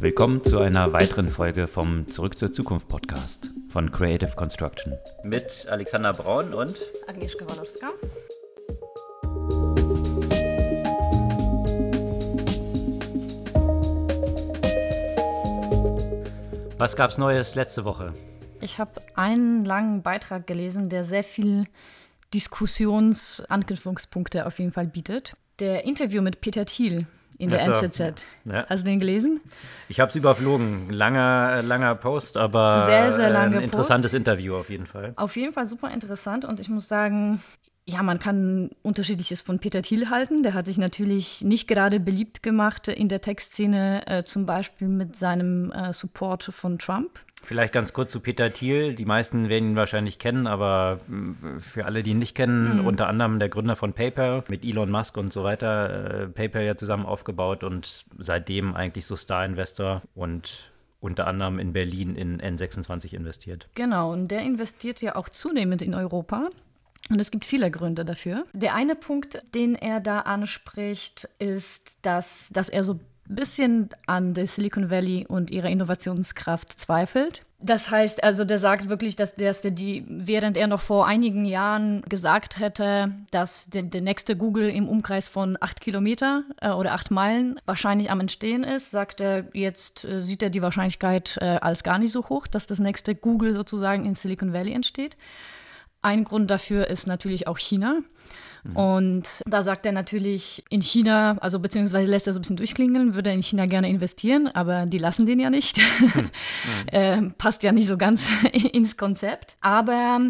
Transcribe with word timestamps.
Willkommen 0.00 0.44
zu 0.44 0.60
einer 0.60 0.92
weiteren 0.92 1.26
Folge 1.26 1.66
vom 1.66 2.06
Zurück 2.06 2.38
zur 2.38 2.52
Zukunft 2.52 2.86
Podcast 2.86 3.50
von 3.68 3.90
Creative 3.90 4.30
Construction. 4.36 4.96
Mit 5.24 5.66
Alexander 5.68 6.12
Braun 6.12 6.54
und 6.54 6.76
Agnieszka 7.08 7.44
Walorska. 7.48 7.88
Was 16.78 16.94
gab's 16.94 17.18
Neues 17.18 17.56
letzte 17.56 17.84
Woche? 17.84 18.14
Ich 18.60 18.78
habe 18.78 19.02
einen 19.16 19.64
langen 19.64 20.04
Beitrag 20.04 20.46
gelesen, 20.46 20.88
der 20.88 21.02
sehr 21.02 21.24
viel 21.24 21.66
Diskussionsanknüpfungspunkte 22.34 24.46
auf 24.46 24.60
jeden 24.60 24.70
Fall 24.70 24.86
bietet. 24.86 25.32
Der 25.58 25.84
Interview 25.84 26.22
mit 26.22 26.40
Peter 26.40 26.66
Thiel 26.66 27.08
in 27.38 27.48
der 27.50 27.60
Ach 27.60 27.74
so. 27.74 27.86
NZZ. 27.86 28.24
Ja. 28.44 28.66
Hast 28.68 28.82
du 28.82 28.90
den 28.90 28.98
gelesen? 28.98 29.40
Ich 29.88 30.00
habe 30.00 30.10
es 30.10 30.16
überflogen. 30.16 30.90
Langer, 30.90 31.62
langer 31.62 31.94
Post, 31.94 32.36
aber 32.36 32.86
Sehr, 32.86 33.12
sehr 33.12 33.30
lange 33.30 33.58
ein 33.58 33.62
interessantes 33.62 34.12
Interview 34.12 34.56
auf 34.56 34.68
jeden 34.68 34.86
Fall. 34.86 35.12
Auf 35.16 35.36
jeden 35.36 35.52
Fall 35.52 35.66
super 35.66 35.90
interessant 35.90 36.44
und 36.44 36.60
ich 36.60 36.68
muss 36.68 36.88
sagen, 36.88 37.40
ja, 37.88 38.02
man 38.02 38.18
kann 38.18 38.68
unterschiedliches 38.82 39.40
von 39.40 39.60
Peter 39.60 39.80
Thiel 39.80 40.10
halten. 40.10 40.42
Der 40.42 40.52
hat 40.52 40.66
sich 40.66 40.76
natürlich 40.76 41.42
nicht 41.42 41.68
gerade 41.68 42.00
beliebt 42.00 42.42
gemacht 42.42 42.88
in 42.88 43.08
der 43.08 43.22
Textszene, 43.22 44.06
äh, 44.06 44.24
zum 44.24 44.44
Beispiel 44.44 44.88
mit 44.88 45.16
seinem 45.16 45.72
äh, 45.72 45.94
Support 45.94 46.44
von 46.52 46.78
Trump. 46.78 47.18
Vielleicht 47.42 47.72
ganz 47.72 47.92
kurz 47.92 48.12
zu 48.12 48.20
Peter 48.20 48.52
Thiel. 48.52 48.94
Die 48.94 49.04
meisten 49.04 49.48
werden 49.48 49.70
ihn 49.70 49.76
wahrscheinlich 49.76 50.18
kennen, 50.18 50.46
aber 50.46 50.98
mh, 51.06 51.60
für 51.60 51.84
alle, 51.86 52.02
die 52.02 52.10
ihn 52.10 52.18
nicht 52.18 52.34
kennen, 52.34 52.80
unter 52.80 53.08
anderem 53.08 53.38
der 53.38 53.48
Gründer 53.48 53.76
von 53.76 53.92
PayPal 53.92 54.44
mit 54.48 54.64
Elon 54.64 54.90
Musk 54.90 55.16
und 55.16 55.32
so 55.32 55.44
weiter, 55.44 56.22
äh, 56.22 56.26
PayPal 56.26 56.64
ja 56.64 56.76
zusammen 56.76 57.06
aufgebaut 57.06 57.64
und 57.64 58.04
seitdem 58.18 58.74
eigentlich 58.74 59.06
so 59.06 59.16
Star-Investor 59.16 60.02
und 60.14 60.72
unter 61.00 61.26
anderem 61.26 61.58
in 61.58 61.72
Berlin 61.72 62.16
in 62.16 62.40
N26 62.40 63.14
investiert. 63.14 63.68
Genau, 63.74 64.12
und 64.12 64.28
der 64.28 64.42
investiert 64.42 65.00
ja 65.00 65.16
auch 65.16 65.28
zunehmend 65.28 65.80
in 65.80 65.94
Europa. 65.94 66.50
Und 67.10 67.20
es 67.20 67.30
gibt 67.30 67.44
viele 67.44 67.70
Gründe 67.70 68.04
dafür. 68.04 68.44
Der 68.52 68.74
eine 68.74 68.94
Punkt, 68.94 69.42
den 69.54 69.74
er 69.74 70.00
da 70.00 70.20
anspricht, 70.20 71.28
ist, 71.38 71.96
dass, 72.02 72.50
dass 72.52 72.68
er 72.68 72.84
so 72.84 73.00
bisschen 73.28 73.88
an 74.06 74.34
der 74.34 74.46
Silicon 74.46 74.90
Valley 74.90 75.26
und 75.28 75.50
ihrer 75.50 75.68
Innovationskraft 75.68 76.72
zweifelt. 76.78 77.44
Das 77.60 77.90
heißt 77.90 78.22
also, 78.22 78.44
der 78.44 78.58
sagt 78.58 78.88
wirklich, 78.88 79.16
dass, 79.16 79.34
dass 79.34 79.62
der 79.62 79.72
die, 79.72 80.04
während 80.08 80.56
er 80.56 80.68
noch 80.68 80.80
vor 80.80 81.08
einigen 81.08 81.44
Jahren 81.44 82.02
gesagt 82.02 82.60
hätte, 82.60 83.12
dass 83.32 83.68
der, 83.68 83.82
der 83.82 84.00
nächste 84.00 84.36
Google 84.36 84.70
im 84.70 84.88
Umkreis 84.88 85.28
von 85.28 85.58
acht 85.60 85.80
Kilometer 85.80 86.44
äh, 86.60 86.70
oder 86.70 86.92
acht 86.92 87.10
Meilen 87.10 87.60
wahrscheinlich 87.66 88.12
am 88.12 88.20
Entstehen 88.20 88.62
ist, 88.62 88.92
sagt 88.92 89.20
er, 89.20 89.46
jetzt 89.54 90.04
äh, 90.04 90.20
sieht 90.20 90.42
er 90.42 90.50
die 90.50 90.62
Wahrscheinlichkeit 90.62 91.36
äh, 91.40 91.58
als 91.60 91.82
gar 91.82 91.98
nicht 91.98 92.12
so 92.12 92.28
hoch, 92.28 92.46
dass 92.46 92.68
das 92.68 92.78
nächste 92.78 93.16
Google 93.16 93.52
sozusagen 93.54 94.06
in 94.06 94.14
Silicon 94.14 94.52
Valley 94.52 94.72
entsteht. 94.72 95.16
Ein 96.00 96.22
Grund 96.22 96.52
dafür 96.52 96.86
ist 96.86 97.08
natürlich 97.08 97.48
auch 97.48 97.58
China. 97.58 98.02
Und 98.74 99.24
da 99.46 99.62
sagt 99.62 99.86
er 99.86 99.92
natürlich, 99.92 100.64
in 100.68 100.82
China, 100.82 101.36
also 101.40 101.58
beziehungsweise 101.58 102.10
lässt 102.10 102.26
er 102.26 102.32
so 102.32 102.38
ein 102.38 102.42
bisschen 102.42 102.56
durchklingeln, 102.56 103.14
würde 103.14 103.30
er 103.30 103.34
in 103.34 103.42
China 103.42 103.66
gerne 103.66 103.88
investieren, 103.88 104.48
aber 104.48 104.86
die 104.86 104.98
lassen 104.98 105.26
den 105.26 105.40
ja 105.40 105.50
nicht. 105.50 105.80
äh, 106.86 107.22
passt 107.38 107.62
ja 107.62 107.72
nicht 107.72 107.86
so 107.86 107.96
ganz 107.96 108.28
ins 108.72 108.96
Konzept. 108.96 109.56
Aber 109.60 110.20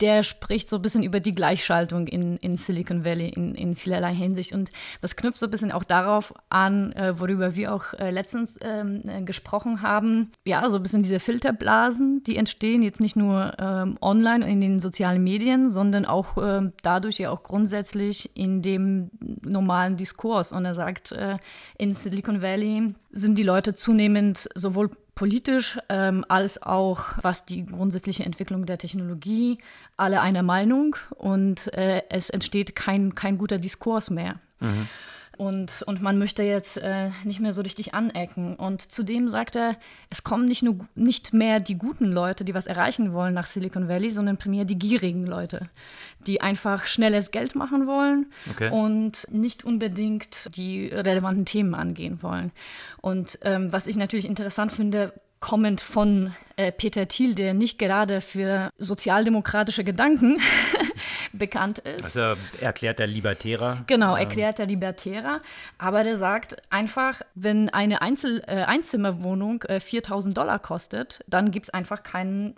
der 0.00 0.22
spricht 0.22 0.68
so 0.68 0.76
ein 0.76 0.82
bisschen 0.82 1.02
über 1.02 1.20
die 1.20 1.32
Gleichschaltung 1.32 2.06
in, 2.06 2.36
in 2.38 2.56
Silicon 2.56 3.04
Valley 3.04 3.28
in, 3.28 3.54
in 3.54 3.74
vielerlei 3.74 4.14
Hinsicht. 4.14 4.52
Und 4.52 4.70
das 5.00 5.16
knüpft 5.16 5.38
so 5.38 5.46
ein 5.46 5.50
bisschen 5.50 5.72
auch 5.72 5.84
darauf 5.84 6.32
an, 6.48 6.92
äh, 6.92 7.18
worüber 7.18 7.54
wir 7.54 7.74
auch 7.74 7.92
äh, 7.94 8.10
letztens 8.10 8.58
ähm, 8.62 9.02
äh, 9.06 9.22
gesprochen 9.22 9.82
haben. 9.82 10.30
Ja, 10.44 10.68
so 10.70 10.76
ein 10.76 10.82
bisschen 10.82 11.02
diese 11.02 11.20
Filterblasen, 11.20 12.22
die 12.22 12.36
entstehen 12.36 12.82
jetzt 12.82 13.00
nicht 13.00 13.16
nur 13.16 13.52
ähm, 13.58 13.98
online 14.00 14.48
in 14.48 14.60
den 14.60 14.80
sozialen 14.80 15.22
Medien, 15.22 15.68
sondern 15.68 16.06
auch 16.06 16.36
ähm, 16.42 16.72
dadurch 16.82 17.18
ja 17.18 17.30
auch 17.30 17.42
grundsätzlich 17.42 18.36
in 18.36 18.62
dem 18.62 19.10
normalen 19.42 19.96
Diskurs. 19.96 20.52
Und 20.52 20.64
er 20.64 20.74
sagt, 20.74 21.12
äh, 21.12 21.36
in 21.76 21.92
Silicon 21.92 22.42
Valley 22.42 22.94
sind 23.10 23.36
die 23.36 23.42
Leute 23.42 23.74
zunehmend 23.74 24.48
sowohl 24.54 24.90
politisch 25.20 25.78
ähm, 25.90 26.24
als 26.28 26.62
auch 26.62 27.08
was 27.20 27.44
die 27.44 27.66
grundsätzliche 27.66 28.24
Entwicklung 28.24 28.64
der 28.64 28.78
Technologie 28.78 29.58
alle 29.98 30.22
einer 30.22 30.42
Meinung 30.42 30.96
und 31.10 31.74
äh, 31.74 32.00
es 32.08 32.30
entsteht 32.30 32.74
kein, 32.74 33.14
kein 33.14 33.36
guter 33.36 33.58
Diskurs 33.58 34.08
mehr. 34.08 34.36
Und, 35.40 35.80
und 35.86 36.02
man 36.02 36.18
möchte 36.18 36.42
jetzt 36.42 36.76
äh, 36.76 37.08
nicht 37.24 37.40
mehr 37.40 37.54
so 37.54 37.62
richtig 37.62 37.94
anecken. 37.94 38.56
Und 38.56 38.92
zudem 38.92 39.26
sagt 39.26 39.56
er, 39.56 39.76
es 40.10 40.22
kommen 40.22 40.46
nicht 40.46 40.62
nur 40.62 40.86
nicht 40.94 41.32
mehr 41.32 41.60
die 41.60 41.78
guten 41.78 42.12
Leute, 42.12 42.44
die 42.44 42.52
was 42.52 42.66
erreichen 42.66 43.14
wollen 43.14 43.32
nach 43.32 43.46
Silicon 43.46 43.88
Valley, 43.88 44.10
sondern 44.10 44.36
primär 44.36 44.66
die 44.66 44.78
gierigen 44.78 45.26
Leute, 45.26 45.70
die 46.26 46.42
einfach 46.42 46.84
schnelles 46.86 47.30
Geld 47.30 47.54
machen 47.54 47.86
wollen 47.86 48.26
Okay. 48.50 48.70
und 48.70 49.28
nicht 49.32 49.64
unbedingt 49.64 50.54
die 50.56 50.88
relevanten 50.88 51.46
Themen 51.46 51.74
angehen 51.74 52.22
wollen. 52.22 52.52
Und 53.00 53.38
ähm, 53.40 53.72
was 53.72 53.86
ich 53.86 53.96
natürlich 53.96 54.26
interessant 54.26 54.72
finde, 54.72 55.14
kommend 55.40 55.80
von 55.80 56.34
äh, 56.56 56.70
Peter 56.70 57.08
Thiel, 57.08 57.34
der 57.34 57.54
nicht 57.54 57.78
gerade 57.78 58.20
für 58.20 58.70
sozialdemokratische 58.76 59.84
Gedanken 59.84 60.38
bekannt 61.32 61.78
ist. 61.78 62.04
Also 62.04 62.40
erklärt 62.60 62.98
der 62.98 63.06
Libertärer. 63.06 63.82
Genau, 63.86 64.14
erklärt 64.14 64.58
der 64.58 64.66
Libertärer. 64.66 65.40
Aber 65.78 66.04
der 66.04 66.16
sagt 66.16 66.56
einfach, 66.68 67.22
wenn 67.34 67.70
eine 67.70 68.02
Einzel 68.02 68.42
äh, 68.46 68.64
Einzimmerwohnung 68.64 69.62
äh, 69.62 69.80
4000 69.80 70.36
Dollar 70.36 70.58
kostet, 70.58 71.24
dann 71.26 71.50
gibt 71.50 71.66
es 71.66 71.70
einfach 71.70 72.02
keinen 72.02 72.56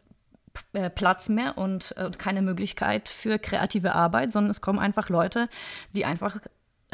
äh, 0.73 0.91
Platz 0.91 1.29
mehr 1.29 1.57
und 1.57 1.95
äh, 1.97 2.11
keine 2.19 2.43
Möglichkeit 2.43 3.09
für 3.09 3.39
kreative 3.39 3.95
Arbeit, 3.95 4.33
sondern 4.33 4.51
es 4.51 4.61
kommen 4.61 4.81
einfach 4.81 5.09
Leute, 5.09 5.49
die 5.95 6.05
einfach 6.05 6.39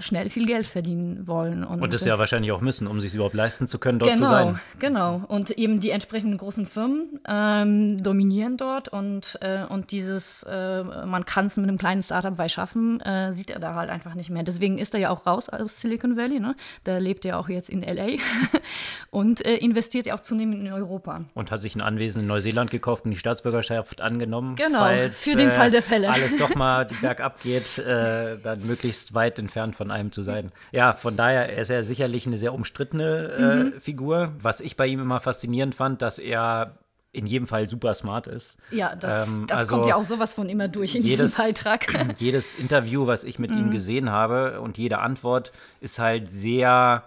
schnell 0.00 0.30
viel 0.30 0.46
Geld 0.46 0.66
verdienen 0.66 1.26
wollen. 1.26 1.64
Und 1.64 1.92
das 1.92 2.02
äh, 2.02 2.08
ja 2.08 2.18
wahrscheinlich 2.18 2.52
auch 2.52 2.60
müssen, 2.60 2.86
um 2.86 3.00
sich 3.00 3.14
überhaupt 3.14 3.34
leisten 3.34 3.66
zu 3.66 3.78
können, 3.78 3.98
dort 3.98 4.12
genau, 4.12 4.26
zu 4.26 4.30
sein. 4.30 4.60
Genau, 4.78 5.22
und 5.28 5.50
eben 5.52 5.80
die 5.80 5.90
entsprechenden 5.90 6.38
großen 6.38 6.66
Firmen 6.66 7.20
ähm, 7.26 7.96
dominieren 7.98 8.56
dort 8.56 8.88
und, 8.88 9.38
äh, 9.40 9.64
und 9.68 9.90
dieses, 9.90 10.44
äh, 10.44 10.82
man 10.82 11.24
kann 11.24 11.46
es 11.46 11.56
mit 11.56 11.68
einem 11.68 11.78
kleinen 11.78 12.02
Startup 12.02 12.38
weit 12.38 12.52
schaffen, 12.52 13.00
äh, 13.00 13.32
sieht 13.32 13.50
er 13.50 13.58
da 13.58 13.74
halt 13.74 13.90
einfach 13.90 14.14
nicht 14.14 14.30
mehr. 14.30 14.42
Deswegen 14.42 14.78
ist 14.78 14.94
er 14.94 15.00
ja 15.00 15.10
auch 15.10 15.26
raus 15.26 15.48
aus 15.48 15.80
Silicon 15.80 16.16
Valley, 16.16 16.40
ne? 16.40 16.54
der 16.86 17.00
lebt 17.00 17.24
ja 17.24 17.38
auch 17.38 17.48
jetzt 17.48 17.68
in 17.70 17.82
L.A. 17.82 18.18
und 19.10 19.44
äh, 19.44 19.56
investiert 19.56 20.06
ja 20.06 20.14
auch 20.14 20.20
zunehmend 20.20 20.60
in 20.66 20.72
Europa. 20.72 21.24
Und 21.34 21.50
hat 21.50 21.60
sich 21.60 21.74
ein 21.74 21.80
Anwesen 21.80 22.22
in 22.22 22.28
Neuseeland 22.28 22.70
gekauft 22.70 23.04
und 23.04 23.10
die 23.10 23.16
Staatsbürgerschaft 23.16 24.02
angenommen. 24.02 24.56
Genau, 24.56 24.80
falls, 24.80 25.22
für 25.22 25.36
den 25.36 25.48
äh, 25.48 25.52
Fall 25.52 25.70
der 25.70 25.82
Fälle. 25.82 26.10
Alles 26.10 26.36
doch 26.36 26.54
mal 26.54 26.86
bergab 27.00 27.42
geht, 27.42 27.78
äh, 27.78 28.38
dann 28.38 28.66
möglichst 28.66 29.14
weit 29.14 29.38
entfernt 29.38 29.76
von 29.76 29.87
einem 29.90 30.12
zu 30.12 30.22
sein. 30.22 30.50
Ja, 30.72 30.92
von 30.92 31.16
daher 31.16 31.56
ist 31.56 31.70
er 31.70 31.84
sicherlich 31.84 32.26
eine 32.26 32.36
sehr 32.36 32.54
umstrittene 32.54 33.28
äh, 33.28 33.64
Mhm. 33.76 33.80
Figur. 33.80 34.32
Was 34.40 34.60
ich 34.60 34.76
bei 34.76 34.86
ihm 34.86 35.00
immer 35.00 35.20
faszinierend 35.20 35.74
fand, 35.74 36.02
dass 36.02 36.18
er 36.18 36.78
in 37.12 37.26
jedem 37.26 37.46
Fall 37.46 37.68
super 37.68 37.94
smart 37.94 38.26
ist. 38.26 38.58
Ja, 38.70 38.94
das, 38.94 39.26
Ähm, 39.38 39.46
das 39.46 39.60
also 39.62 39.74
kommt 39.76 39.86
ja 39.88 39.96
auch 39.96 40.04
sowas 40.04 40.34
von 40.34 40.48
immer 40.48 40.68
durch 40.68 40.94
in 40.94 41.02
jedes- 41.02 41.30
diesem 41.32 41.44
Beitrag. 41.46 41.86
jedes 42.18 42.54
Interview, 42.54 43.06
was 43.06 43.24
ich 43.24 43.38
mit 43.38 43.50
Mhm. 43.50 43.58
ihm 43.58 43.70
gesehen 43.70 44.10
habe 44.10 44.60
und 44.60 44.76
jede 44.78 44.98
Antwort 44.98 45.52
ist 45.80 45.98
halt 45.98 46.30
sehr, 46.30 47.04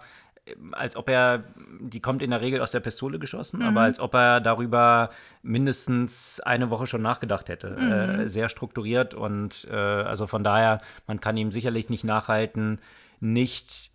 als 0.72 0.96
ob 0.96 1.08
er, 1.08 1.44
die 1.80 2.00
kommt 2.00 2.20
in 2.20 2.30
der 2.30 2.40
Regel 2.40 2.60
aus 2.60 2.72
der 2.72 2.80
Pistole 2.80 3.18
geschossen, 3.20 3.60
Mhm. 3.60 3.66
aber 3.66 3.80
als 3.82 4.00
ob 4.00 4.12
er 4.14 4.40
darüber 4.40 5.10
mindestens 5.42 6.40
eine 6.40 6.68
Woche 6.70 6.86
schon 6.86 7.00
nachgedacht 7.02 7.48
hätte. 7.48 7.70
Mhm. 7.70 7.92
Äh, 7.92 8.28
sehr 8.28 8.48
strukturiert 8.48 9.14
und 9.14 9.68
äh, 9.70 9.74
also 9.74 10.26
von 10.26 10.42
daher, 10.42 10.80
man 11.06 11.20
kann 11.20 11.36
ihm 11.36 11.52
sicherlich 11.52 11.90
nicht 11.90 12.02
nachhalten, 12.04 12.80
nicht 13.20 13.90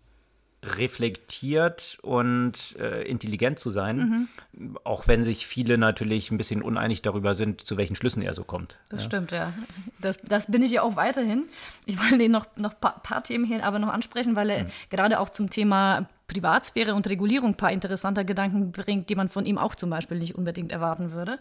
reflektiert 0.64 1.98
und 2.02 2.76
äh, 2.80 3.02
intelligent 3.02 3.58
zu 3.58 3.70
sein, 3.70 4.28
Mhm. 4.52 4.76
auch 4.84 5.06
wenn 5.06 5.22
sich 5.22 5.46
viele 5.46 5.78
natürlich 5.78 6.30
ein 6.30 6.38
bisschen 6.38 6.62
uneinig 6.62 7.02
darüber 7.02 7.34
sind, 7.34 7.60
zu 7.60 7.76
welchen 7.76 7.94
Schlüssen 7.94 8.22
er 8.22 8.34
so 8.34 8.42
kommt. 8.42 8.76
Das 8.88 9.04
stimmt, 9.04 9.30
ja. 9.30 9.52
Das, 10.00 10.18
das 10.22 10.50
bin 10.50 10.62
ich 10.62 10.70
ja 10.72 10.82
auch 10.82 10.96
weiterhin. 10.96 11.44
Ich 11.84 11.98
wollte 12.00 12.18
den 12.18 12.32
noch 12.32 12.46
ein 12.56 12.62
noch 12.62 12.78
paar, 12.80 13.00
paar 13.02 13.22
Themen 13.22 13.44
hier 13.44 13.64
aber 13.64 13.78
noch 13.78 13.92
ansprechen, 13.92 14.34
weil 14.34 14.50
er 14.50 14.66
gerade 14.90 15.20
auch 15.20 15.30
zum 15.30 15.50
Thema 15.50 16.08
Privatsphäre 16.28 16.94
und 16.94 17.08
Regulierung 17.08 17.50
ein 17.50 17.56
paar 17.56 17.72
interessante 17.72 18.24
Gedanken 18.24 18.70
bringt, 18.70 19.08
die 19.08 19.16
man 19.16 19.28
von 19.28 19.46
ihm 19.46 19.58
auch 19.58 19.74
zum 19.74 19.90
Beispiel 19.90 20.18
nicht 20.18 20.36
unbedingt 20.36 20.70
erwarten 20.70 21.10
würde. 21.10 21.38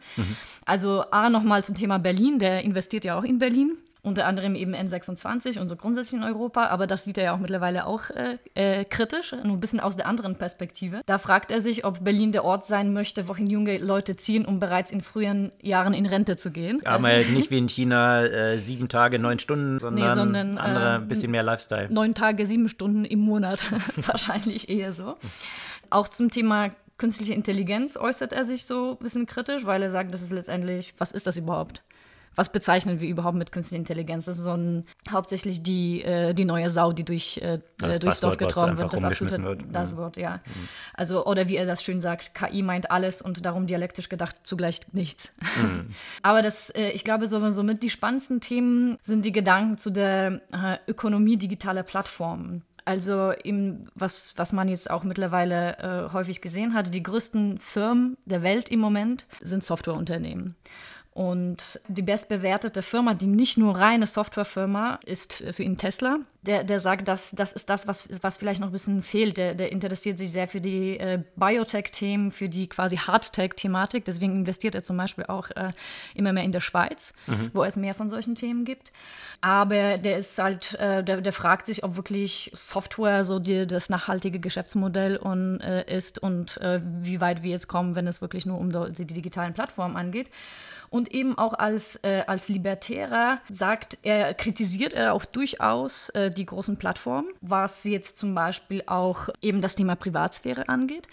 Also 0.65 1.03
A, 1.11 1.29
nochmal 1.29 1.63
zum 1.63 1.75
Thema 1.75 1.99
Berlin. 1.99 2.39
Der 2.39 2.63
investiert 2.63 3.05
ja 3.05 3.19
auch 3.19 3.23
in 3.23 3.37
Berlin. 3.37 3.77
Unter 4.07 4.25
anderem 4.25 4.55
eben 4.55 4.73
N26 4.73 5.59
und 5.59 5.67
so 5.67 5.75
grundsätzlich 5.75 6.21
in 6.21 6.25
Europa, 6.25 6.67
aber 6.67 6.87
das 6.87 7.03
sieht 7.03 7.17
er 7.17 7.25
ja 7.25 7.33
auch 7.35 7.39
mittlerweile 7.39 7.85
auch 7.85 8.09
äh, 8.09 8.37
äh, 8.55 8.85
kritisch, 8.85 9.33
nur 9.43 9.57
ein 9.57 9.59
bisschen 9.59 9.81
aus 9.81 9.97
der 9.97 10.07
anderen 10.07 10.37
Perspektive. 10.37 11.01
Da 11.05 11.17
fragt 11.17 11.51
er 11.51 11.61
sich, 11.61 11.83
ob 11.83 12.03
Berlin 12.03 12.31
der 12.31 12.45
Ort 12.45 12.65
sein 12.65 12.93
möchte, 12.93 13.27
wohin 13.27 13.47
junge 13.47 13.77
Leute 13.79 14.15
ziehen, 14.15 14.45
um 14.45 14.61
bereits 14.61 14.91
in 14.91 15.01
früheren 15.01 15.51
Jahren 15.61 15.93
in 15.93 16.05
Rente 16.05 16.37
zu 16.37 16.51
gehen. 16.51 16.81
Aber 16.85 17.17
nicht 17.17 17.51
wie 17.51 17.57
in 17.57 17.67
China 17.67 18.23
äh, 18.23 18.57
sieben 18.57 18.87
Tage, 18.87 19.19
neun 19.19 19.39
Stunden, 19.39 19.79
sondern, 19.79 20.15
sondern, 20.15 20.57
andere, 20.57 20.95
äh, 20.95 21.05
bisschen 21.05 21.31
mehr 21.31 21.43
Lifestyle. 21.43 21.91
neun 21.91 22.13
Tage, 22.13 22.45
sieben 22.45 22.69
Stunden 22.69 23.03
im 23.03 23.19
Monat. 23.19 23.59
Wahrscheinlich 23.97 24.69
eher 24.69 24.93
so. 24.93 25.17
Auch 25.89 26.07
zum 26.07 26.31
Thema 26.31 26.71
künstliche 26.97 27.33
Intelligenz 27.33 27.97
äußert 27.97 28.33
er 28.33 28.45
sich 28.45 28.65
so 28.65 28.91
ein 28.91 28.97
bisschen 28.97 29.25
kritisch, 29.25 29.65
weil 29.65 29.83
er 29.83 29.89
sagt, 29.89 30.13
das 30.13 30.21
ist 30.21 30.31
letztendlich, 30.31 30.93
was 30.97 31.11
ist 31.11 31.27
das 31.27 31.37
überhaupt? 31.37 31.83
Was 32.37 32.49
bezeichnen 32.49 32.99
wir 32.99 33.09
überhaupt 33.09 33.35
mit 33.35 33.51
künstlicher 33.51 33.79
Intelligenz? 33.79 34.25
Das 34.25 34.37
ist 34.37 34.43
so 34.43 34.53
ein, 34.53 34.85
hauptsächlich 35.09 35.63
die, 35.63 36.03
äh, 36.03 36.35
die 36.35 36.45
neue 36.45 36.69
Sau, 36.69 36.93
die 36.93 37.03
durch, 37.03 37.39
äh, 37.39 37.59
das 37.79 37.97
durchs 37.99 38.19
Dorf 38.19 38.37
getragen 38.37 38.77
wird. 38.77 38.93
Das 38.93 39.03
absolute 39.03 39.43
wird. 39.43 39.61
Das 39.71 39.91
mhm. 39.91 39.97
Wort, 39.97 40.17
ja. 40.17 40.35
Mhm. 40.45 40.69
Also, 40.93 41.25
oder 41.25 41.47
wie 41.47 41.55
er 41.55 41.65
das 41.65 41.83
schön 41.83 41.99
sagt, 41.99 42.35
KI 42.35 42.61
meint 42.61 42.91
alles 42.91 43.23
und 43.23 43.43
darum 43.43 43.65
dialektisch 43.65 44.07
gedacht 44.07 44.35
zugleich 44.43 44.81
nichts. 44.91 45.33
Mhm. 45.59 45.95
Aber 46.21 46.43
das, 46.43 46.69
äh, 46.69 46.89
ich 46.91 47.03
glaube, 47.03 47.25
so, 47.25 47.49
so 47.49 47.63
mit 47.63 47.81
die 47.81 47.89
spannendsten 47.89 48.39
Themen 48.39 48.99
sind 49.01 49.25
die 49.25 49.31
Gedanken 49.31 49.79
zu 49.79 49.89
der 49.89 50.41
äh, 50.51 50.77
Ökonomie 50.87 51.37
digitaler 51.37 51.81
Plattformen. 51.81 52.61
Also 52.85 53.31
im, 53.31 53.85
was, 53.95 54.33
was 54.37 54.53
man 54.53 54.69
jetzt 54.69 54.89
auch 54.89 55.03
mittlerweile 55.03 55.77
äh, 55.79 56.13
häufig 56.13 56.39
gesehen 56.39 56.73
hat, 56.73 56.93
die 56.93 57.03
größten 57.03 57.59
Firmen 57.59 58.15
der 58.25 58.43
Welt 58.43 58.69
im 58.69 58.79
Moment 58.79 59.25
sind 59.41 59.65
Softwareunternehmen. 59.65 60.55
Und 61.17 61.81
die 61.87 62.03
bestbewertete 62.03 62.83
Firma, 62.83 63.15
die 63.15 63.25
nicht 63.25 63.57
nur 63.57 63.75
reine 63.75 64.05
Softwarefirma 64.05 64.99
ist 65.03 65.43
für 65.51 65.63
ihn 65.63 65.75
Tesla. 65.75 66.19
Der, 66.43 66.63
der 66.63 66.79
sagt, 66.79 67.07
dass 67.07 67.31
das 67.31 67.53
ist 67.53 67.71
das, 67.71 67.87
was, 67.87 68.07
was 68.21 68.37
vielleicht 68.37 68.61
noch 68.61 68.67
ein 68.67 68.71
bisschen 68.71 69.01
fehlt. 69.01 69.35
Der, 69.35 69.55
der 69.55 69.71
interessiert 69.71 70.19
sich 70.19 70.31
sehr 70.31 70.47
für 70.47 70.61
die 70.61 70.99
äh, 70.99 71.23
Biotech-Themen, 71.35 72.31
für 72.31 72.49
die 72.49 72.69
quasi 72.69 72.97
Hardtech-Thematik. 72.97 74.05
Deswegen 74.05 74.35
investiert 74.35 74.75
er 74.75 74.83
zum 74.83 74.95
Beispiel 74.95 75.25
auch 75.25 75.49
äh, 75.55 75.71
immer 76.13 76.33
mehr 76.33 76.43
in 76.43 76.51
der 76.51 76.61
Schweiz, 76.61 77.13
mhm. 77.25 77.49
wo 77.51 77.63
es 77.63 77.77
mehr 77.77 77.95
von 77.95 78.11
solchen 78.11 78.35
Themen 78.35 78.63
gibt. 78.63 78.91
Aber 79.41 79.97
der 79.97 80.19
ist 80.19 80.37
halt, 80.37 80.75
äh, 80.75 81.03
der, 81.03 81.21
der 81.21 81.33
fragt 81.33 81.65
sich, 81.65 81.83
ob 81.83 81.95
wirklich 81.95 82.51
Software 82.53 83.23
so 83.23 83.39
die, 83.39 83.65
das 83.65 83.89
nachhaltige 83.89 84.39
Geschäftsmodell 84.39 85.17
und, 85.17 85.61
äh, 85.61 85.83
ist 85.91 86.19
und 86.19 86.57
äh, 86.57 86.79
wie 86.83 87.19
weit 87.21 87.41
wir 87.41 87.49
jetzt 87.49 87.67
kommen, 87.67 87.95
wenn 87.95 88.05
es 88.05 88.21
wirklich 88.21 88.45
nur 88.45 88.59
um 88.59 88.71
die 88.93 89.07
digitalen 89.07 89.55
Plattformen 89.55 89.95
angeht. 89.97 90.29
Und 90.89 91.13
eben 91.13 91.37
auch 91.37 91.53
als, 91.53 91.97
äh, 92.03 92.23
als 92.27 92.47
Libertärer 92.47 93.39
sagt 93.49 93.97
er, 94.03 94.33
kritisiert 94.33 94.93
er 94.93 95.13
auch 95.13 95.25
durchaus 95.25 96.09
äh, 96.09 96.31
die 96.31 96.45
großen 96.45 96.77
Plattformen, 96.77 97.29
was 97.41 97.83
jetzt 97.83 98.17
zum 98.17 98.33
Beispiel 98.33 98.83
auch 98.85 99.29
eben 99.41 99.61
das 99.61 99.75
Thema 99.75 99.95
Privatsphäre 99.95 100.69
angeht. 100.69 101.07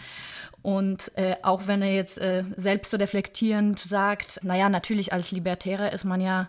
Und 0.62 1.12
äh, 1.16 1.36
auch 1.42 1.66
wenn 1.66 1.82
er 1.82 1.94
jetzt 1.94 2.18
äh, 2.18 2.44
selbst 2.56 2.94
reflektierend 2.94 3.78
sagt, 3.78 4.40
naja, 4.42 4.68
natürlich 4.68 5.12
als 5.12 5.30
Libertärer 5.30 5.92
ist 5.92 6.04
man 6.04 6.20
ja 6.20 6.48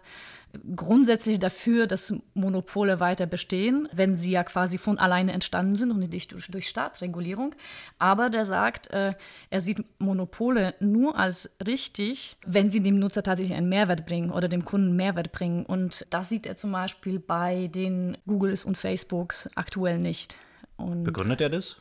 grundsätzlich 0.76 1.40
dafür, 1.40 1.88
dass 1.88 2.14
Monopole 2.34 3.00
weiter 3.00 3.26
bestehen, 3.26 3.88
wenn 3.92 4.16
sie 4.16 4.32
ja 4.32 4.44
quasi 4.44 4.78
von 4.78 4.98
alleine 4.98 5.34
entstanden 5.34 5.76
sind 5.76 5.92
und 5.92 6.00
nicht 6.00 6.32
durch, 6.32 6.48
durch 6.48 6.68
Staatsregulierung. 6.68 7.56
Aber 8.00 8.30
der 8.30 8.46
sagt, 8.46 8.92
äh, 8.92 9.14
er 9.50 9.62
sieht 9.62 9.84
Monopole 10.00 10.76
nur 10.80 11.18
als 11.18 11.50
richtig, 11.66 12.38
wenn 12.46 12.70
sie 12.70 12.80
dem 12.80 13.00
Nutzer 13.00 13.24
tatsächlich 13.24 13.58
einen 13.58 13.70
Mehrwert 13.70 14.06
bringen 14.06 14.32
oder 14.32 14.48
dem 14.48 14.66
Kunden 14.66 14.96
Mehrwert 14.96 15.32
bringen. 15.32 15.66
Und 15.66 16.06
das 16.10 16.30
sieht 16.30 16.46
er 16.46 16.56
zum 16.56 16.72
Beispiel 16.72 17.20
bei 17.20 17.68
den 17.68 18.18
Googles 18.28 18.66
und 18.66 18.78
Facebooks 18.78 19.50
aktuell 19.56 20.00
nicht. 20.00 20.38
Und 20.78 21.04
Begründet 21.04 21.42
er 21.42 21.50
das? 21.50 21.78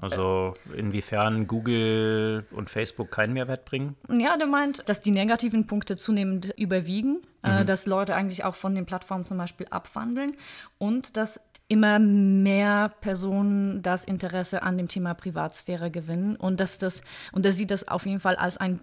Also 0.00 0.54
inwiefern 0.74 1.46
Google 1.46 2.46
und 2.52 2.70
Facebook 2.70 3.10
keinen 3.10 3.34
Mehrwert 3.34 3.66
bringen? 3.66 3.96
Ja, 4.08 4.38
der 4.38 4.46
meint, 4.46 4.88
dass 4.88 5.00
die 5.00 5.10
negativen 5.10 5.66
Punkte 5.66 5.96
zunehmend 5.98 6.54
überwiegen, 6.56 7.20
mhm. 7.42 7.50
äh, 7.50 7.64
dass 7.64 7.86
Leute 7.86 8.14
eigentlich 8.14 8.44
auch 8.44 8.54
von 8.54 8.74
den 8.74 8.86
Plattformen 8.86 9.24
zum 9.24 9.38
Beispiel 9.38 9.66
abwandeln 9.70 10.36
und 10.78 11.16
dass 11.16 11.40
immer 11.68 12.00
mehr 12.00 12.90
Personen 13.00 13.80
das 13.82 14.04
Interesse 14.04 14.62
an 14.62 14.76
dem 14.76 14.88
Thema 14.88 15.14
Privatsphäre 15.14 15.90
gewinnen 15.90 16.36
und 16.36 16.58
dass 16.58 16.78
das 16.78 17.02
und 17.32 17.46
er 17.46 17.52
sieht 17.52 17.70
das 17.70 17.86
auf 17.86 18.06
jeden 18.06 18.20
Fall 18.20 18.36
als 18.36 18.56
ein 18.56 18.80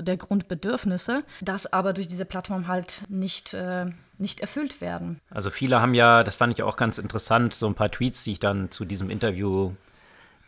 der 0.00 0.16
Grundbedürfnisse, 0.16 1.24
das 1.40 1.72
aber 1.72 1.92
durch 1.92 2.06
diese 2.06 2.24
Plattform 2.24 2.68
halt 2.68 3.02
nicht 3.08 3.54
äh, 3.54 3.86
nicht 4.18 4.40
erfüllt 4.40 4.80
werden. 4.80 5.20
Also 5.30 5.50
viele 5.50 5.80
haben 5.80 5.94
ja, 5.94 6.24
das 6.24 6.36
fand 6.36 6.52
ich 6.52 6.62
auch 6.62 6.76
ganz 6.76 6.98
interessant, 6.98 7.54
so 7.54 7.66
ein 7.66 7.74
paar 7.74 7.90
Tweets, 7.90 8.24
die 8.24 8.32
ich 8.32 8.40
dann 8.40 8.70
zu 8.70 8.84
diesem 8.84 9.10
Interview 9.10 9.72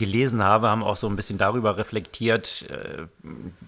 gelesen 0.01 0.43
habe, 0.43 0.69
haben 0.69 0.83
auch 0.83 0.97
so 0.97 1.07
ein 1.09 1.15
bisschen 1.15 1.39
darüber 1.39 1.77
reflektiert. 1.77 2.67
Äh, 2.71 3.05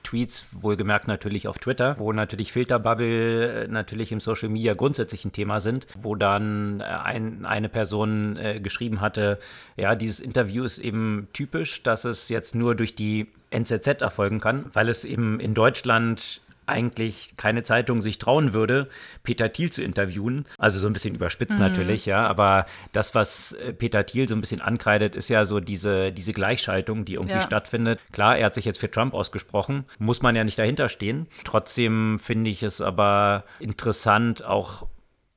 Tweets, 0.02 0.46
wohlgemerkt 0.50 1.06
natürlich 1.06 1.46
auf 1.46 1.58
Twitter, 1.58 1.99
wo 1.99 2.12
natürlich 2.12 2.52
Filterbubble 2.52 3.64
äh, 3.64 3.69
natürlich 3.69 4.11
im 4.12 4.19
Social 4.19 4.49
Media 4.49 4.75
grundsätzlich 4.75 5.25
ein 5.25 5.32
Thema 5.32 5.61
sind, 5.61 5.87
wo 5.96 6.17
dann 6.17 6.81
äh, 6.81 6.84
ein, 6.84 7.44
eine 7.44 7.69
Person 7.69 8.37
äh, 8.37 8.61
geschrieben 8.61 9.00
hatte, 9.00 9.38
ja, 9.76 9.94
dieses 9.94 10.20
Interview 10.20 10.64
ist 10.64 10.79
eben 10.79 11.29
typisch, 11.32 11.82
dass 11.82 12.05
es 12.05 12.29
jetzt 12.29 12.55
nur 12.55 12.75
durch 12.75 12.94
die 12.94 13.29
NZZ 13.50 14.00
erfolgen 14.00 14.40
kann, 14.40 14.67
weil 14.73 14.88
es 14.88 15.05
eben 15.05 15.38
in 15.38 15.55
Deutschland 15.55 16.40
eigentlich 16.66 17.34
keine 17.36 17.62
Zeitung 17.62 18.02
sich 18.02 18.18
trauen 18.18 18.52
würde, 18.52 18.88
Peter 19.22 19.52
Thiel 19.52 19.70
zu 19.70 19.82
interviewen. 19.82 20.46
Also 20.58 20.78
so 20.78 20.86
ein 20.86 20.92
bisschen 20.92 21.14
überspitzt 21.14 21.58
mhm. 21.58 21.64
natürlich, 21.64 22.06
ja. 22.06 22.26
Aber 22.26 22.66
das, 22.92 23.14
was 23.14 23.52
äh, 23.52 23.72
Peter 23.72 24.04
Thiel 24.06 24.28
so 24.28 24.34
ein 24.34 24.40
bisschen 24.40 24.60
ankreidet, 24.60 25.16
ist 25.16 25.28
ja 25.28 25.44
so 25.44 25.60
diese, 25.60 26.12
diese 26.12 26.32
Gleichschaltung, 26.32 27.04
die 27.04 27.14
irgendwie 27.14 27.34
ja. 27.34 27.42
stattfindet. 27.42 28.00
Klar, 28.12 28.38
er 28.38 28.46
hat 28.46 28.54
sich 28.54 28.64
jetzt 28.64 28.78
für 28.78 28.90
Trump 28.90 29.14
ausgesprochen, 29.14 29.84
muss 29.98 30.22
man 30.22 30.36
ja 30.36 30.44
nicht 30.44 30.58
dahinter 30.58 30.88
stehen. 30.88 31.26
Trotzdem 31.44 32.18
finde 32.18 32.50
ich 32.50 32.62
es 32.62 32.80
aber 32.80 33.44
interessant, 33.60 34.44
auch 34.44 34.86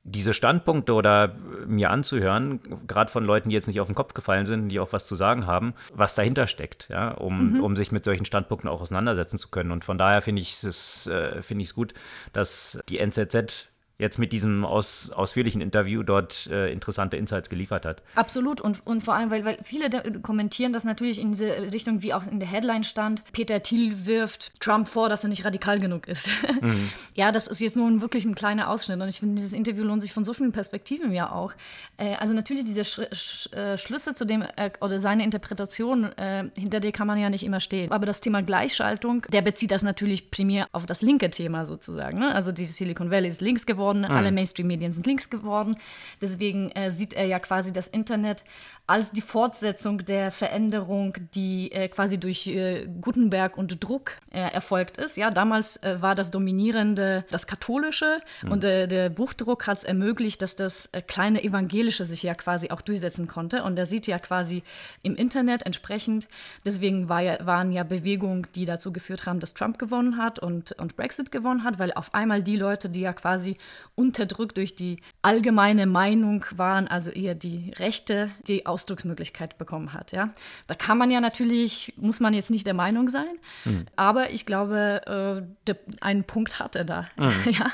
diese 0.08 0.34
Standpunkte 0.34 0.92
oder 0.92 1.34
mir 1.66 1.90
anzuhören, 1.90 2.60
gerade 2.86 3.10
von 3.10 3.24
Leuten, 3.24 3.48
die 3.48 3.54
jetzt 3.54 3.66
nicht 3.66 3.80
auf 3.80 3.88
den 3.88 3.94
Kopf 3.94 4.14
gefallen 4.14 4.46
sind, 4.46 4.68
die 4.68 4.80
auch 4.80 4.92
was 4.92 5.06
zu 5.06 5.14
sagen 5.14 5.46
haben, 5.46 5.74
was 5.92 6.14
dahinter 6.14 6.46
steckt, 6.46 6.88
ja, 6.88 7.10
um, 7.12 7.54
mhm. 7.54 7.60
um 7.60 7.76
sich 7.76 7.92
mit 7.92 8.04
solchen 8.04 8.24
Standpunkten 8.24 8.70
auch 8.70 8.80
auseinandersetzen 8.80 9.38
zu 9.38 9.48
können. 9.48 9.70
Und 9.70 9.84
von 9.84 9.98
daher 9.98 10.22
finde 10.22 10.42
ich 10.42 10.62
es 10.62 11.06
äh, 11.06 11.42
find 11.42 11.74
gut, 11.74 11.94
dass 12.32 12.78
die 12.88 12.98
NZZ 12.98 13.70
jetzt 13.98 14.18
mit 14.18 14.32
diesem 14.32 14.64
aus, 14.64 15.10
ausführlichen 15.10 15.60
Interview 15.60 16.02
dort 16.02 16.48
äh, 16.48 16.70
interessante 16.70 17.16
Insights 17.16 17.48
geliefert 17.48 17.86
hat. 17.86 18.02
Absolut 18.14 18.60
und, 18.60 18.86
und 18.86 19.02
vor 19.02 19.14
allem, 19.14 19.30
weil, 19.30 19.44
weil 19.44 19.58
viele 19.62 19.88
kommentieren 20.20 20.74
das 20.74 20.84
natürlich 20.84 21.18
in 21.18 21.32
diese 21.32 21.72
Richtung, 21.72 22.02
wie 22.02 22.12
auch 22.12 22.26
in 22.26 22.38
der 22.38 22.48
Headline 22.48 22.84
stand, 22.84 23.22
Peter 23.32 23.62
Thiel 23.62 24.06
wirft 24.06 24.60
Trump 24.60 24.86
vor, 24.86 25.08
dass 25.08 25.24
er 25.24 25.28
nicht 25.28 25.44
radikal 25.44 25.78
genug 25.78 26.08
ist. 26.08 26.28
Mhm. 26.62 26.90
Ja, 27.14 27.32
das 27.32 27.46
ist 27.48 27.60
jetzt 27.60 27.76
nur 27.76 28.00
wirklich 28.00 28.24
ein 28.24 28.34
kleiner 28.34 28.70
Ausschnitt 28.70 29.00
und 29.00 29.08
ich 29.08 29.20
finde, 29.20 29.36
dieses 29.36 29.52
Interview 29.52 29.84
lohnt 29.84 30.00
sich 30.00 30.12
von 30.12 30.24
so 30.24 30.32
vielen 30.32 30.52
Perspektiven 30.52 31.12
ja 31.12 31.30
auch. 31.30 31.52
Äh, 31.98 32.14
also 32.14 32.32
natürlich 32.32 32.64
diese 32.64 32.84
Sch 32.84 33.00
Sch 33.12 33.52
äh, 33.52 33.76
Schlüsse 33.76 34.14
zu 34.14 34.24
dem 34.24 34.42
äh, 34.56 34.70
oder 34.80 34.98
seine 34.98 35.22
Interpretation, 35.22 36.04
äh, 36.16 36.48
hinter 36.56 36.80
der 36.80 36.92
kann 36.92 37.06
man 37.06 37.18
ja 37.18 37.28
nicht 37.28 37.44
immer 37.44 37.60
stehen. 37.60 37.92
Aber 37.92 38.06
das 38.06 38.20
Thema 38.20 38.42
Gleichschaltung, 38.42 39.26
der 39.30 39.42
bezieht 39.42 39.70
das 39.70 39.82
natürlich 39.82 40.30
primär 40.30 40.66
auf 40.72 40.86
das 40.86 41.02
linke 41.02 41.30
Thema 41.30 41.66
sozusagen. 41.66 42.18
Ne? 42.18 42.34
Also 42.34 42.52
dieses 42.52 42.76
Silicon 42.76 43.10
Valley 43.10 43.28
ist 43.28 43.42
links 43.42 43.66
geworden 43.66 43.85
geworden, 43.86 44.00
mhm. 44.00 44.16
alle 44.16 44.32
Mainstream-Medien 44.32 44.92
sind 44.92 45.06
links 45.06 45.30
geworden. 45.30 45.76
Deswegen 46.20 46.70
äh, 46.72 46.90
sieht 46.90 47.14
er 47.14 47.26
ja 47.26 47.38
quasi 47.38 47.72
das 47.72 47.88
Internet 47.88 48.44
als 48.86 49.10
die 49.10 49.20
Fortsetzung 49.20 50.04
der 50.04 50.30
Veränderung, 50.30 51.14
die 51.34 51.72
äh, 51.72 51.88
quasi 51.88 52.18
durch 52.18 52.46
äh, 52.46 52.86
Gutenberg 53.00 53.58
und 53.58 53.82
Druck 53.82 54.12
äh, 54.30 54.38
erfolgt 54.38 54.96
ist. 54.96 55.16
Ja, 55.16 55.32
damals 55.32 55.82
äh, 55.82 56.00
war 56.00 56.14
das 56.14 56.30
Dominierende 56.30 57.24
das 57.30 57.48
Katholische 57.48 58.20
mhm. 58.42 58.52
und 58.52 58.64
äh, 58.64 58.86
der 58.86 59.10
Buchdruck 59.10 59.66
hat 59.66 59.78
es 59.78 59.84
ermöglicht, 59.84 60.40
dass 60.40 60.54
das 60.54 60.86
äh, 60.92 61.02
kleine 61.02 61.42
Evangelische 61.42 62.06
sich 62.06 62.22
ja 62.22 62.34
quasi 62.34 62.70
auch 62.70 62.80
durchsetzen 62.80 63.26
konnte. 63.26 63.64
Und 63.64 63.76
er 63.76 63.86
sieht 63.86 64.06
ja 64.06 64.20
quasi 64.20 64.62
im 65.02 65.16
Internet 65.16 65.64
entsprechend, 65.66 66.28
deswegen 66.64 67.08
war 67.08 67.22
ja, 67.22 67.44
waren 67.44 67.72
ja 67.72 67.82
Bewegungen, 67.82 68.46
die 68.54 68.66
dazu 68.66 68.92
geführt 68.92 69.26
haben, 69.26 69.40
dass 69.40 69.54
Trump 69.54 69.78
gewonnen 69.78 70.16
hat 70.16 70.38
und, 70.38 70.72
und 70.78 70.96
Brexit 70.96 71.32
gewonnen 71.32 71.64
hat, 71.64 71.80
weil 71.80 71.92
auf 71.92 72.14
einmal 72.14 72.42
die 72.42 72.56
Leute, 72.56 72.88
die 72.88 73.00
ja 73.00 73.12
quasi 73.12 73.56
unterdrückt 73.96 74.56
durch 74.58 74.76
die 74.76 75.00
allgemeine 75.22 75.86
Meinung 75.86 76.44
waren, 76.54 76.86
also 76.86 77.10
eher 77.10 77.34
die 77.34 77.72
Rechte, 77.78 78.30
die 78.46 78.66
aus 78.66 78.75
Ausdrucksmöglichkeit 78.76 79.56
bekommen 79.56 79.94
hat. 79.94 80.12
Ja? 80.12 80.34
Da 80.66 80.74
kann 80.74 80.98
man 80.98 81.10
ja 81.10 81.22
natürlich, 81.22 81.94
muss 81.96 82.20
man 82.20 82.34
jetzt 82.34 82.50
nicht 82.50 82.66
der 82.66 82.74
Meinung 82.74 83.08
sein, 83.08 83.38
mhm. 83.64 83.86
aber 83.96 84.30
ich 84.32 84.44
glaube, 84.44 85.00
äh, 85.06 85.64
der, 85.66 85.78
einen 86.02 86.24
Punkt 86.24 86.58
hat 86.58 86.76
er 86.76 86.84
da. 86.84 87.08
Mhm. 87.16 87.32
ja? 87.50 87.72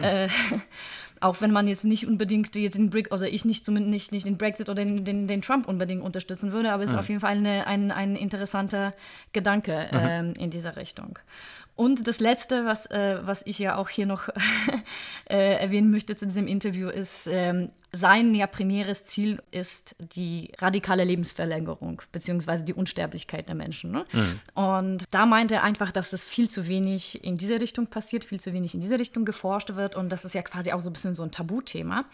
Äh, 0.00 0.30
auch 1.20 1.42
wenn 1.42 1.50
man 1.50 1.68
jetzt 1.68 1.84
nicht 1.84 2.06
unbedingt 2.06 2.54
jetzt 2.56 2.78
den 2.78 2.88
Brick, 2.88 3.12
also 3.12 3.26
ich 3.26 3.44
nicht 3.44 3.64
zumindest 3.66 3.90
nicht, 3.90 4.12
nicht 4.12 4.26
den 4.26 4.38
Brexit 4.38 4.70
oder 4.70 4.82
den, 4.82 5.04
den, 5.04 5.26
den 5.28 5.42
Trump 5.42 5.68
unbedingt 5.68 6.02
unterstützen 6.02 6.52
würde, 6.52 6.72
aber 6.72 6.84
es 6.84 6.90
mhm. 6.90 6.94
ist 6.94 7.00
auf 7.00 7.08
jeden 7.08 7.20
Fall 7.20 7.36
eine, 7.36 7.66
ein, 7.66 7.90
ein 7.90 8.16
interessanter 8.16 8.94
Gedanke 9.32 9.88
äh, 9.92 10.32
in 10.42 10.50
dieser 10.50 10.76
Richtung. 10.76 11.18
Und 11.78 12.08
das 12.08 12.18
Letzte, 12.18 12.64
was, 12.64 12.86
äh, 12.86 13.20
was 13.22 13.42
ich 13.46 13.60
ja 13.60 13.76
auch 13.76 13.88
hier 13.88 14.06
noch 14.06 14.28
äh, 15.30 15.54
erwähnen 15.60 15.92
möchte 15.92 16.16
zu 16.16 16.26
diesem 16.26 16.48
Interview, 16.48 16.88
ist, 16.88 17.28
ähm, 17.30 17.70
sein 17.92 18.34
ja 18.34 18.46
primäres 18.46 19.04
Ziel 19.04 19.42
ist 19.50 19.96
die 19.98 20.52
radikale 20.58 21.04
Lebensverlängerung 21.04 22.02
beziehungsweise 22.12 22.64
die 22.64 22.74
Unsterblichkeit 22.74 23.48
der 23.48 23.54
Menschen. 23.54 23.90
Ne? 23.90 24.04
Mhm. 24.12 24.40
Und 24.54 25.04
da 25.10 25.24
meint 25.24 25.52
er 25.52 25.62
einfach, 25.62 25.90
dass 25.90 26.12
es 26.12 26.22
viel 26.22 26.50
zu 26.50 26.68
wenig 26.68 27.24
in 27.24 27.38
diese 27.38 27.60
Richtung 27.60 27.86
passiert, 27.86 28.24
viel 28.24 28.40
zu 28.40 28.52
wenig 28.52 28.74
in 28.74 28.80
diese 28.80 28.98
Richtung 28.98 29.24
geforscht 29.24 29.74
wird 29.74 29.96
und 29.96 30.10
das 30.10 30.24
ist 30.24 30.34
ja 30.34 30.42
quasi 30.42 30.72
auch 30.72 30.80
so 30.80 30.90
ein 30.90 30.92
bisschen 30.92 31.14
so 31.14 31.22
ein 31.22 31.30
Tabuthema. 31.30 32.04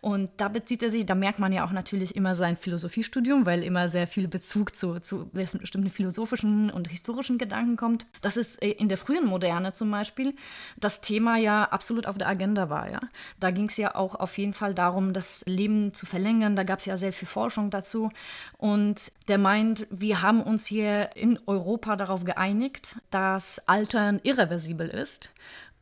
Und 0.00 0.30
da 0.38 0.48
bezieht 0.48 0.82
er 0.82 0.90
sich, 0.90 1.04
da 1.04 1.14
merkt 1.14 1.38
man 1.38 1.52
ja 1.52 1.66
auch 1.66 1.72
natürlich 1.72 2.16
immer 2.16 2.34
sein 2.34 2.56
Philosophiestudium, 2.56 3.46
weil 3.46 3.62
immer 3.64 3.88
sehr 3.88 4.06
viel 4.06 4.28
Bezug 4.28 4.74
zu, 4.74 5.00
zu 5.00 5.28
bestimmten 5.32 5.90
philosophischen 5.90 6.70
und 6.70 6.88
historischen 6.88 7.36
Gedanken 7.36 7.76
kommt. 7.76 8.06
Das 8.20 8.36
ist 8.36 8.62
äh, 8.62 8.70
in 8.70 8.88
der 8.88 8.98
frühen 8.98 9.26
Moderne 9.26 9.72
zum 9.72 9.90
Beispiel 9.90 10.34
das 10.76 11.00
Thema 11.00 11.36
ja 11.36 11.64
absolut 11.64 12.06
auf 12.06 12.16
der 12.16 12.28
Agenda 12.28 12.70
war. 12.70 12.90
Ja? 12.90 13.00
Da 13.40 13.50
ging 13.50 13.68
es 13.68 13.76
ja 13.76 13.94
auch 13.94 14.14
auf 14.14 14.38
jeden 14.38 14.54
Fall 14.54 14.74
darum, 14.74 15.12
das 15.18 15.42
Leben 15.46 15.92
zu 15.92 16.06
verlängern. 16.06 16.54
Da 16.54 16.62
gab 16.62 16.78
es 16.78 16.86
ja 16.86 16.96
sehr 16.96 17.12
viel 17.12 17.28
Forschung 17.28 17.70
dazu. 17.70 18.10
Und 18.56 19.12
der 19.26 19.38
meint, 19.38 19.86
wir 19.90 20.22
haben 20.22 20.42
uns 20.42 20.66
hier 20.66 21.16
in 21.16 21.40
Europa 21.46 21.96
darauf 21.96 22.24
geeinigt, 22.24 22.96
dass 23.10 23.60
Altern 23.66 24.20
irreversibel 24.22 24.88
ist. 24.88 25.30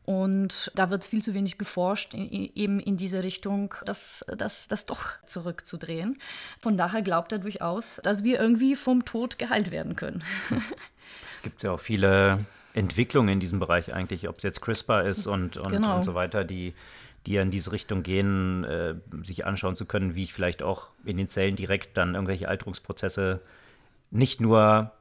Und 0.05 0.71
da 0.73 0.89
wird 0.89 1.03
viel 1.03 1.21
zu 1.21 1.33
wenig 1.33 1.57
geforscht, 1.57 2.13
eben 2.13 2.79
in 2.79 2.95
diese 2.95 3.23
Richtung, 3.23 3.75
das, 3.85 4.25
das, 4.37 4.69
das 4.69 4.85
doch 4.85 5.03
zurückzudrehen. 5.25 6.17
Von 6.59 6.77
daher 6.77 7.01
glaubt 7.01 7.33
er 7.33 7.39
durchaus, 7.39 7.99
dass 8.03 8.23
wir 8.23 8.39
irgendwie 8.39 8.75
vom 8.75 9.05
Tod 9.05 9.37
geheilt 9.37 9.71
werden 9.71 9.95
können. 9.95 10.23
Es 11.37 11.43
gibt 11.43 11.63
ja 11.63 11.71
auch 11.71 11.79
viele 11.79 12.45
Entwicklungen 12.73 13.29
in 13.29 13.39
diesem 13.39 13.59
Bereich 13.59 13.93
eigentlich, 13.93 14.27
ob 14.27 14.37
es 14.37 14.43
jetzt 14.43 14.59
CRISPR 14.59 15.05
ist 15.05 15.27
und, 15.27 15.55
und, 15.55 15.71
genau. 15.71 15.97
und 15.97 16.03
so 16.03 16.15
weiter, 16.15 16.43
die 16.43 16.73
die 17.27 17.33
ja 17.33 17.41
in 17.41 17.51
diese 17.51 17.73
Richtung 17.73 18.03
gehen, 18.03 18.63
äh, 18.63 18.95
sich 19.23 19.45
anschauen 19.45 19.75
zu 19.75 19.85
können, 19.85 20.15
wie 20.15 20.23
ich 20.23 20.33
vielleicht 20.33 20.63
auch 20.63 20.87
in 21.03 21.17
den 21.17 21.27
Zellen 21.27 21.57
direkt 21.57 21.97
dann 21.97 22.15
irgendwelche 22.15 22.47
Alterungsprozesse 22.47 23.41
nicht 24.11 24.39
nur 24.39 24.93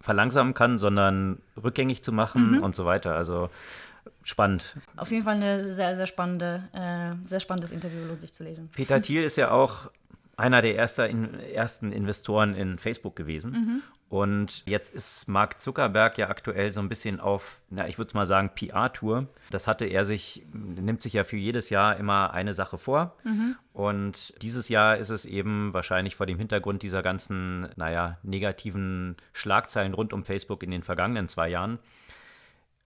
verlangsamen 0.00 0.54
kann, 0.54 0.76
sondern 0.76 1.40
rückgängig 1.62 2.02
zu 2.02 2.12
machen 2.12 2.56
mhm. 2.56 2.62
und 2.64 2.74
so 2.74 2.84
weiter. 2.84 3.14
Also 3.14 3.48
spannend. 4.24 4.76
Auf 4.96 5.12
jeden 5.12 5.22
Fall 5.22 5.40
ein 5.40 5.72
sehr, 5.72 5.96
sehr, 5.96 6.06
spannende, 6.08 6.64
äh, 6.72 7.14
sehr 7.24 7.38
spannendes 7.38 7.70
Interview, 7.70 8.04
lohnt 8.08 8.20
sich 8.20 8.34
zu 8.34 8.42
lesen. 8.42 8.70
Peter 8.74 9.00
Thiel 9.00 9.22
ist 9.22 9.36
ja 9.36 9.52
auch 9.52 9.88
einer 10.38 10.62
der 10.62 10.78
ersten 10.78 11.92
Investoren 11.92 12.54
in 12.54 12.78
Facebook 12.78 13.16
gewesen. 13.16 13.50
Mhm. 13.50 13.82
Und 14.08 14.62
jetzt 14.66 14.94
ist 14.94 15.28
Mark 15.28 15.60
Zuckerberg 15.60 16.16
ja 16.16 16.30
aktuell 16.30 16.70
so 16.72 16.80
ein 16.80 16.88
bisschen 16.88 17.18
auf, 17.18 17.60
na, 17.70 17.88
ich 17.88 17.98
würde 17.98 18.06
es 18.06 18.14
mal 18.14 18.24
sagen, 18.24 18.52
PR-Tour. 18.54 19.26
Das 19.50 19.66
hatte 19.66 19.84
er 19.84 20.04
sich, 20.04 20.46
nimmt 20.52 21.02
sich 21.02 21.12
ja 21.12 21.24
für 21.24 21.36
jedes 21.36 21.70
Jahr 21.70 21.96
immer 21.96 22.32
eine 22.32 22.54
Sache 22.54 22.78
vor. 22.78 23.16
Mhm. 23.24 23.56
Und 23.72 24.40
dieses 24.40 24.68
Jahr 24.68 24.96
ist 24.96 25.10
es 25.10 25.24
eben 25.24 25.74
wahrscheinlich 25.74 26.14
vor 26.14 26.24
dem 26.24 26.38
Hintergrund 26.38 26.82
dieser 26.82 27.02
ganzen, 27.02 27.68
naja, 27.76 28.18
negativen 28.22 29.16
Schlagzeilen 29.32 29.92
rund 29.92 30.12
um 30.12 30.24
Facebook 30.24 30.62
in 30.62 30.70
den 30.70 30.84
vergangenen 30.84 31.28
zwei 31.28 31.48
Jahren, 31.48 31.80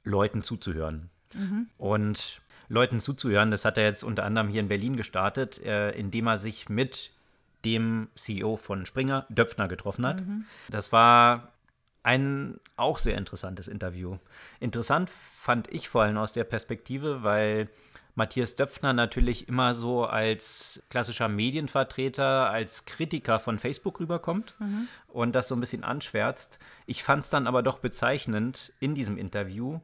Leuten 0.05 0.43
zuzuhören. 0.43 1.11
Mhm. 1.35 1.69
Und 1.77 2.41
Leuten 2.69 2.99
zuzuhören, 2.99 3.51
das 3.51 3.67
hat 3.67 3.77
er 3.77 3.85
jetzt 3.85 4.03
unter 4.03 4.25
anderem 4.25 4.49
hier 4.49 4.61
in 4.61 4.69
Berlin 4.69 4.97
gestartet, 4.97 5.63
äh, 5.63 5.91
indem 5.91 6.27
er 6.27 6.39
sich 6.39 6.71
mit 6.71 7.13
dem 7.65 8.09
CEO 8.15 8.57
von 8.57 8.87
Springer, 8.87 9.27
Döpfner, 9.29 9.69
getroffen 9.69 10.07
hat. 10.07 10.21
Mhm. 10.21 10.45
Das 10.71 10.93
war 10.93 11.53
ein 12.03 12.59
auch 12.77 12.99
sehr 12.99 13.17
interessantes 13.17 13.69
Interview. 13.69 14.19
Interessant 14.61 15.11
fand 15.11 15.73
ich 15.73 15.89
vor 15.89 16.03
allem 16.03 16.17
aus 16.17 16.33
der 16.33 16.45
Perspektive, 16.45 17.23
weil 17.23 17.69
Matthias 18.15 18.57
Döpfner 18.57 18.93
natürlich 18.93 19.49
immer 19.49 19.73
so 19.73 20.05
als 20.05 20.83
klassischer 20.91 21.29
Medienvertreter, 21.29 22.51
als 22.51 22.85
Kritiker 22.85 23.41
von 23.41 23.59
Facebook 23.59 24.01
rüberkommt 24.01 24.55
mhm. 24.59 24.89
und 25.09 25.33
das 25.33 25.49
so 25.49 25.57
ein 25.57 25.61
bisschen 25.61 25.85
anschwärzt. 25.85 26.59
Ich 26.87 27.05
fand 27.05 27.25
es 27.25 27.31
dann 27.31 27.47
aber 27.47 27.63
doch 27.63 27.79
bezeichnend 27.79 28.73
in 28.81 28.95
diesem 28.95 29.17
Interview, 29.17 29.81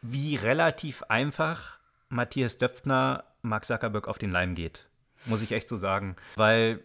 wie 0.00 0.36
relativ 0.36 1.02
einfach 1.04 1.78
Matthias 2.08 2.58
Döpfner 2.58 3.24
Mark 3.42 3.66
Zuckerberg 3.66 4.08
auf 4.08 4.18
den 4.18 4.30
Leim 4.30 4.54
geht 4.54 4.86
muss 5.26 5.42
ich 5.42 5.52
echt 5.52 5.68
so 5.68 5.76
sagen. 5.76 6.16
Weil 6.36 6.80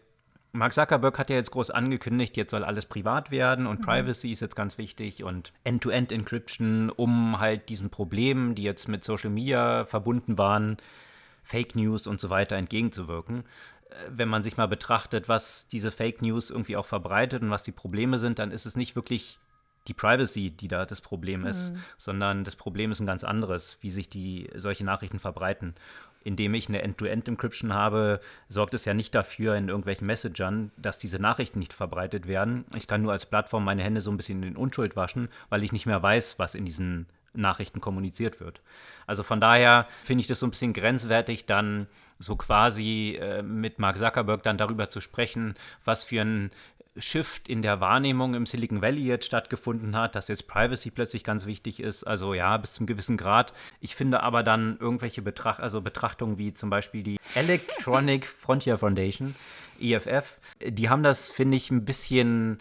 Mark 0.58 0.74
Zuckerberg 0.74 1.17
hat 1.20 1.29
ja 1.29 1.36
jetzt 1.36 1.51
groß 1.51 1.72
angekündigt, 1.72 2.36
jetzt 2.38 2.51
soll 2.51 2.63
alles 2.63 2.86
privat 2.86 3.32
werden 3.32 3.67
und 3.67 3.79
mhm. 3.79 3.86
Privacy 3.86 4.32
ist 4.32 4.41
jetzt 4.41 4.56
ganz 4.56 4.77
wichtig 4.77 5.24
und 5.24 5.53
End-to-End-Encryption, 5.63 6.89
um 6.89 7.39
halt 7.39 7.70
diesen 7.70 7.89
Problemen, 7.89 8.56
die 8.56 8.63
jetzt 8.63 8.88
mit 8.88 9.03
Social 9.03 9.29
Media 9.29 9.86
verbunden 9.86 10.38
waren, 10.38 10.77
Fake 11.44 11.75
News 11.75 12.08
und 12.08 12.20
so 12.20 12.29
weiter 12.29 12.56
entgegenzuwirken. 12.56 13.44
Äh, 13.89 13.94
wenn 14.10 14.29
man 14.29 14.44
sich 14.44 14.58
mal 14.58 14.67
betrachtet, 14.67 15.29
was 15.29 15.67
diese 15.67 15.91
Fake 15.91 16.22
News 16.22 16.50
irgendwie 16.50 16.75
auch 16.75 16.86
verbreitet 16.86 17.41
und 17.41 17.51
was 17.51 17.63
die 17.63 17.72
Probleme 17.72 18.20
sind, 18.20 18.39
dann 18.39 18.51
ist 18.51 18.65
es 18.65 18.75
nicht 18.75 18.96
wirklich 18.96 19.39
die 19.88 19.94
Privacy, 19.94 20.51
die 20.51 20.67
da 20.67 20.86
das 20.86 21.00
Problem 21.00 21.46
ist, 21.46 21.74
mhm. 21.74 21.84
sondern 21.98 22.44
das 22.44 22.58
Problem 22.58 22.91
ist 22.91 23.00
ein 23.00 23.08
ganz 23.08 23.24
anderes, 23.24 23.77
wie 23.82 23.89
sich 23.89 24.10
die 24.10 24.50
solche 24.53 24.84
Nachrichten 24.84 25.20
verbreiten 25.20 25.75
indem 26.24 26.54
ich 26.54 26.68
eine 26.68 26.82
End-to-End-Encryption 26.82 27.74
habe, 27.74 28.20
sorgt 28.50 28.74
es 28.74 28.86
ja 28.86 28.94
nicht 28.94 29.16
dafür 29.16 29.56
in 29.56 29.70
irgendwelchen 29.70 30.08
Messagern, 30.08 30.72
dass 30.78 31.00
diese 31.00 31.20
Nachrichten 31.20 31.60
nicht 31.60 31.74
verbreitet 31.74 32.28
werden. 32.28 32.66
Ich 32.76 32.88
kann 32.88 33.02
nur 33.02 33.12
als 33.12 33.26
Plattform 33.26 33.64
meine 33.64 33.84
Hände 33.84 34.02
so 34.02 34.12
ein 34.12 34.18
bisschen 34.18 34.44
in 34.44 34.56
Unschuld 34.56 34.96
waschen, 34.96 35.30
weil 35.50 35.64
ich 35.64 35.72
nicht 35.72 35.86
mehr 35.86 36.02
weiß, 36.02 36.40
was 36.40 36.56
in 36.56 36.66
diesen 36.66 37.08
Nachrichten 37.34 37.80
kommuniziert 37.82 38.40
wird. 38.40 38.62
Also 39.06 39.24
von 39.24 39.40
daher 39.40 39.88
finde 40.04 40.22
ich 40.22 40.28
das 40.28 40.40
so 40.40 40.48
ein 40.48 40.52
bisschen 40.52 40.74
grenzwertig, 40.74 41.46
dann 41.46 41.88
so 42.20 42.36
quasi 42.36 43.18
äh, 43.22 43.44
mit 43.44 43.80
Mark 43.80 43.98
Zuckerberg 43.98 44.44
dann 44.44 44.58
darüber 44.58 44.90
zu 44.90 45.02
sprechen, 45.02 45.56
was 45.86 46.04
für 46.04 46.22
ein 46.22 46.52
Shift 47.00 47.48
in 47.48 47.62
der 47.62 47.80
Wahrnehmung 47.80 48.34
im 48.34 48.46
Silicon 48.46 48.82
Valley 48.82 49.04
jetzt 49.04 49.25
stattgefunden 49.25 49.96
hat, 49.96 50.16
dass 50.16 50.27
jetzt 50.27 50.48
Privacy 50.48 50.92
plötzlich 50.92 51.24
ganz 51.24 51.46
wichtig 51.46 51.80
ist. 51.80 52.04
Also 52.04 52.34
ja, 52.34 52.58
bis 52.58 52.74
zum 52.74 52.86
gewissen 52.86 53.18
Grad. 53.18 53.54
Ich 53.80 53.96
finde 53.96 54.24
aber 54.24 54.44
dann 54.44 54.77
irgendwelche 54.80 55.22
Betracht 55.22 55.60
also 55.60 55.82
Betrachtungen 55.82 56.38
wie 56.38 56.54
zum 56.54 56.70
Beispiel 56.70 57.04
die 57.04 57.20
Electronic 57.36 58.25
Frontier 58.39 58.77
Foundation, 58.77 59.36
EFF, 59.80 60.39
die 60.66 60.89
haben 60.89 61.04
das, 61.04 61.32
finde 61.32 61.58
ich, 61.58 61.72
ein 61.72 61.86
bisschen 61.86 62.60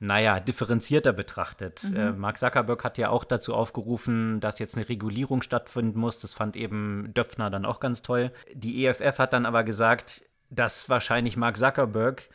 naja, 0.00 0.40
differenzierter 0.40 1.12
betrachtet. 1.12 1.84
Mhm. 1.84 1.96
Äh, 1.96 2.12
Mark 2.12 2.38
Zuckerberg 2.38 2.84
hat 2.84 2.98
ja 2.98 3.08
auch 3.10 3.24
dazu 3.24 3.54
aufgerufen, 3.54 4.40
dass 4.40 4.58
jetzt 4.58 4.76
eine 4.76 4.88
Regulierung 4.88 5.42
stattfinden 5.42 5.98
muss. 5.98 6.20
Das 6.20 6.34
fand 6.34 6.56
eben 6.56 7.12
Döpfner 7.14 7.50
dann 7.50 7.64
auch 7.64 7.80
ganz 7.80 8.02
toll. 8.02 8.30
Die 8.52 8.84
EFF 8.84 9.18
hat 9.18 9.32
dann 9.32 9.46
aber 9.46 9.64
gesagt, 9.64 10.24
dass 10.50 10.88
wahrscheinlich 10.88 11.36
Mark 11.36 11.56
Zuckerberg 11.56 12.28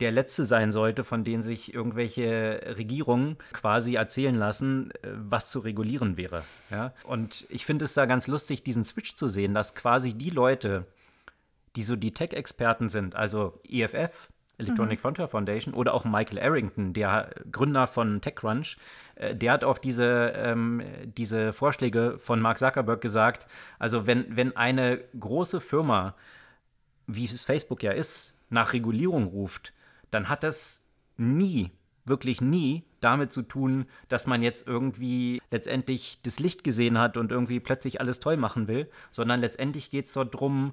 der 0.00 0.12
letzte 0.12 0.44
sein 0.44 0.70
sollte, 0.70 1.02
von 1.02 1.24
denen 1.24 1.42
sich 1.42 1.74
irgendwelche 1.74 2.74
Regierungen 2.76 3.36
quasi 3.52 3.96
erzählen 3.96 4.34
lassen, 4.34 4.90
äh, 5.02 5.08
was 5.12 5.50
zu 5.50 5.60
regulieren 5.60 6.16
wäre. 6.16 6.44
Ja? 6.70 6.92
Und 7.04 7.46
ich 7.48 7.66
finde 7.66 7.84
es 7.84 7.94
da 7.94 8.06
ganz 8.06 8.26
lustig, 8.26 8.62
diesen 8.62 8.84
Switch 8.84 9.16
zu 9.16 9.28
sehen, 9.28 9.54
dass 9.54 9.74
quasi 9.74 10.14
die 10.14 10.30
Leute, 10.30 10.86
die 11.76 11.82
so 11.82 11.96
die 11.96 12.12
Tech-Experten 12.12 12.88
sind, 12.88 13.16
also 13.16 13.60
EFF, 13.68 14.30
Electronic 14.58 14.98
mhm. 14.98 15.02
Frontier 15.02 15.28
Foundation 15.28 15.72
oder 15.72 15.94
auch 15.94 16.04
Michael 16.04 16.40
Arrington, 16.40 16.92
der 16.92 17.30
Gründer 17.50 17.86
von 17.86 18.20
TechCrunch, 18.20 18.76
äh, 19.16 19.34
der 19.34 19.52
hat 19.52 19.64
auf 19.64 19.80
diese, 19.80 20.32
ähm, 20.36 20.82
diese 21.04 21.52
Vorschläge 21.52 22.18
von 22.18 22.40
Mark 22.40 22.58
Zuckerberg 22.58 23.00
gesagt, 23.00 23.46
also 23.78 24.06
wenn, 24.06 24.36
wenn 24.36 24.56
eine 24.56 25.00
große 25.18 25.60
Firma, 25.60 26.14
wie 27.06 27.24
es 27.24 27.44
Facebook 27.44 27.82
ja 27.82 27.92
ist, 27.92 28.34
nach 28.50 28.72
Regulierung 28.72 29.26
ruft, 29.26 29.72
dann 30.10 30.28
hat 30.28 30.42
das 30.42 30.82
nie, 31.16 31.70
wirklich 32.04 32.40
nie 32.40 32.84
damit 33.00 33.32
zu 33.32 33.42
tun, 33.42 33.86
dass 34.08 34.26
man 34.26 34.42
jetzt 34.42 34.66
irgendwie 34.66 35.40
letztendlich 35.50 36.20
das 36.22 36.40
Licht 36.40 36.64
gesehen 36.64 36.98
hat 36.98 37.16
und 37.16 37.30
irgendwie 37.30 37.60
plötzlich 37.60 38.00
alles 38.00 38.18
toll 38.18 38.36
machen 38.36 38.66
will, 38.66 38.90
sondern 39.10 39.40
letztendlich 39.40 39.90
geht 39.90 40.06
es 40.06 40.12
dort 40.12 40.34
darum, 40.34 40.72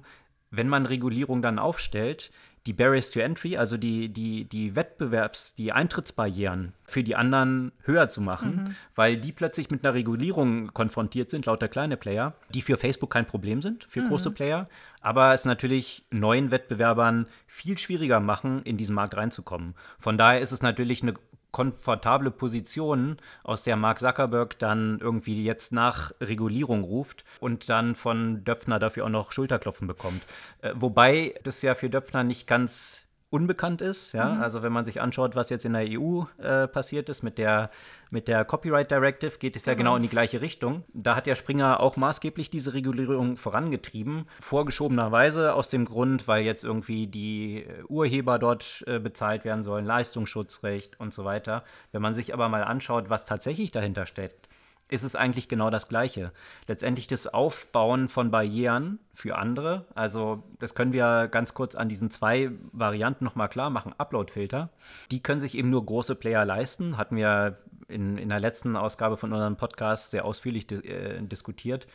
wenn 0.50 0.68
man 0.68 0.86
Regulierung 0.86 1.42
dann 1.42 1.58
aufstellt, 1.58 2.30
die 2.66 2.72
Barriers 2.72 3.10
to 3.10 3.20
Entry, 3.20 3.56
also 3.56 3.76
die, 3.76 4.08
die, 4.08 4.44
die 4.44 4.74
Wettbewerbs-, 4.74 5.54
die 5.54 5.72
Eintrittsbarrieren 5.72 6.72
für 6.84 7.04
die 7.04 7.14
anderen 7.14 7.72
höher 7.82 8.08
zu 8.08 8.20
machen, 8.20 8.56
mhm. 8.56 8.76
weil 8.94 9.16
die 9.16 9.32
plötzlich 9.32 9.70
mit 9.70 9.84
einer 9.84 9.94
Regulierung 9.94 10.72
konfrontiert 10.74 11.30
sind, 11.30 11.46
lauter 11.46 11.68
kleine 11.68 11.96
Player, 11.96 12.34
die 12.52 12.62
für 12.62 12.76
Facebook 12.76 13.10
kein 13.10 13.26
Problem 13.26 13.62
sind, 13.62 13.84
für 13.84 14.02
mhm. 14.02 14.08
große 14.08 14.32
Player, 14.32 14.68
aber 15.00 15.32
es 15.32 15.44
natürlich 15.44 16.04
neuen 16.10 16.50
Wettbewerbern 16.50 17.26
viel 17.46 17.78
schwieriger 17.78 18.20
machen, 18.20 18.62
in 18.64 18.76
diesen 18.76 18.94
Markt 18.94 19.16
reinzukommen. 19.16 19.74
Von 19.98 20.18
daher 20.18 20.40
ist 20.40 20.52
es 20.52 20.62
natürlich 20.62 21.02
eine 21.02 21.14
komfortable 21.50 22.30
Position, 22.30 23.16
aus 23.44 23.62
der 23.62 23.76
Mark 23.76 24.00
Zuckerberg 24.00 24.58
dann 24.58 24.98
irgendwie 25.00 25.42
jetzt 25.44 25.72
nach 25.72 26.12
Regulierung 26.20 26.84
ruft 26.84 27.24
und 27.40 27.68
dann 27.68 27.94
von 27.94 28.44
Döpfner 28.44 28.78
dafür 28.78 29.06
auch 29.06 29.10
noch 29.10 29.32
Schulterklopfen 29.32 29.86
bekommt. 29.86 30.22
Äh, 30.60 30.72
wobei 30.74 31.34
das 31.44 31.62
ja 31.62 31.74
für 31.74 31.88
Döpfner 31.88 32.24
nicht 32.24 32.46
ganz 32.46 33.05
unbekannt 33.36 33.82
ist. 33.82 34.12
Ja? 34.12 34.34
Mhm. 34.34 34.42
Also 34.42 34.62
wenn 34.62 34.72
man 34.72 34.86
sich 34.86 35.00
anschaut, 35.00 35.36
was 35.36 35.50
jetzt 35.50 35.64
in 35.66 35.74
der 35.74 35.86
EU 35.86 36.22
äh, 36.38 36.66
passiert 36.66 37.08
ist 37.10 37.22
mit 37.22 37.36
der, 37.36 37.70
mit 38.10 38.28
der 38.28 38.44
Copyright 38.44 38.90
Directive, 38.90 39.38
geht 39.38 39.54
es 39.56 39.66
ja 39.66 39.74
genau. 39.74 39.90
genau 39.90 39.96
in 39.96 40.02
die 40.02 40.08
gleiche 40.08 40.40
Richtung. 40.40 40.84
Da 40.94 41.14
hat 41.14 41.26
ja 41.26 41.34
Springer 41.34 41.80
auch 41.80 41.96
maßgeblich 41.96 42.48
diese 42.48 42.72
Regulierung 42.72 43.36
vorangetrieben, 43.36 44.26
vorgeschobenerweise 44.40 45.52
aus 45.54 45.68
dem 45.68 45.84
Grund, 45.84 46.26
weil 46.26 46.44
jetzt 46.44 46.64
irgendwie 46.64 47.06
die 47.06 47.66
Urheber 47.88 48.38
dort 48.38 48.82
äh, 48.86 48.98
bezahlt 48.98 49.44
werden 49.44 49.62
sollen, 49.62 49.84
Leistungsschutzrecht 49.84 50.98
und 50.98 51.12
so 51.12 51.24
weiter. 51.24 51.62
Wenn 51.92 52.02
man 52.02 52.14
sich 52.14 52.32
aber 52.32 52.48
mal 52.48 52.64
anschaut, 52.64 53.10
was 53.10 53.24
tatsächlich 53.24 53.70
dahinter 53.70 54.06
steckt, 54.06 54.48
ist 54.88 55.02
es 55.02 55.16
eigentlich 55.16 55.48
genau 55.48 55.70
das 55.70 55.88
Gleiche. 55.88 56.32
Letztendlich 56.68 57.06
das 57.08 57.26
Aufbauen 57.26 58.08
von 58.08 58.30
Barrieren 58.30 59.00
für 59.12 59.36
andere. 59.36 59.86
Also 59.94 60.44
das 60.58 60.74
können 60.74 60.92
wir 60.92 61.28
ganz 61.28 61.54
kurz 61.54 61.74
an 61.74 61.88
diesen 61.88 62.10
zwei 62.10 62.50
Varianten 62.72 63.24
nochmal 63.24 63.48
klar 63.48 63.70
machen. 63.70 63.94
Upload-Filter, 63.98 64.70
die 65.10 65.22
können 65.22 65.40
sich 65.40 65.56
eben 65.56 65.70
nur 65.70 65.84
große 65.84 66.14
Player 66.14 66.44
leisten. 66.44 66.96
Hatten 66.98 67.16
wir 67.16 67.58
in, 67.88 68.18
in 68.18 68.28
der 68.28 68.40
letzten 68.40 68.76
Ausgabe 68.76 69.16
von 69.16 69.32
unserem 69.32 69.56
Podcast 69.56 70.10
sehr 70.10 70.24
ausführlich 70.24 70.66
di 70.66 70.76
äh, 70.76 71.20
diskutiert. 71.22 71.86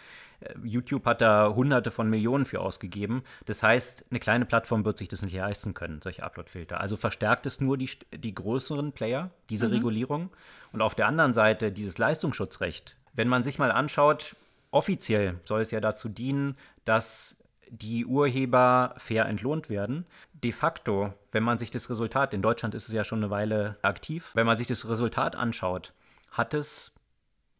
YouTube 0.63 1.05
hat 1.05 1.21
da 1.21 1.53
hunderte 1.55 1.91
von 1.91 2.09
Millionen 2.09 2.45
für 2.45 2.61
ausgegeben. 2.61 3.23
Das 3.45 3.63
heißt, 3.63 4.05
eine 4.09 4.19
kleine 4.19 4.45
Plattform 4.45 4.85
wird 4.85 4.97
sich 4.97 5.07
das 5.07 5.21
nicht 5.21 5.35
leisten 5.35 5.73
können, 5.73 6.01
solche 6.01 6.23
Upload-Filter. 6.23 6.79
Also 6.79 6.97
verstärkt 6.97 7.45
es 7.45 7.61
nur 7.61 7.77
die, 7.77 7.89
die 8.13 8.33
größeren 8.33 8.91
Player, 8.91 9.31
diese 9.49 9.67
mhm. 9.67 9.73
Regulierung. 9.73 10.29
Und 10.71 10.81
auf 10.81 10.95
der 10.95 11.07
anderen 11.07 11.33
Seite 11.33 11.71
dieses 11.71 11.97
Leistungsschutzrecht. 11.97 12.95
Wenn 13.13 13.27
man 13.27 13.43
sich 13.43 13.59
mal 13.59 13.71
anschaut, 13.71 14.35
offiziell 14.71 15.39
soll 15.43 15.61
es 15.61 15.71
ja 15.71 15.79
dazu 15.79 16.09
dienen, 16.09 16.55
dass 16.85 17.37
die 17.69 18.05
Urheber 18.05 18.95
fair 18.97 19.25
entlohnt 19.25 19.69
werden. 19.69 20.05
De 20.33 20.51
facto, 20.51 21.13
wenn 21.31 21.43
man 21.43 21.57
sich 21.57 21.71
das 21.71 21.89
Resultat, 21.89 22.33
in 22.33 22.41
Deutschland 22.41 22.75
ist 22.75 22.87
es 22.87 22.93
ja 22.93 23.03
schon 23.03 23.19
eine 23.19 23.29
Weile 23.29 23.77
aktiv, 23.81 24.31
wenn 24.33 24.45
man 24.45 24.57
sich 24.57 24.67
das 24.67 24.87
Resultat 24.87 25.35
anschaut, 25.35 25.93
hat 26.31 26.53
es 26.53 26.93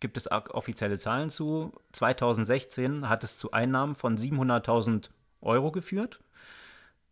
gibt 0.01 0.17
es 0.17 0.29
offizielle 0.29 0.97
Zahlen 0.97 1.29
zu. 1.29 1.71
2016 1.93 3.07
hat 3.07 3.23
es 3.23 3.37
zu 3.37 3.51
Einnahmen 3.51 3.95
von 3.95 4.17
700.000 4.17 5.09
Euro 5.41 5.71
geführt, 5.71 6.19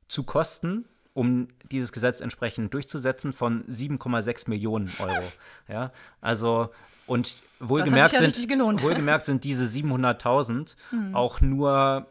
zu 0.10 0.24
Kosten, 0.24 0.86
um 1.14 1.48
dieses 1.72 1.92
Gesetz 1.92 2.20
entsprechend 2.20 2.74
durchzusetzen, 2.74 3.32
von 3.32 3.64
7,6 3.66 4.50
Millionen 4.50 4.92
Euro. 5.00 5.24
ja, 5.70 5.92
also 6.20 6.70
und 7.08 7.36
wohlgemerkt, 7.60 8.14
ja 8.14 8.20
sind, 8.20 8.38
wohlgemerkt 8.84 9.24
sind 9.24 9.44
diese 9.44 9.64
700.000 9.64 10.76
hm. 10.92 11.16
auch 11.16 11.42
nur 11.42 12.08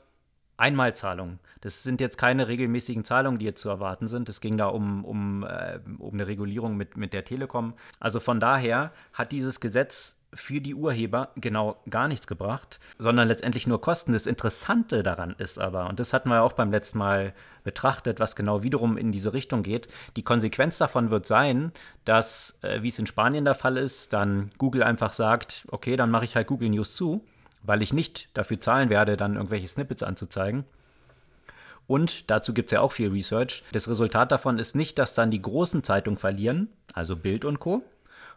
Einmalzahlungen. 0.56 1.38
Das 1.60 1.84
sind 1.84 2.00
jetzt 2.00 2.18
keine 2.18 2.48
regelmäßigen 2.48 3.04
Zahlungen, 3.04 3.38
die 3.38 3.46
jetzt 3.46 3.60
zu 3.60 3.68
erwarten 3.68 4.08
sind. 4.08 4.28
Es 4.28 4.40
ging 4.40 4.56
da 4.56 4.66
um, 4.66 5.04
um, 5.04 5.44
äh, 5.44 5.78
um 5.98 6.14
eine 6.14 6.26
Regulierung 6.26 6.76
mit, 6.76 6.96
mit 6.96 7.12
der 7.12 7.24
Telekom. 7.24 7.74
Also 8.00 8.18
von 8.18 8.40
daher 8.40 8.92
hat 9.12 9.30
dieses 9.30 9.60
Gesetz 9.60 10.17
für 10.34 10.60
die 10.60 10.74
Urheber 10.74 11.30
genau 11.36 11.76
gar 11.88 12.06
nichts 12.06 12.26
gebracht, 12.26 12.80
sondern 12.98 13.28
letztendlich 13.28 13.66
nur 13.66 13.80
Kosten. 13.80 14.12
Das 14.12 14.26
Interessante 14.26 15.02
daran 15.02 15.34
ist 15.38 15.58
aber, 15.58 15.88
und 15.88 15.98
das 15.98 16.12
hatten 16.12 16.28
wir 16.28 16.42
auch 16.42 16.52
beim 16.52 16.70
letzten 16.70 16.98
Mal 16.98 17.32
betrachtet, 17.64 18.20
was 18.20 18.36
genau 18.36 18.62
wiederum 18.62 18.98
in 18.98 19.10
diese 19.10 19.32
Richtung 19.32 19.62
geht, 19.62 19.88
die 20.16 20.22
Konsequenz 20.22 20.78
davon 20.78 21.10
wird 21.10 21.26
sein, 21.26 21.72
dass, 22.04 22.58
äh, 22.62 22.82
wie 22.82 22.88
es 22.88 22.98
in 22.98 23.06
Spanien 23.06 23.44
der 23.44 23.54
Fall 23.54 23.76
ist, 23.76 24.12
dann 24.12 24.50
Google 24.58 24.82
einfach 24.82 25.12
sagt, 25.12 25.66
okay, 25.70 25.96
dann 25.96 26.10
mache 26.10 26.24
ich 26.24 26.36
halt 26.36 26.46
Google 26.46 26.70
News 26.70 26.94
zu, 26.94 27.24
weil 27.62 27.82
ich 27.82 27.92
nicht 27.92 28.28
dafür 28.34 28.60
zahlen 28.60 28.90
werde, 28.90 29.16
dann 29.16 29.36
irgendwelche 29.36 29.68
Snippets 29.68 30.02
anzuzeigen. 30.02 30.64
Und 31.86 32.30
dazu 32.30 32.52
gibt 32.52 32.68
es 32.68 32.72
ja 32.72 32.82
auch 32.82 32.92
viel 32.92 33.10
Research. 33.10 33.64
Das 33.72 33.88
Resultat 33.88 34.30
davon 34.30 34.58
ist 34.58 34.76
nicht, 34.76 34.98
dass 34.98 35.14
dann 35.14 35.30
die 35.30 35.40
großen 35.40 35.82
Zeitungen 35.82 36.18
verlieren, 36.18 36.68
also 36.92 37.16
Bild 37.16 37.46
und 37.46 37.60
Co., 37.60 37.82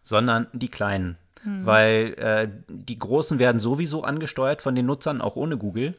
sondern 0.04 0.48
die 0.54 0.70
kleinen. 0.70 1.18
Mhm. 1.44 1.66
Weil 1.66 2.14
äh, 2.18 2.48
die 2.68 3.00
Großen 3.00 3.40
werden 3.40 3.60
sowieso 3.60 4.04
angesteuert 4.04 4.62
von 4.62 4.76
den 4.76 4.86
Nutzern, 4.86 5.22
auch 5.22 5.36
ohne 5.36 5.58
Google, 5.58 5.96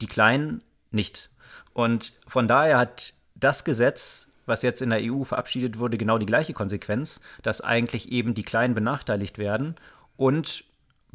die 0.00 0.06
Kleinen 0.06 0.62
nicht. 0.90 1.30
Und 1.72 2.12
von 2.26 2.48
daher 2.48 2.78
hat 2.78 3.14
das 3.34 3.64
Gesetz, 3.64 4.28
was 4.46 4.62
jetzt 4.62 4.82
in 4.82 4.90
der 4.90 5.00
EU 5.02 5.24
verabschiedet 5.24 5.78
wurde, 5.78 5.96
genau 5.96 6.18
die 6.18 6.26
gleiche 6.26 6.52
Konsequenz, 6.52 7.20
dass 7.42 7.60
eigentlich 7.60 8.10
eben 8.10 8.34
die 8.34 8.42
Kleinen 8.42 8.74
benachteiligt 8.74 9.38
werden 9.38 9.76
und 10.16 10.64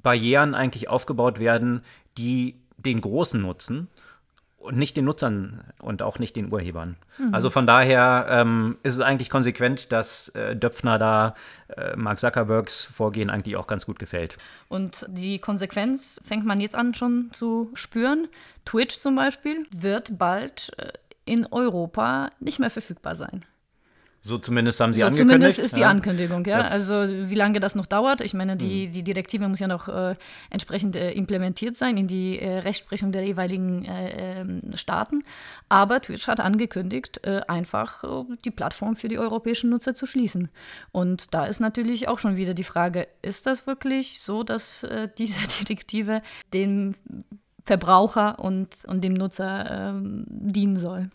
Barrieren 0.01 0.55
eigentlich 0.55 0.87
aufgebaut 0.87 1.39
werden, 1.39 1.81
die 2.17 2.55
den 2.77 3.01
Großen 3.01 3.41
nutzen 3.41 3.87
und 4.57 4.77
nicht 4.77 4.95
den 4.97 5.05
Nutzern 5.05 5.63
und 5.85 6.01
auch 6.01 6.19
nicht 6.19 6.35
den 6.35 6.51
Urhebern. 6.51 6.97
Mhm. 7.17 7.33
Also 7.33 7.49
von 7.49 7.67
daher 7.67 8.27
ähm, 8.29 8.77
ist 8.83 8.95
es 8.95 9.01
eigentlich 9.01 9.29
konsequent, 9.29 9.91
dass 9.91 10.29
äh, 10.29 10.55
Döpfner 10.55 10.99
da 10.99 11.35
äh, 11.67 11.95
Mark 11.95 12.19
Zuckerbergs 12.19 12.83
Vorgehen 12.83 13.29
eigentlich 13.29 13.55
auch 13.55 13.67
ganz 13.67 13.85
gut 13.85 13.99
gefällt. 13.99 14.37
Und 14.67 15.05
die 15.09 15.39
Konsequenz 15.39 16.19
fängt 16.25 16.45
man 16.45 16.59
jetzt 16.59 16.75
an 16.75 16.93
schon 16.93 17.29
zu 17.31 17.71
spüren. 17.73 18.27
Twitch 18.65 18.97
zum 18.97 19.15
Beispiel 19.15 19.65
wird 19.71 20.17
bald 20.17 20.71
äh, 20.77 20.91
in 21.25 21.45
Europa 21.45 22.31
nicht 22.39 22.59
mehr 22.59 22.69
verfügbar 22.69 23.15
sein. 23.15 23.45
So 24.25 24.39
zumindest 24.39 24.79
haben 24.79 24.91
sie 24.91 25.01
so 25.01 25.05
angekündigt. 25.05 25.33
Zumindest 25.35 25.59
ist 25.59 25.77
die 25.77 25.81
ja. 25.81 25.89
Ankündigung, 25.89 26.43
ja. 26.45 26.57
Das 26.57 26.71
also 26.71 27.29
wie 27.29 27.35
lange 27.35 27.59
das 27.59 27.75
noch 27.75 27.85
dauert, 27.85 28.21
ich 28.21 28.33
meine, 28.33 28.57
die, 28.57 28.87
mhm. 28.87 28.91
die 28.91 29.03
Direktive 29.03 29.47
muss 29.47 29.59
ja 29.59 29.67
noch 29.67 29.87
äh, 29.87 30.15
entsprechend 30.49 30.95
äh, 30.95 31.11
implementiert 31.11 31.77
sein 31.77 31.95
in 31.95 32.07
die 32.07 32.39
äh, 32.39 32.57
Rechtsprechung 32.57 33.11
der 33.11 33.23
jeweiligen 33.23 33.85
äh, 33.85 34.39
ähm, 34.41 34.61
Staaten. 34.73 35.23
Aber 35.69 36.01
Twitch 36.01 36.25
hat 36.25 36.39
angekündigt, 36.39 37.19
äh, 37.23 37.41
einfach 37.47 38.03
äh, 38.03 38.23
die 38.43 38.49
Plattform 38.49 38.95
für 38.95 39.09
die 39.09 39.19
europäischen 39.19 39.69
Nutzer 39.69 39.93
zu 39.93 40.07
schließen. 40.07 40.49
Und 40.91 41.35
da 41.35 41.45
ist 41.45 41.59
natürlich 41.59 42.07
auch 42.07 42.17
schon 42.17 42.35
wieder 42.35 42.55
die 42.55 42.63
Frage, 42.63 43.07
ist 43.21 43.45
das 43.45 43.67
wirklich 43.67 44.21
so, 44.21 44.43
dass 44.43 44.87
diese 45.19 45.39
Direktive 45.59 46.23
dem 46.51 46.95
Verbraucher 47.63 48.39
und, 48.39 48.69
und 48.87 49.03
dem 49.03 49.13
Nutzer 49.13 49.91
ähm, 49.91 50.25
dienen 50.27 50.77
soll? 50.77 51.11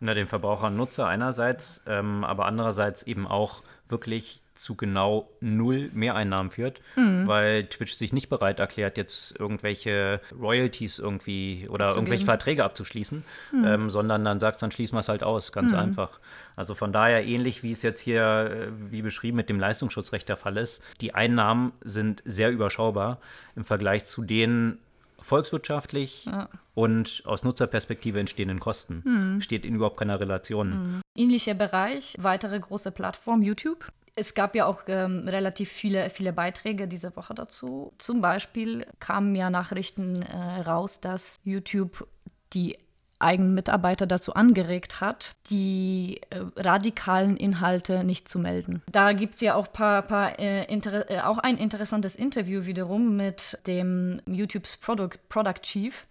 Na, 0.00 0.14
dem 0.14 0.26
Verbraucher 0.26 0.68
und 0.68 0.76
Nutzer 0.76 1.06
einerseits, 1.06 1.82
ähm, 1.86 2.24
aber 2.24 2.46
andererseits 2.46 3.02
eben 3.02 3.26
auch 3.26 3.62
wirklich 3.88 4.42
zu 4.60 4.74
genau 4.74 5.30
null 5.40 5.88
Mehreinnahmen 5.94 6.50
führt, 6.50 6.82
mhm. 6.94 7.26
weil 7.26 7.64
Twitch 7.64 7.96
sich 7.96 8.12
nicht 8.12 8.28
bereit 8.28 8.60
erklärt, 8.60 8.98
jetzt 8.98 9.34
irgendwelche 9.40 10.20
Royalties 10.38 10.98
irgendwie 10.98 11.66
oder 11.70 11.94
irgendwelche 11.94 12.26
Verträge 12.26 12.62
abzuschließen, 12.62 13.24
mhm. 13.52 13.64
ähm, 13.64 13.90
sondern 13.90 14.22
dann 14.22 14.38
sagst 14.38 14.62
dann 14.62 14.70
schließen 14.70 14.96
wir 14.96 15.00
es 15.00 15.08
halt 15.08 15.22
aus, 15.22 15.52
ganz 15.52 15.72
mhm. 15.72 15.78
einfach. 15.78 16.20
Also 16.56 16.74
von 16.74 16.92
daher 16.92 17.24
ähnlich 17.24 17.62
wie 17.62 17.72
es 17.72 17.80
jetzt 17.80 18.00
hier, 18.00 18.22
äh, 18.22 18.68
wie 18.90 19.00
beschrieben, 19.00 19.38
mit 19.38 19.48
dem 19.48 19.58
Leistungsschutzrecht 19.58 20.28
der 20.28 20.36
Fall 20.36 20.58
ist, 20.58 20.82
die 21.00 21.14
Einnahmen 21.14 21.72
sind 21.80 22.22
sehr 22.26 22.50
überschaubar 22.50 23.18
im 23.56 23.64
Vergleich 23.64 24.04
zu 24.04 24.20
denen, 24.20 24.78
volkswirtschaftlich 25.22 26.26
ja. 26.26 26.48
und 26.74 27.22
aus 27.26 27.44
Nutzerperspektive 27.44 28.20
entstehenden 28.20 28.60
Kosten. 28.60 29.02
Mhm. 29.04 29.40
Steht 29.40 29.64
in 29.64 29.74
überhaupt 29.74 29.98
keiner 29.98 30.20
Relation. 30.20 30.70
Mhm. 30.70 31.00
Ähnlicher 31.16 31.54
Bereich, 31.54 32.16
weitere 32.18 32.58
große 32.58 32.90
Plattform, 32.90 33.42
YouTube. 33.42 33.86
Es 34.16 34.34
gab 34.34 34.54
ja 34.54 34.66
auch 34.66 34.82
ähm, 34.88 35.28
relativ 35.28 35.70
viele, 35.70 36.10
viele 36.10 36.32
Beiträge 36.32 36.88
diese 36.88 37.14
Woche 37.16 37.34
dazu. 37.34 37.92
Zum 37.98 38.20
Beispiel 38.20 38.86
kamen 38.98 39.34
ja 39.34 39.50
Nachrichten 39.50 40.22
äh, 40.22 40.60
raus, 40.62 41.00
dass 41.00 41.36
YouTube 41.44 42.06
die 42.52 42.76
eigenen 43.20 43.54
Mitarbeiter 43.54 44.06
dazu 44.06 44.34
angeregt 44.34 45.00
hat, 45.00 45.34
die 45.50 46.20
äh, 46.30 46.40
radikalen 46.56 47.36
Inhalte 47.36 48.04
nicht 48.04 48.28
zu 48.28 48.38
melden. 48.38 48.82
Da 48.90 49.12
gibt 49.12 49.36
es 49.36 49.40
ja 49.40 49.54
auch, 49.54 49.72
paar, 49.72 50.02
paar, 50.02 50.38
äh, 50.38 50.64
äh, 50.64 51.20
auch 51.20 51.38
ein 51.38 51.56
interessantes 51.56 52.16
Interview 52.16 52.64
wiederum 52.66 53.16
mit 53.16 53.58
dem 53.66 54.20
YouTubes 54.26 54.76
Product, 54.78 55.18
Product 55.28 55.60
Chief, 55.62 56.06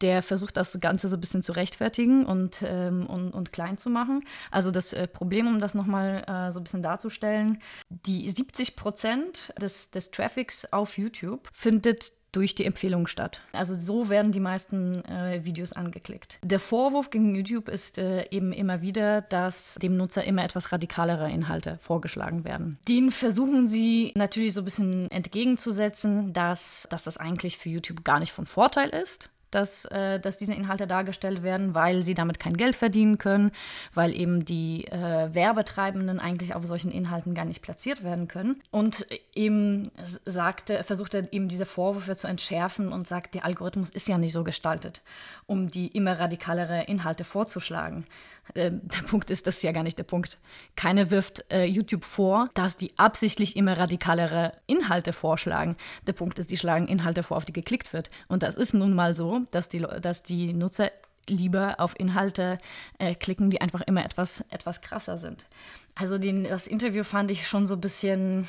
der 0.00 0.22
versucht 0.22 0.56
das 0.56 0.78
Ganze 0.80 1.08
so 1.08 1.16
ein 1.16 1.20
bisschen 1.20 1.42
zu 1.42 1.52
rechtfertigen 1.52 2.24
und, 2.24 2.62
ähm, 2.62 3.06
und, 3.06 3.32
und, 3.32 3.52
klein 3.52 3.76
zu 3.76 3.90
machen. 3.90 4.24
Also 4.50 4.70
das 4.70 4.92
äh, 4.92 5.06
Problem, 5.06 5.46
um 5.46 5.60
das 5.60 5.74
nochmal 5.74 6.24
äh, 6.26 6.52
so 6.52 6.60
ein 6.60 6.64
bisschen 6.64 6.82
darzustellen, 6.82 7.60
die 7.90 8.30
70 8.30 8.76
Prozent 8.76 9.52
des, 9.60 9.90
des 9.90 10.10
Traffics 10.10 10.72
auf 10.72 10.96
YouTube 10.96 11.48
findet 11.52 12.12
durch 12.32 12.54
die 12.54 12.64
Empfehlung 12.64 13.06
statt. 13.06 13.42
Also 13.52 13.74
so 13.74 14.08
werden 14.08 14.32
die 14.32 14.40
meisten 14.40 15.04
äh, 15.04 15.44
Videos 15.44 15.72
angeklickt. 15.72 16.38
Der 16.42 16.60
Vorwurf 16.60 17.10
gegen 17.10 17.34
YouTube 17.34 17.68
ist 17.68 17.98
äh, 17.98 18.26
eben 18.30 18.52
immer 18.52 18.82
wieder, 18.82 19.22
dass 19.22 19.74
dem 19.74 19.96
Nutzer 19.96 20.24
immer 20.24 20.44
etwas 20.44 20.72
radikalere 20.72 21.30
Inhalte 21.30 21.78
vorgeschlagen 21.80 22.44
werden. 22.44 22.78
Den 22.88 23.10
versuchen 23.10 23.68
sie 23.68 24.12
natürlich 24.14 24.54
so 24.54 24.60
ein 24.62 24.64
bisschen 24.64 25.10
entgegenzusetzen, 25.10 26.32
dass, 26.32 26.86
dass 26.90 27.02
das 27.02 27.16
eigentlich 27.16 27.58
für 27.58 27.68
YouTube 27.68 28.04
gar 28.04 28.20
nicht 28.20 28.32
von 28.32 28.46
Vorteil 28.46 28.90
ist 28.90 29.30
dass, 29.50 29.84
äh, 29.86 30.20
dass 30.20 30.36
diese 30.36 30.54
Inhalte 30.54 30.86
dargestellt 30.86 31.42
werden, 31.42 31.74
weil 31.74 32.02
sie 32.02 32.14
damit 32.14 32.38
kein 32.38 32.56
Geld 32.56 32.76
verdienen 32.76 33.18
können, 33.18 33.52
weil 33.94 34.14
eben 34.14 34.44
die 34.44 34.86
äh, 34.86 35.34
Werbetreibenden 35.34 36.20
eigentlich 36.20 36.54
auf 36.54 36.66
solchen 36.66 36.90
Inhalten 36.90 37.34
gar 37.34 37.44
nicht 37.44 37.62
platziert 37.62 38.04
werden 38.04 38.28
können. 38.28 38.62
Und 38.70 39.06
eben 39.34 39.90
sagte, 40.24 40.84
versuchte 40.84 41.28
eben 41.32 41.48
diese 41.48 41.66
Vorwürfe 41.66 42.16
zu 42.16 42.26
entschärfen 42.26 42.92
und 42.92 43.08
sagt, 43.08 43.34
der 43.34 43.44
Algorithmus 43.44 43.90
ist 43.90 44.08
ja 44.08 44.18
nicht 44.18 44.32
so 44.32 44.44
gestaltet, 44.44 45.02
um 45.46 45.70
die 45.70 45.88
immer 45.88 46.18
radikalere 46.18 46.84
Inhalte 46.84 47.24
vorzuschlagen. 47.24 48.06
Äh, 48.54 48.70
der 48.82 49.02
Punkt 49.06 49.30
ist, 49.30 49.46
das 49.46 49.56
ist 49.56 49.62
ja 49.62 49.72
gar 49.72 49.82
nicht 49.82 49.98
der 49.98 50.04
Punkt. 50.04 50.38
Keiner 50.76 51.10
wirft 51.10 51.44
äh, 51.50 51.64
YouTube 51.64 52.04
vor, 52.04 52.48
dass 52.54 52.76
die 52.76 52.96
absichtlich 52.98 53.56
immer 53.56 53.78
radikalere 53.78 54.52
Inhalte 54.66 55.12
vorschlagen. 55.12 55.76
Der 56.06 56.12
Punkt 56.12 56.38
ist, 56.38 56.50
die 56.50 56.56
schlagen 56.56 56.88
Inhalte 56.88 57.22
vor, 57.22 57.36
auf 57.36 57.44
die 57.44 57.52
geklickt 57.52 57.92
wird. 57.92 58.10
Und 58.28 58.42
das 58.42 58.54
ist 58.54 58.74
nun 58.74 58.94
mal 58.94 59.14
so, 59.14 59.40
dass 59.50 59.68
die, 59.68 59.84
dass 60.00 60.22
die 60.22 60.52
Nutzer 60.52 60.90
lieber 61.26 61.76
auf 61.78 61.98
Inhalte 61.98 62.58
äh, 62.98 63.14
klicken, 63.14 63.50
die 63.50 63.60
einfach 63.60 63.82
immer 63.82 64.04
etwas, 64.04 64.44
etwas 64.50 64.80
krasser 64.80 65.18
sind. 65.18 65.46
Also 65.94 66.18
den, 66.18 66.44
das 66.44 66.66
Interview 66.66 67.04
fand 67.04 67.30
ich 67.30 67.46
schon 67.46 67.66
so 67.66 67.74
ein 67.74 67.80
bisschen 67.80 68.48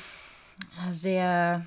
sehr 0.90 1.66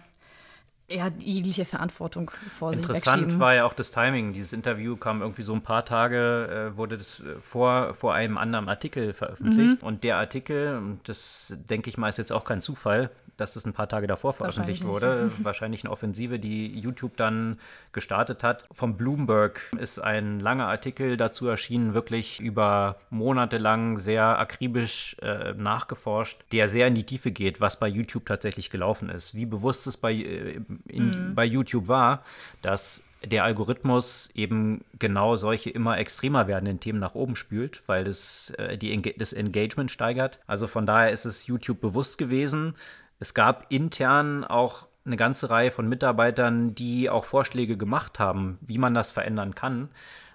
ja, 0.87 1.09
jegliche 1.17 1.65
Verantwortung 1.65 2.29
vor 2.57 2.73
sich 2.73 2.83
Interessant 2.83 3.39
war 3.39 3.55
ja 3.55 3.65
auch 3.65 3.73
das 3.73 3.89
Timing. 3.89 4.33
Dieses 4.33 4.53
Interview 4.53 4.95
kam 4.95 5.21
irgendwie 5.21 5.41
so 5.41 5.53
ein 5.53 5.61
paar 5.61 5.83
Tage, 5.83 6.71
äh, 6.73 6.77
wurde 6.77 6.97
das 6.97 7.21
äh, 7.21 7.39
vor, 7.39 7.95
vor 7.95 8.13
einem 8.13 8.37
anderen 8.37 8.69
Artikel 8.69 9.13
veröffentlicht. 9.13 9.81
Mhm. 9.81 9.87
Und 9.87 10.03
der 10.03 10.17
Artikel, 10.17 10.97
das 11.03 11.55
denke 11.57 11.89
ich 11.89 11.97
mal, 11.97 12.09
ist 12.09 12.17
jetzt 12.17 12.31
auch 12.31 12.45
kein 12.45 12.61
Zufall, 12.61 13.09
dass 13.37 13.55
es 13.55 13.65
ein 13.65 13.73
paar 13.73 13.89
Tage 13.89 14.07
davor 14.07 14.33
veröffentlicht 14.33 14.85
wurde. 14.85 15.31
Wahrscheinlich 15.39 15.83
eine 15.83 15.91
Offensive, 15.91 16.39
die 16.39 16.79
YouTube 16.79 17.17
dann 17.17 17.59
gestartet 17.91 18.43
hat. 18.43 18.65
Vom 18.71 18.97
Bloomberg 18.97 19.61
ist 19.79 19.99
ein 19.99 20.39
langer 20.39 20.67
Artikel 20.67 21.17
dazu 21.17 21.47
erschienen, 21.47 21.93
wirklich 21.93 22.39
über 22.39 22.97
Monate 23.09 23.57
lang 23.57 23.97
sehr 23.99 24.39
akribisch 24.39 25.17
äh, 25.21 25.53
nachgeforscht, 25.53 26.43
der 26.51 26.69
sehr 26.69 26.87
in 26.87 26.95
die 26.95 27.05
Tiefe 27.05 27.31
geht, 27.31 27.61
was 27.61 27.79
bei 27.79 27.87
YouTube 27.87 28.25
tatsächlich 28.25 28.69
gelaufen 28.69 29.09
ist. 29.09 29.35
Wie 29.35 29.45
bewusst 29.45 29.87
es 29.87 29.97
bei, 29.97 30.13
äh, 30.13 30.61
in, 30.87 31.29
mhm. 31.29 31.35
bei 31.35 31.45
YouTube 31.45 31.87
war, 31.87 32.23
dass 32.61 33.03
der 33.25 33.43
Algorithmus 33.43 34.29
eben 34.35 34.83
genau 34.99 35.35
solche 35.35 35.69
immer 35.69 35.97
extremer 35.97 36.47
werdenden 36.47 36.79
Themen 36.79 36.99
nach 36.99 37.15
oben 37.15 37.35
spült, 37.35 37.81
weil 37.87 38.03
das, 38.03 38.51
äh, 38.57 38.77
die, 38.77 39.15
das 39.17 39.33
Engagement 39.33 39.91
steigert. 39.91 40.39
Also 40.47 40.67
von 40.67 40.85
daher 40.85 41.11
ist 41.11 41.25
es 41.25 41.47
YouTube 41.47 41.81
bewusst 41.81 42.17
gewesen, 42.17 42.75
es 43.19 43.33
gab 43.33 43.65
intern 43.69 44.43
auch 44.43 44.87
eine 45.05 45.15
ganze 45.17 45.49
Reihe 45.49 45.71
von 45.71 45.87
Mitarbeitern, 45.87 46.75
die 46.75 47.09
auch 47.09 47.25
Vorschläge 47.25 47.77
gemacht 47.77 48.19
haben, 48.19 48.59
wie 48.61 48.77
man 48.77 48.93
das 48.93 49.11
verändern 49.11 49.55
kann. 49.55 49.89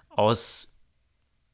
Aus 0.09 0.67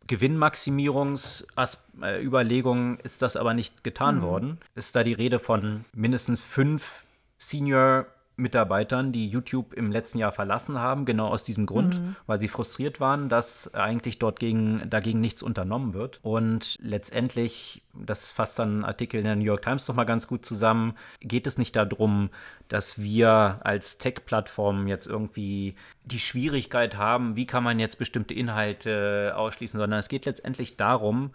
Gewinnmaximierungsüberlegungen 0.05 2.99
ist 2.99 3.21
das 3.21 3.35
aber 3.35 3.53
nicht 3.53 3.83
getan 3.83 4.17
mhm. 4.17 4.21
worden. 4.21 4.57
Ist 4.75 4.95
da 4.95 5.03
die 5.03 5.11
Rede 5.13 5.39
von 5.39 5.83
mindestens 5.93 6.41
fünf 6.41 7.03
Senior 7.37 8.05
Mitarbeitern, 8.37 9.11
die 9.11 9.27
YouTube 9.27 9.73
im 9.73 9.91
letzten 9.91 10.19
Jahr 10.19 10.31
verlassen 10.31 10.79
haben, 10.79 11.05
genau 11.05 11.27
aus 11.27 11.43
diesem 11.43 11.65
Grund, 11.65 11.99
mhm. 11.99 12.15
weil 12.27 12.39
sie 12.39 12.47
frustriert 12.47 12.99
waren, 12.99 13.29
dass 13.29 13.73
eigentlich 13.73 14.19
dort 14.19 14.39
gegen, 14.39 14.87
dagegen 14.89 15.19
nichts 15.19 15.41
unternommen 15.41 15.93
wird. 15.93 16.19
Und 16.21 16.75
letztendlich, 16.79 17.81
das 17.93 18.31
fasst 18.31 18.59
dann 18.59 18.81
ein 18.81 18.85
Artikel 18.85 19.17
in 19.17 19.25
der 19.25 19.35
New 19.35 19.43
York 19.43 19.63
Times 19.63 19.87
nochmal 19.87 20.05
ganz 20.05 20.27
gut 20.27 20.45
zusammen, 20.45 20.93
geht 21.19 21.47
es 21.47 21.57
nicht 21.57 21.75
darum, 21.75 22.29
dass 22.67 23.01
wir 23.01 23.59
als 23.63 23.97
Tech-Plattform 23.97 24.87
jetzt 24.87 25.07
irgendwie 25.07 25.75
die 26.05 26.19
Schwierigkeit 26.19 26.95
haben, 26.95 27.35
wie 27.35 27.47
kann 27.47 27.63
man 27.63 27.79
jetzt 27.79 27.97
bestimmte 27.97 28.35
Inhalte 28.35 29.33
ausschließen, 29.35 29.79
sondern 29.79 29.99
es 29.99 30.09
geht 30.09 30.25
letztendlich 30.25 30.77
darum, 30.77 31.31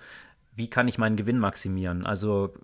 wie 0.55 0.69
kann 0.69 0.87
ich 0.87 0.99
meinen 0.99 1.17
Gewinn 1.17 1.39
maximieren? 1.39 2.07
Also 2.07 2.55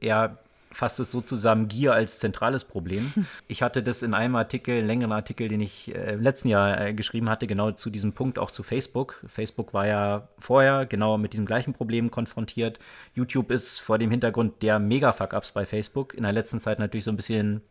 eher 0.00 0.38
fasst 0.74 1.00
es 1.00 1.10
so 1.10 1.20
zusammen, 1.20 1.68
Gier 1.68 1.94
als 1.94 2.18
zentrales 2.18 2.64
Problem. 2.64 3.12
Ich 3.46 3.62
hatte 3.62 3.82
das 3.82 4.02
in 4.02 4.14
einem 4.14 4.36
Artikel, 4.36 4.78
einen 4.78 4.86
längeren 4.86 5.12
Artikel, 5.12 5.48
den 5.48 5.60
ich 5.60 5.94
äh, 5.94 6.14
im 6.14 6.22
letzten 6.22 6.48
Jahr 6.48 6.80
äh, 6.80 6.94
geschrieben 6.94 7.28
hatte, 7.28 7.46
genau 7.46 7.72
zu 7.72 7.90
diesem 7.90 8.12
Punkt 8.12 8.38
auch 8.38 8.50
zu 8.50 8.62
Facebook. 8.62 9.22
Facebook 9.26 9.74
war 9.74 9.86
ja 9.86 10.28
vorher 10.38 10.86
genau 10.86 11.18
mit 11.18 11.32
diesem 11.32 11.46
gleichen 11.46 11.72
Problem 11.72 12.10
konfrontiert. 12.10 12.78
YouTube 13.14 13.50
ist 13.50 13.80
vor 13.80 13.98
dem 13.98 14.10
Hintergrund 14.10 14.62
der 14.62 14.78
Mega-Fuck-Ups 14.78 15.52
bei 15.52 15.66
Facebook 15.66 16.14
in 16.14 16.22
der 16.22 16.32
letzten 16.32 16.60
Zeit 16.60 16.78
natürlich 16.78 17.04
so 17.04 17.12
ein 17.12 17.16
bisschen 17.16 17.62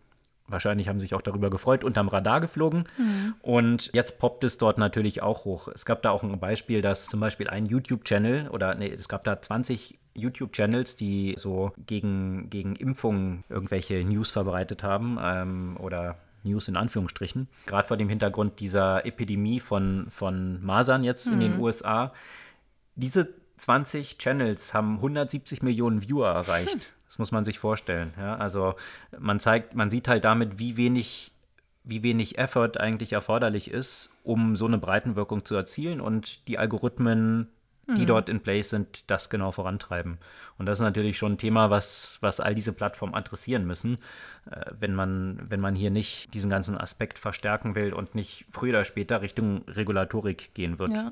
wahrscheinlich 0.48 0.88
haben 0.88 1.00
sich 1.00 1.16
auch 1.16 1.22
darüber 1.22 1.50
gefreut, 1.50 1.84
unterm 1.84 2.08
Radar 2.08 2.42
geflogen. 2.42 2.86
Mhm. 2.98 3.36
Und 3.42 3.90
jetzt 3.94 4.20
poppt 4.20 4.44
es 4.44 4.58
dort 4.58 4.78
natürlich 4.78 5.22
auch 5.22 5.46
hoch. 5.46 5.68
Es 5.70 5.86
gab 5.86 6.02
da 6.02 6.12
auch 6.12 6.24
ein 6.24 6.40
Beispiel, 6.40 6.82
dass 6.82 7.08
zum 7.08 7.20
Beispiel 7.20 7.50
ein 7.50 7.66
YouTube-Channel 7.66 8.50
oder 8.50 8.76
nee, 8.76 8.90
es 8.90 9.08
gab 9.08 9.24
da 9.24 9.42
20 9.42 10.00
YouTube-Channels, 10.16 10.96
die 10.96 11.34
so 11.38 11.72
gegen, 11.86 12.50
gegen 12.50 12.76
Impfungen 12.76 13.44
irgendwelche 13.50 14.04
News 14.04 14.32
verbreitet 14.32 14.84
haben 14.84 15.18
ähm, 15.22 15.78
oder 15.80 16.18
News 16.44 16.68
in 16.68 16.78
Anführungsstrichen. 16.78 17.48
Gerade 17.66 17.88
vor 17.88 17.98
dem 17.98 18.10
Hintergrund 18.10 18.60
dieser 18.60 19.06
Epidemie 19.06 19.60
von, 19.60 20.08
von 20.10 20.64
Masern 20.64 21.04
jetzt 21.04 21.28
mhm. 21.28 21.34
in 21.34 21.40
den 21.40 21.54
mhm. 21.56 21.62
USA. 21.62 22.14
Diese 22.96 23.34
20 23.58 24.18
Channels 24.18 24.74
haben 24.74 24.96
170 24.96 25.62
Millionen 25.62 26.02
Viewer 26.02 26.30
erreicht. 26.30 26.92
Das 27.08 27.20
muss 27.20 27.32
man 27.32 27.46
sich 27.46 27.60
vorstellen. 27.60 28.12
Ja? 28.18 28.36
Also 28.36 28.76
man 29.18 29.40
zeigt, 29.40 29.76
man 29.76 29.92
sieht 29.92 30.08
halt 30.08 30.24
damit, 30.24 30.60
wie 30.60 30.78
wenig, 30.78 31.32
wie 31.84 32.04
wenig 32.04 32.38
Effort 32.38 32.80
eigentlich 32.80 33.14
erforderlich 33.14 33.70
ist, 33.70 34.10
um 34.24 34.56
so 34.56 34.66
eine 34.66 34.78
Breitenwirkung 34.78 35.46
zu 35.46 35.56
erzielen 35.56 36.02
und 36.02 36.48
die 36.48 36.58
Algorithmen 36.58 37.48
die 37.88 38.02
mhm. 38.02 38.08
dort 38.08 38.30
in 38.30 38.40
place 38.40 38.70
sind, 38.70 39.10
das 39.10 39.30
genau 39.30 39.52
vorantreiben. 39.52 40.18
Und 40.58 40.66
das 40.66 40.80
ist 40.80 40.84
natürlich 40.84 41.18
schon 41.18 41.34
ein 41.34 41.38
Thema, 41.38 41.70
was, 41.70 42.18
was 42.22 42.40
all 42.40 42.56
diese 42.56 42.74
Plattformen 42.74 43.14
adressieren 43.14 43.66
müssen, 43.66 43.98
äh, 44.50 44.72
wenn, 44.80 44.96
man, 44.96 45.42
wenn 45.50 45.60
man 45.60 45.76
hier 45.76 45.92
nicht 45.92 46.34
diesen 46.34 46.50
ganzen 46.50 46.78
Aspekt 46.78 47.20
verstärken 47.20 47.76
will 47.76 47.94
und 47.94 48.16
nicht 48.16 48.46
früher 48.50 48.72
oder 48.72 48.86
später 48.86 49.22
Richtung 49.22 49.64
Regulatorik 49.68 50.54
gehen 50.54 50.80
wird. 50.80 50.94
Ja. 50.94 51.12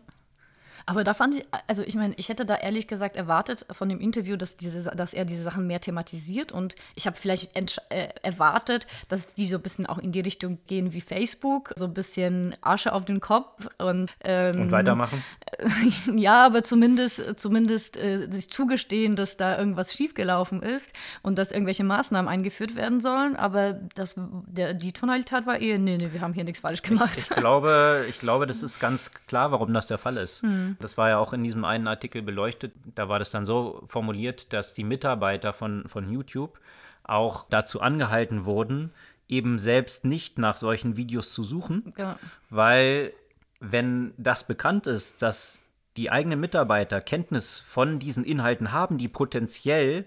Aber 0.85 1.03
da 1.03 1.13
fand 1.13 1.35
ich, 1.35 1.43
also 1.67 1.83
ich 1.83 1.95
meine, 1.95 2.13
ich 2.17 2.29
hätte 2.29 2.45
da 2.45 2.55
ehrlich 2.55 2.87
gesagt 2.87 3.15
erwartet 3.15 3.65
von 3.71 3.89
dem 3.89 3.99
Interview, 3.99 4.35
dass, 4.35 4.57
diese, 4.57 4.83
dass 4.95 5.13
er 5.13 5.25
diese 5.25 5.43
Sachen 5.43 5.67
mehr 5.67 5.79
thematisiert 5.79 6.51
und 6.51 6.75
ich 6.95 7.07
habe 7.07 7.17
vielleicht 7.17 7.55
äh, 7.55 8.09
erwartet, 8.23 8.87
dass 9.09 9.35
die 9.35 9.45
so 9.45 9.57
ein 9.57 9.61
bisschen 9.61 9.85
auch 9.85 9.97
in 9.97 10.11
die 10.11 10.21
Richtung 10.21 10.59
gehen 10.67 10.93
wie 10.93 11.01
Facebook, 11.01 11.73
so 11.75 11.85
ein 11.85 11.93
bisschen 11.93 12.55
Asche 12.61 12.93
auf 12.93 13.05
den 13.05 13.19
Kopf 13.19 13.67
und, 13.77 14.11
ähm, 14.23 14.61
und 14.61 14.71
weitermachen. 14.71 15.23
ja, 16.15 16.45
aber 16.45 16.63
zumindest, 16.63 17.39
zumindest 17.39 17.97
äh, 17.97 18.27
sich 18.31 18.49
zugestehen, 18.49 19.15
dass 19.15 19.37
da 19.37 19.57
irgendwas 19.57 19.93
schiefgelaufen 19.93 20.61
ist 20.61 20.91
und 21.21 21.37
dass 21.37 21.51
irgendwelche 21.51 21.83
Maßnahmen 21.83 22.29
eingeführt 22.29 22.75
werden 22.75 22.99
sollen. 22.99 23.35
Aber 23.35 23.73
das, 23.73 24.15
der, 24.17 24.73
die 24.73 24.91
Tonalität 24.91 25.45
war 25.45 25.59
eher, 25.59 25.79
nee, 25.79 25.97
nee, 25.97 26.09
wir 26.11 26.21
haben 26.21 26.33
hier 26.33 26.43
nichts 26.43 26.61
falsch 26.61 26.81
gemacht. 26.81 27.17
Ich, 27.17 27.29
ich 27.29 27.37
glaube, 27.37 28.05
ich 28.09 28.19
glaube, 28.19 28.47
das 28.47 28.63
ist 28.63 28.79
ganz 28.79 29.11
klar, 29.27 29.51
warum 29.51 29.73
das 29.73 29.87
der 29.87 29.97
Fall 29.97 30.17
ist. 30.17 30.41
Hm. 30.41 30.77
Das 30.79 30.97
war 30.97 31.09
ja 31.09 31.17
auch 31.17 31.33
in 31.33 31.43
diesem 31.43 31.65
einen 31.65 31.87
Artikel 31.87 32.21
beleuchtet. 32.21 32.73
Da 32.95 33.09
war 33.09 33.19
das 33.19 33.31
dann 33.31 33.45
so 33.45 33.83
formuliert, 33.85 34.53
dass 34.53 34.73
die 34.73 34.83
Mitarbeiter 34.83 35.53
von, 35.53 35.87
von 35.87 36.09
YouTube 36.09 36.59
auch 37.03 37.45
dazu 37.49 37.81
angehalten 37.81 38.45
wurden, 38.45 38.91
eben 39.27 39.59
selbst 39.59 40.05
nicht 40.05 40.37
nach 40.37 40.57
solchen 40.57 40.97
Videos 40.97 41.33
zu 41.33 41.43
suchen, 41.43 41.93
genau. 41.95 42.15
weil 42.49 43.13
wenn 43.61 44.13
das 44.17 44.45
bekannt 44.45 44.87
ist, 44.87 45.21
dass 45.21 45.59
die 45.95 46.11
eigenen 46.11 46.39
Mitarbeiter 46.39 46.99
Kenntnis 46.99 47.59
von 47.59 47.99
diesen 47.99 48.25
Inhalten 48.25 48.71
haben, 48.71 48.97
die 48.97 49.07
potenziell 49.07 50.05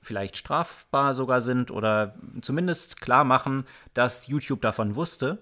vielleicht 0.00 0.36
strafbar 0.36 1.14
sogar 1.14 1.40
sind 1.40 1.70
oder 1.70 2.14
zumindest 2.40 3.00
klar 3.00 3.24
machen, 3.24 3.64
dass 3.94 4.26
YouTube 4.26 4.60
davon 4.60 4.94
wusste, 4.94 5.38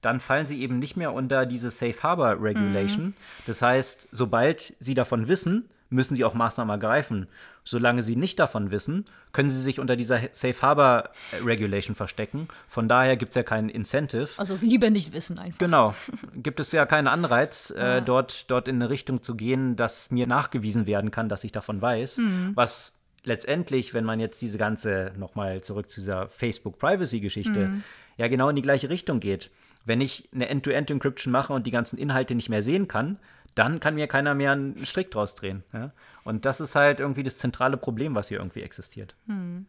dann 0.00 0.20
fallen 0.20 0.46
sie 0.46 0.60
eben 0.60 0.78
nicht 0.78 0.96
mehr 0.96 1.12
unter 1.12 1.46
diese 1.46 1.70
Safe 1.70 2.02
Harbor 2.02 2.42
Regulation. 2.42 3.06
Mhm. 3.06 3.14
Das 3.46 3.62
heißt, 3.62 4.08
sobald 4.10 4.74
sie 4.80 4.94
davon 4.94 5.28
wissen, 5.28 5.68
müssen 5.92 6.16
sie 6.16 6.24
auch 6.24 6.34
Maßnahmen 6.34 6.72
ergreifen. 6.72 7.28
Solange 7.64 8.02
sie 8.02 8.16
nicht 8.16 8.38
davon 8.38 8.70
wissen, 8.70 9.04
können 9.32 9.48
sie 9.48 9.60
sich 9.60 9.78
unter 9.78 9.94
dieser 9.94 10.20
Safe 10.32 10.60
Harbor 10.62 11.10
Regulation 11.44 11.94
verstecken. 11.94 12.48
Von 12.66 12.88
daher 12.88 13.16
gibt 13.16 13.30
es 13.30 13.36
ja 13.36 13.42
keinen 13.42 13.68
Incentive. 13.68 14.28
Also 14.36 14.58
lieber 14.60 14.90
nicht 14.90 15.12
wissen 15.12 15.38
einfach. 15.38 15.58
Genau. 15.58 15.94
Gibt 16.34 16.58
es 16.58 16.72
ja 16.72 16.86
keinen 16.86 17.06
Anreiz, 17.06 17.72
ja. 17.76 17.98
Äh, 17.98 18.02
dort, 18.02 18.50
dort 18.50 18.66
in 18.66 18.76
eine 18.76 18.90
Richtung 18.90 19.22
zu 19.22 19.36
gehen, 19.36 19.76
dass 19.76 20.10
mir 20.10 20.26
nachgewiesen 20.26 20.86
werden 20.86 21.10
kann, 21.10 21.28
dass 21.28 21.44
ich 21.44 21.52
davon 21.52 21.80
weiß. 21.80 22.18
Mhm. 22.18 22.52
Was 22.54 22.98
letztendlich, 23.24 23.94
wenn 23.94 24.04
man 24.04 24.18
jetzt 24.18 24.42
diese 24.42 24.58
ganze, 24.58 25.12
nochmal 25.16 25.60
zurück 25.60 25.88
zu 25.88 26.00
dieser 26.00 26.28
Facebook-Privacy-Geschichte, 26.28 27.68
mhm. 27.68 27.84
ja 28.16 28.28
genau 28.28 28.48
in 28.48 28.56
die 28.56 28.62
gleiche 28.62 28.90
Richtung 28.90 29.20
geht. 29.20 29.50
Wenn 29.84 30.00
ich 30.00 30.28
eine 30.32 30.48
End-to-End-Encryption 30.48 31.32
mache 31.32 31.52
und 31.52 31.66
die 31.66 31.70
ganzen 31.70 31.98
Inhalte 31.98 32.34
nicht 32.34 32.48
mehr 32.48 32.62
sehen 32.62 32.88
kann, 32.88 33.18
dann 33.54 33.80
kann 33.80 33.94
mir 33.94 34.06
keiner 34.06 34.34
mehr 34.34 34.52
einen 34.52 34.84
Strick 34.86 35.10
draus 35.10 35.34
drehen. 35.34 35.62
Ja? 35.72 35.92
Und 36.24 36.44
das 36.44 36.60
ist 36.60 36.74
halt 36.74 37.00
irgendwie 37.00 37.22
das 37.22 37.38
zentrale 37.38 37.76
Problem, 37.76 38.14
was 38.14 38.28
hier 38.28 38.38
irgendwie 38.38 38.62
existiert. 38.62 39.14
Hm. 39.26 39.66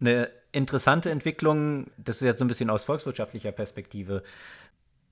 Eine 0.00 0.30
interessante 0.52 1.10
Entwicklung, 1.10 1.88
das 1.96 2.16
ist 2.16 2.22
jetzt 2.22 2.38
so 2.38 2.44
ein 2.44 2.48
bisschen 2.48 2.70
aus 2.70 2.84
volkswirtschaftlicher 2.84 3.52
Perspektive. 3.52 4.22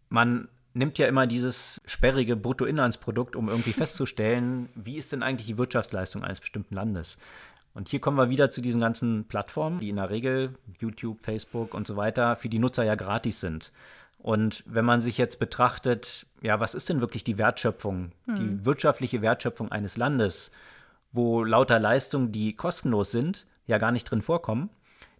Man 0.08 0.48
nimmt 0.74 0.98
ja 0.98 1.06
immer 1.06 1.26
dieses 1.26 1.80
sperrige 1.86 2.36
Bruttoinlandsprodukt, 2.36 3.34
um 3.36 3.48
irgendwie 3.48 3.72
festzustellen, 3.74 4.68
wie 4.74 4.96
ist 4.96 5.12
denn 5.12 5.22
eigentlich 5.22 5.46
die 5.46 5.58
Wirtschaftsleistung 5.58 6.22
eines 6.22 6.40
bestimmten 6.40 6.74
Landes. 6.74 7.18
Und 7.74 7.88
hier 7.88 8.00
kommen 8.00 8.16
wir 8.16 8.30
wieder 8.30 8.50
zu 8.50 8.62
diesen 8.62 8.80
ganzen 8.80 9.24
Plattformen, 9.24 9.80
die 9.80 9.90
in 9.90 9.96
der 9.96 10.08
Regel 10.08 10.54
YouTube, 10.78 11.22
Facebook 11.22 11.74
und 11.74 11.86
so 11.86 11.96
weiter 11.96 12.34
für 12.36 12.48
die 12.48 12.58
Nutzer 12.58 12.84
ja 12.84 12.94
gratis 12.94 13.40
sind. 13.40 13.70
Und 14.18 14.64
wenn 14.66 14.84
man 14.84 15.00
sich 15.00 15.18
jetzt 15.18 15.38
betrachtet, 15.38 16.26
ja, 16.42 16.58
was 16.58 16.74
ist 16.74 16.88
denn 16.88 17.00
wirklich 17.00 17.24
die 17.24 17.38
Wertschöpfung, 17.38 18.12
hm. 18.24 18.34
die 18.34 18.64
wirtschaftliche 18.64 19.22
Wertschöpfung 19.22 19.70
eines 19.70 19.96
Landes, 19.96 20.50
wo 21.12 21.44
lauter 21.44 21.78
Leistungen, 21.78 22.32
die 22.32 22.54
kostenlos 22.54 23.10
sind, 23.10 23.46
ja 23.66 23.78
gar 23.78 23.92
nicht 23.92 24.10
drin 24.10 24.22
vorkommen, 24.22 24.70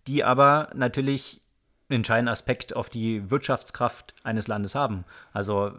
die 0.07 0.25
aber 0.25 0.71
natürlich 0.75 1.41
einen 1.89 1.99
entscheidenden 1.99 2.33
Aspekt 2.33 2.75
auf 2.75 2.91
die 2.91 3.31
Wirtschaftskraft 3.31 4.15
eines 4.25 4.49
Landes 4.49 4.75
haben. 4.75 5.05
Also 5.33 5.73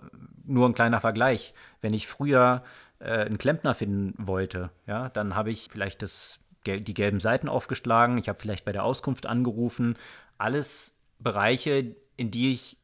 nur 0.46 0.68
ein 0.68 0.74
kleiner 0.74 1.02
Vergleich. 1.02 1.54
Wenn 1.82 1.94
ich 1.94 2.08
früher 2.08 2.64
äh, 3.00 3.26
einen 3.26 3.38
Klempner 3.38 3.74
finden 3.74 4.14
wollte, 4.18 4.70
ja, 4.86 5.10
dann 5.10 5.36
habe 5.36 5.52
ich 5.52 5.68
vielleicht 5.70 6.02
das, 6.02 6.40
die 6.66 6.94
gelben 6.94 7.20
Seiten 7.20 7.50
aufgeschlagen, 7.50 8.18
ich 8.18 8.30
habe 8.30 8.40
vielleicht 8.40 8.66
bei 8.66 8.72
der 8.72 8.84
Auskunft 8.84 9.26
angerufen. 9.26 9.98
Alles 10.38 10.98
Bereiche, 11.20 11.96
in 12.16 12.32
die 12.32 12.54
ich 12.54 12.78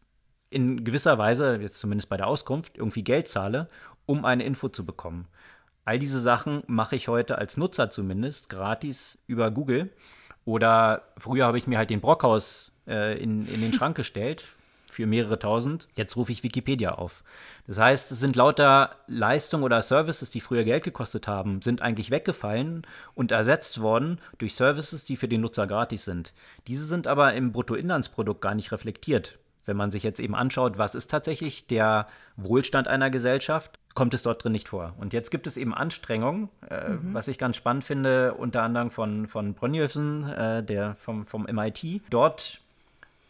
in 0.54 0.84
gewisser 0.84 1.18
Weise, 1.18 1.58
jetzt 1.62 1.80
zumindest 1.80 2.10
bei 2.10 2.18
der 2.18 2.28
Auskunft, 2.28 2.78
irgendwie 2.78 3.04
Geld 3.04 3.28
zahle, 3.28 3.68
um 4.06 4.26
eine 4.26 4.44
Info 4.44 4.70
zu 4.70 4.86
bekommen. 4.86 5.28
All 5.86 6.00
diese 6.00 6.20
Sachen 6.20 6.63
mache 6.68 6.96
ich 6.96 7.08
heute 7.08 7.38
als 7.38 7.58
Nutzer 7.58 7.89
zumindest 7.89 8.50
gratis 8.50 9.18
über 9.28 9.52
Google. 9.52 9.92
Oder 10.46 11.04
früher 11.18 11.46
habe 11.46 11.58
ich 11.58 11.68
mir 11.68 11.78
halt 11.78 11.89
den 11.89 12.02
Brockhaus 12.02 12.72
äh, 12.88 13.22
in, 13.22 13.48
in 13.48 13.62
den 13.62 13.74
Schrank 13.74 13.96
gestellt 13.96 14.54
für 14.94 15.08
mehrere 15.08 15.39
tausend. 15.39 15.88
Jetzt 15.96 16.16
rufe 16.16 16.32
ich 16.32 16.44
Wikipedia 16.44 16.94
auf. 16.94 17.24
Das 17.68 17.80
heißt, 17.80 18.12
es 18.12 18.20
sind 18.20 18.36
lauter 18.36 18.96
Leistungen 19.08 19.63
oder 19.63 19.82
Services, 19.82 20.30
die 20.30 20.39
früher 20.39 20.63
Geld 20.63 20.84
gekostet 20.84 21.28
haben, 21.28 21.62
sind 21.62 21.82
eigentlich 21.82 22.12
weggefallen 22.12 22.86
und 23.16 23.32
ersetzt 23.32 23.82
worden 23.82 24.20
durch 24.38 24.56
Services, 24.56 25.04
die 25.04 25.18
für 25.18 25.28
den 25.28 25.42
Nutzer 25.42 25.68
gratis 25.68 26.06
sind. 26.06 26.34
Diese 26.68 26.86
sind 26.86 27.08
aber 27.08 27.34
im 27.34 27.52
Bruttoinlandsprodukt 27.52 28.42
gar 28.42 28.56
nicht 28.56 28.72
reflektiert. 28.72 29.39
Wenn 29.65 29.78
man 29.78 29.91
sich 29.91 30.04
jetzt 30.04 30.19
eben 30.19 30.36
anschaut, 30.36 30.78
was 30.78 30.95
ist 30.95 31.10
tatsächlich 31.10 31.67
der 31.67 32.08
Wohlstand 32.36 32.88
einer 32.88 33.10
Gesellschaft, 33.10 33.80
kommt 33.93 34.13
es 34.13 34.23
dort 34.23 34.43
drin 34.43 34.52
nicht 34.52 34.69
vor. 34.69 34.93
Und 34.97 35.13
jetzt 35.13 35.30
gibt 35.30 35.47
es 35.47 35.58
eben 35.58 35.73
Anstrengungen, 35.73 36.49
äh, 36.69 36.89
mhm. 36.89 37.13
was 37.13 37.28
ich 37.28 37.38
ganz 37.38 37.56
spannend 37.56 37.84
finde, 37.84 38.34
unter 38.34 38.63
anderem 38.63 38.91
von, 38.91 39.28
von 39.28 39.54
Brynjolfsen, 39.54 40.30
äh, 40.30 40.63
der 40.63 40.95
vom, 40.95 41.26
vom 41.26 41.43
MIT, 41.43 42.02
dort 42.10 42.62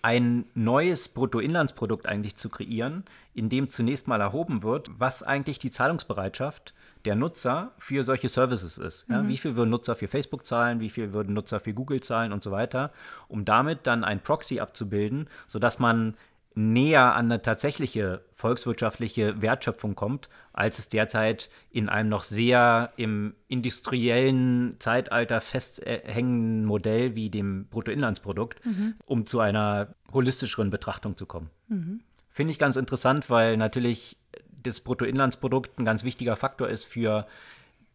ein 0.04 0.46
neues 0.54 1.08
Bruttoinlandsprodukt 1.08 2.08
eigentlich 2.08 2.36
zu 2.36 2.50
kreieren, 2.50 3.06
in 3.34 3.48
dem 3.48 3.70
zunächst 3.70 4.08
mal 4.08 4.20
erhoben 4.20 4.62
wird, 4.62 4.90
was 5.00 5.24
eigentlich 5.24 5.60
die 5.60 5.72
Zahlungsbereitschaft 5.72 6.74
der 7.06 7.16
Nutzer 7.16 7.72
für 7.78 8.04
solche 8.04 8.28
Services 8.28 8.78
ist. 8.78 9.08
Ja, 9.10 9.24
mhm. 9.24 9.30
Wie 9.30 9.38
viel 9.38 9.56
würden 9.56 9.70
Nutzer 9.70 9.96
für 9.96 10.10
Facebook 10.10 10.46
zahlen, 10.46 10.82
wie 10.82 10.90
viel 10.90 11.14
würden 11.14 11.34
Nutzer 11.34 11.62
für 11.62 11.74
Google 11.74 12.02
zahlen 12.02 12.34
und 12.34 12.44
so 12.44 12.52
weiter, 12.52 12.92
um 13.30 13.46
damit 13.46 13.88
dann 13.88 14.04
ein 14.04 14.22
Proxy 14.22 14.60
abzubilden, 14.60 15.30
sodass 15.48 15.80
man 15.80 16.16
näher 16.56 17.16
an 17.16 17.26
eine 17.26 17.42
tatsächliche 17.42 18.24
volkswirtschaftliche 18.32 19.42
Wertschöpfung 19.42 19.96
kommt, 19.96 20.30
als 20.52 20.80
es 20.80 20.90
derzeit 20.90 21.50
in 21.72 21.90
einem 21.90 22.10
noch 22.10 22.24
sehr 22.24 22.92
im 22.96 23.36
industriellen 23.48 24.76
Zeitalter 24.80 25.42
festhängenden 25.42 26.66
Modell 26.66 27.16
wie 27.16 27.30
dem 27.30 27.68
Bruttoinlandsprodukt, 27.68 28.64
mhm. 28.66 28.96
um 29.06 29.26
zu 29.26 29.40
einer 29.40 29.96
holistischeren 30.12 30.70
Betrachtung 30.70 31.18
zu 31.18 31.26
kommen. 31.26 31.50
Mhm. 31.68 32.02
Finde 32.30 32.52
ich 32.52 32.60
ganz 32.60 32.76
interessant, 32.76 33.30
weil 33.30 33.58
natürlich 33.58 34.18
das 34.64 34.80
Bruttoinlandsprodukt 34.80 35.78
ein 35.78 35.86
ganz 35.86 36.04
wichtiger 36.04 36.36
Faktor 36.36 36.70
ist 36.70 36.86
für 36.86 37.28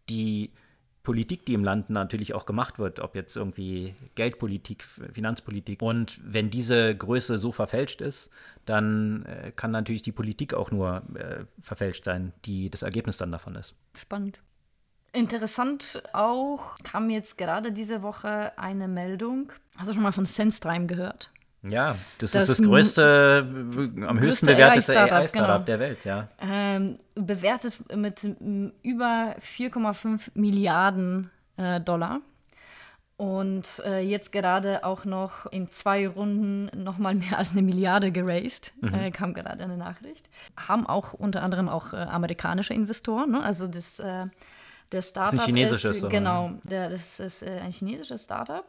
die 0.09 0.53
Politik, 1.09 1.47
die 1.47 1.55
im 1.55 1.65
Land 1.65 1.89
natürlich 1.89 2.35
auch 2.35 2.45
gemacht 2.45 2.79
wird, 2.79 3.01
ob 3.01 3.15
jetzt 3.15 3.35
irgendwie 3.35 3.95
Geldpolitik, 4.15 4.85
Finanzpolitik. 4.85 5.81
Und 5.81 6.21
wenn 6.23 6.51
diese 6.51 6.95
Größe 6.95 7.39
so 7.39 7.51
verfälscht 7.51 8.03
ist, 8.03 8.29
dann 8.67 9.25
äh, 9.25 9.51
kann 9.57 9.71
natürlich 9.71 10.03
die 10.03 10.13
Politik 10.13 10.53
auch 10.53 10.71
nur 10.71 11.03
äh, 11.15 11.47
verfälscht 11.63 12.05
sein, 12.05 12.35
die 12.45 12.69
das 12.69 12.83
Ergebnis 12.83 13.17
dann 13.17 13.33
davon 13.33 13.55
ist. 13.55 13.75
Spannend. 13.97 14.43
Interessant 15.15 16.03
auch 16.13 16.77
kam 16.81 17.09
jetzt 17.09 17.39
gerade 17.39 17.73
diese 17.73 18.03
Woche 18.03 18.53
eine 18.59 18.87
Meldung. 18.87 19.51
Hast 19.79 19.89
du 19.89 19.95
schon 19.95 20.03
mal 20.03 20.13
von 20.13 20.27
SenseTime 20.27 20.85
gehört? 20.85 21.31
Ja, 21.63 21.97
das, 22.19 22.33
das 22.33 22.49
ist 22.49 22.61
das 22.61 22.67
größte, 22.67 23.47
am 24.07 24.21
höchsten 24.21 24.47
bewertete 24.47 24.99
AI-Startup 24.99 25.33
genau. 25.33 25.59
der 25.59 25.81
Welt, 25.81 26.05
ja. 26.05 26.29
Ähm, 26.41 26.99
bewertet 27.15 27.75
mit 27.95 28.23
über 28.83 29.35
4,5 29.41 30.21
Milliarden 30.35 31.31
äh, 31.57 31.81
Dollar. 31.81 32.21
Und 33.17 33.83
äh, 33.85 33.99
jetzt 33.99 34.31
gerade 34.31 34.85
auch 34.85 35.05
noch 35.05 35.47
in 35.47 35.73
zwei 35.73 36.07
Runden 36.07 36.71
nochmal 36.85 37.17
mehr 37.17 37.37
als 37.37 37.51
eine 37.51 37.63
Milliarde 37.63 38.13
geraced, 38.13 38.73
mhm. 38.81 38.95
äh, 38.95 39.11
kam 39.11 39.35
gerade 39.35 39.65
eine 39.65 39.77
Nachricht. 39.77 40.31
Haben 40.57 40.87
auch 40.87 41.15
unter 41.15 41.43
anderem 41.43 41.69
auch 41.69 41.93
äh, 41.93 41.97
amerikanische 41.97 42.75
Investoren, 42.75 43.33
ne? 43.33 43.43
also 43.43 43.67
das, 43.67 43.99
äh, 43.99 44.27
der 44.93 45.03
Startup 45.03 45.33
das 45.33 45.35
ist 45.35 45.41
ein 45.41 45.47
chinesisches. 45.47 45.97
Ist, 45.97 46.11
genau, 46.11 46.53
der, 46.63 46.91
das 46.91 47.19
ist 47.19 47.43
äh, 47.43 47.59
ein 47.59 47.73
chinesisches 47.73 48.23
Startup 48.23 48.65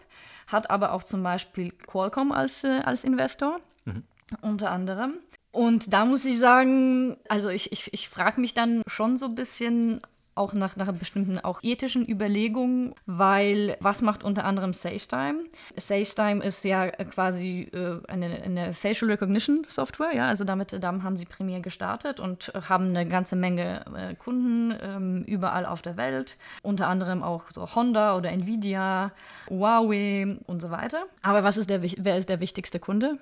hat 0.52 0.70
aber 0.70 0.94
auch 0.94 1.04
zum 1.04 1.24
Beispiel 1.24 1.72
Qualcomm 1.72 2.32
als, 2.32 2.64
äh, 2.64 2.82
als 2.84 3.04
Investor, 3.04 3.60
mhm. 3.86 4.04
unter 4.42 4.72
anderem. 4.72 5.16
Und 5.52 5.94
da 5.94 6.06
muss 6.06 6.26
ich 6.26 6.38
sagen, 6.38 7.18
also 7.28 7.50
ich, 7.50 7.72
ich, 7.72 7.94
ich 7.94 8.10
frage 8.10 8.40
mich 8.40 8.54
dann 8.54 8.84
schon 8.88 9.18
so 9.18 9.28
ein 9.28 9.36
bisschen, 9.36 10.02
auch 10.40 10.54
nach, 10.54 10.76
nach 10.78 10.92
bestimmten 10.94 11.38
auch 11.38 11.60
ethischen 11.62 12.08
Überlegungen, 12.08 12.96
weil 13.06 13.78
was 13.82 14.02
macht 14.02 14.24
unter 14.24 14.46
anderem 14.46 14.74
SaceTime? 14.74 15.44
SaceTime 15.78 16.44
ist 16.44 16.64
ja 16.64 16.88
quasi 16.88 17.70
äh, 17.74 18.00
eine, 18.08 18.42
eine 18.42 18.74
Facial 18.74 19.12
Recognition 19.12 19.66
Software, 19.68 20.16
ja, 20.16 20.28
also 20.28 20.46
damit, 20.46 20.82
damit 20.82 21.04
haben 21.04 21.18
sie 21.18 21.26
primär 21.26 21.60
gestartet 21.60 22.20
und 22.20 22.52
haben 22.68 22.88
eine 22.90 23.08
ganze 23.08 23.36
Menge 23.36 23.84
äh, 23.96 24.16
Kunden 24.16 24.76
ähm, 24.82 25.24
überall 25.26 25.66
auf 25.66 25.82
der 25.82 25.98
Welt, 25.98 26.38
unter 26.64 26.88
anderem 26.88 27.22
auch 27.22 27.44
so 27.54 27.76
Honda 27.76 28.16
oder 28.16 28.32
Nvidia, 28.32 29.12
Huawei 29.50 30.38
und 30.48 30.62
so 30.62 30.72
weiter. 30.72 31.04
Aber 31.22 31.44
was 31.44 31.58
ist 31.58 31.70
der, 31.70 31.82
wer 31.84 32.18
ist 32.18 32.30
der 32.30 32.40
wichtigste 32.40 32.80
Kunde? 32.80 33.20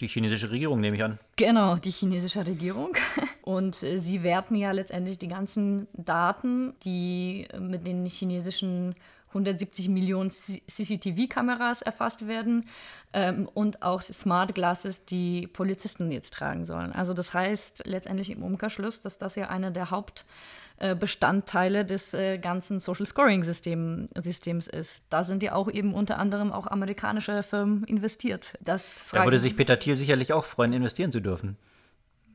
Die 0.00 0.08
chinesische 0.08 0.50
Regierung, 0.50 0.80
nehme 0.80 0.96
ich 0.96 1.04
an. 1.04 1.18
Genau, 1.36 1.76
die 1.76 1.90
chinesische 1.90 2.44
Regierung. 2.44 2.96
Und 3.42 3.82
äh, 3.82 3.98
sie 3.98 4.22
werten 4.22 4.56
ja 4.56 4.72
letztendlich 4.72 5.18
die 5.18 5.28
ganzen 5.28 5.86
Daten, 5.92 6.74
die 6.84 7.46
mit 7.58 7.86
den 7.86 8.04
chinesischen 8.06 8.94
170 9.32 9.88
Millionen 9.88 10.30
CCTV-Kameras 10.30 11.82
erfasst 11.82 12.26
werden 12.26 12.68
ähm, 13.12 13.48
und 13.54 13.82
auch 13.82 14.02
Smart 14.02 14.54
Glasses, 14.54 15.04
die 15.04 15.46
Polizisten 15.46 16.10
jetzt 16.12 16.34
tragen 16.34 16.64
sollen. 16.64 16.92
Also 16.92 17.14
das 17.14 17.32
heißt 17.32 17.84
letztendlich 17.86 18.30
im 18.30 18.42
Umkehrschluss, 18.42 19.00
dass 19.00 19.18
das 19.18 19.34
ja 19.36 19.48
einer 19.48 19.70
der 19.70 19.90
Haupt 19.90 20.24
äh, 20.78 20.94
Bestandteile 20.94 21.84
des 21.84 22.14
äh, 22.14 22.38
ganzen 22.38 22.80
Social 22.80 23.06
Scoring 23.06 23.42
System, 23.42 24.08
Systems 24.20 24.66
ist. 24.66 25.04
Da 25.10 25.24
sind 25.24 25.42
ja 25.42 25.54
auch 25.54 25.70
eben 25.70 25.94
unter 25.94 26.18
anderem 26.18 26.52
auch 26.52 26.66
amerikanische 26.66 27.42
Firmen 27.42 27.84
investiert. 27.84 28.54
Das 28.60 29.04
da 29.12 29.24
würde 29.24 29.38
sich 29.38 29.56
Peter 29.56 29.78
Thiel 29.78 29.96
sicherlich 29.96 30.32
auch 30.32 30.44
freuen, 30.44 30.72
investieren 30.72 31.12
zu 31.12 31.20
dürfen. 31.20 31.56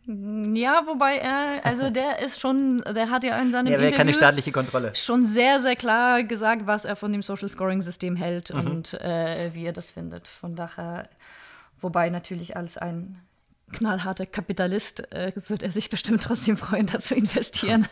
Ja, 0.08 0.84
wobei 0.86 1.18
er, 1.18 1.66
also 1.66 1.90
der 1.92 2.20
ist 2.20 2.40
schon, 2.40 2.82
der 2.96 3.10
hat 3.10 3.24
ja 3.24 3.38
in 3.42 3.52
seinem 3.52 3.68
ja, 3.68 3.74
Interview 3.74 3.98
keine 3.98 4.14
staatliche 4.14 4.52
Kontrolle. 4.52 4.96
schon 4.96 5.26
sehr, 5.26 5.60
sehr 5.60 5.76
klar 5.76 6.24
gesagt, 6.24 6.66
was 6.66 6.86
er 6.86 6.96
von 6.96 7.12
dem 7.12 7.22
Social 7.22 7.50
Scoring 7.50 7.82
System 7.82 8.16
hält 8.16 8.54
mhm. 8.54 8.68
und 8.68 8.94
äh, 8.94 9.52
wie 9.54 9.66
er 9.66 9.74
das 9.74 9.92
findet. 9.92 10.30
Von 10.30 10.56
daher, 10.56 11.10
wobei 11.82 12.10
natürlich 12.10 12.56
als 12.56 12.78
ein 12.78 13.20
knallharter 13.72 14.26
Kapitalist 14.26 15.12
äh, 15.12 15.32
wird 15.48 15.64
er 15.64 15.72
sich 15.72 15.90
bestimmt 15.90 16.24
trotzdem 16.24 16.58
freuen, 16.58 16.88
da 16.88 17.00
zu 17.00 17.16
investieren. 17.16 17.88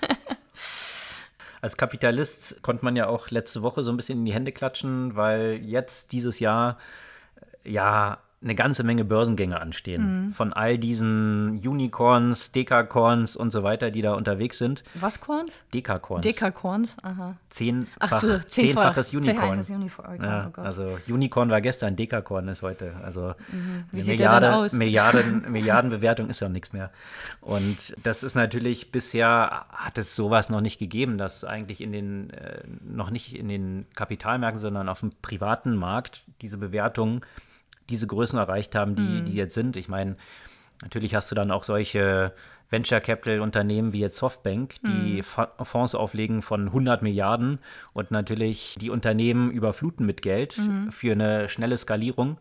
Als 1.61 1.77
Kapitalist 1.77 2.61
konnte 2.61 2.85
man 2.85 2.95
ja 2.95 3.07
auch 3.07 3.31
letzte 3.31 3.61
Woche 3.63 3.81
so 3.81 3.91
ein 3.91 3.97
bisschen 3.97 4.19
in 4.19 4.25
die 4.25 4.33
Hände 4.33 4.51
klatschen, 4.51 5.15
weil 5.15 5.59
jetzt 5.63 6.11
dieses 6.11 6.39
Jahr 6.39 6.77
ja 7.63 8.19
eine 8.45 8.53
ganze 8.53 8.83
Menge 8.83 9.03
Börsengänge 9.03 9.59
anstehen. 9.59 10.25
Mhm. 10.25 10.29
Von 10.31 10.53
all 10.53 10.77
diesen 10.77 11.59
Unicorns, 11.65 12.51
Dekacorns 12.51 13.35
und 13.35 13.49
so 13.49 13.63
weiter, 13.63 13.89
die 13.89 14.03
da 14.03 14.13
unterwegs 14.13 14.59
sind. 14.59 14.83
Was 14.93 15.19
Corns? 15.19 15.63
Dekacorns. 15.73 16.23
Dekacorns, 16.23 16.95
aha. 17.01 17.35
Zehnfach, 17.49 18.19
so, 18.19 18.37
zehnfaches 18.37 19.13
Unicorn. 19.13 19.65
Unicorn. 19.67 20.21
Ja, 20.21 20.51
oh 20.55 20.61
also 20.61 20.99
Unicorn 21.07 21.49
war 21.49 21.59
gestern, 21.59 21.95
Dekacorn 21.95 22.47
ist 22.47 22.61
heute. 22.61 22.93
Also 23.03 23.33
mhm. 23.51 23.85
Wie 23.91 24.01
sieht 24.01 24.19
Milliarde, 24.19 24.53
aus? 24.53 24.73
Milliarden, 24.73 25.45
Milliardenbewertung 25.51 26.29
ist 26.29 26.39
ja 26.39 26.47
nichts 26.47 26.71
mehr. 26.71 26.91
Und 27.41 27.95
das 28.03 28.21
ist 28.21 28.35
natürlich 28.35 28.91
bisher 28.91 29.65
hat 29.69 29.97
es 29.97 30.15
sowas 30.15 30.51
noch 30.51 30.61
nicht 30.61 30.77
gegeben, 30.77 31.17
dass 31.17 31.43
eigentlich 31.43 31.81
in 31.81 31.91
den 31.91 32.29
äh, 32.29 32.61
noch 32.83 33.09
nicht 33.09 33.35
in 33.35 33.47
den 33.47 33.87
Kapitalmärkten, 33.95 34.61
sondern 34.61 34.87
auf 34.87 34.99
dem 34.99 35.13
privaten 35.23 35.75
Markt 35.75 36.25
diese 36.41 36.59
Bewertungen 36.59 37.21
diese 37.89 38.07
Größen 38.07 38.39
erreicht 38.39 38.75
haben, 38.75 38.95
die, 38.95 39.01
mhm. 39.01 39.25
die 39.25 39.33
jetzt 39.33 39.53
sind. 39.53 39.77
Ich 39.77 39.87
meine, 39.87 40.15
natürlich 40.81 41.15
hast 41.15 41.31
du 41.31 41.35
dann 41.35 41.51
auch 41.51 41.63
solche 41.63 42.33
Venture 42.69 42.99
Capital 42.99 43.41
Unternehmen 43.41 43.93
wie 43.93 43.99
jetzt 43.99 44.17
Softbank, 44.17 44.75
die 44.85 45.21
mhm. 45.21 45.65
Fonds 45.65 45.95
auflegen 45.95 46.41
von 46.41 46.67
100 46.67 47.01
Milliarden 47.01 47.59
und 47.93 48.11
natürlich 48.11 48.75
die 48.79 48.89
Unternehmen 48.89 49.51
überfluten 49.51 50.05
mit 50.05 50.21
Geld 50.21 50.57
mhm. 50.57 50.91
für 50.91 51.11
eine 51.11 51.47
schnelle 51.47 51.77
Skalierung. 51.77 52.37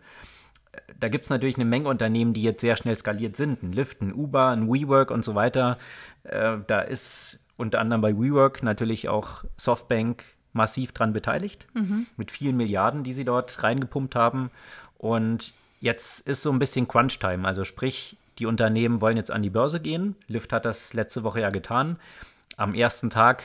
da 0.99 1.09
gibt 1.09 1.25
es 1.25 1.31
natürlich 1.31 1.57
eine 1.57 1.67
Menge 1.67 1.89
Unternehmen, 1.89 2.33
die 2.33 2.43
jetzt 2.43 2.63
sehr 2.63 2.77
schnell 2.77 2.97
skaliert 2.97 3.37
sind. 3.37 3.63
Ein 3.63 3.73
Lyft, 3.73 4.01
ein 4.01 4.15
Uber, 4.15 4.49
ein 4.49 4.67
WeWork 4.67 5.11
und 5.11 5.25
so 5.25 5.35
weiter. 5.35 5.79
Äh, 6.25 6.57
da 6.67 6.81
ist 6.81 7.39
unter 7.57 7.81
anderem 7.81 8.01
bei 8.01 8.17
WeWork 8.17 8.63
natürlich 8.63 9.09
auch 9.09 9.45
Softbank 9.57 10.25
massiv 10.53 10.93
dran 10.93 11.13
beteiligt, 11.13 11.67
mhm. 11.75 12.07
mit 12.17 12.31
vielen 12.31 12.57
Milliarden, 12.57 13.03
die 13.03 13.13
sie 13.13 13.25
dort 13.25 13.63
reingepumpt 13.63 14.15
haben. 14.15 14.51
Und 14.99 15.53
jetzt 15.81 16.21
ist 16.27 16.43
so 16.43 16.51
ein 16.51 16.59
bisschen 16.59 16.89
Crunch-Time. 16.89 17.47
Also 17.47 17.65
sprich, 17.65 18.17
die 18.39 18.47
Unternehmen 18.47 19.01
wollen 19.01 19.17
jetzt 19.17 19.31
an 19.31 19.43
die 19.43 19.51
Börse 19.51 19.81
gehen. 19.81 20.17
Lyft 20.27 20.53
hat 20.53 20.65
das 20.65 20.95
letzte 20.95 21.25
Woche 21.25 21.41
ja 21.41 21.51
getan. 21.51 21.99
Am 22.57 22.75
ersten 22.75 23.11
Tag 23.11 23.43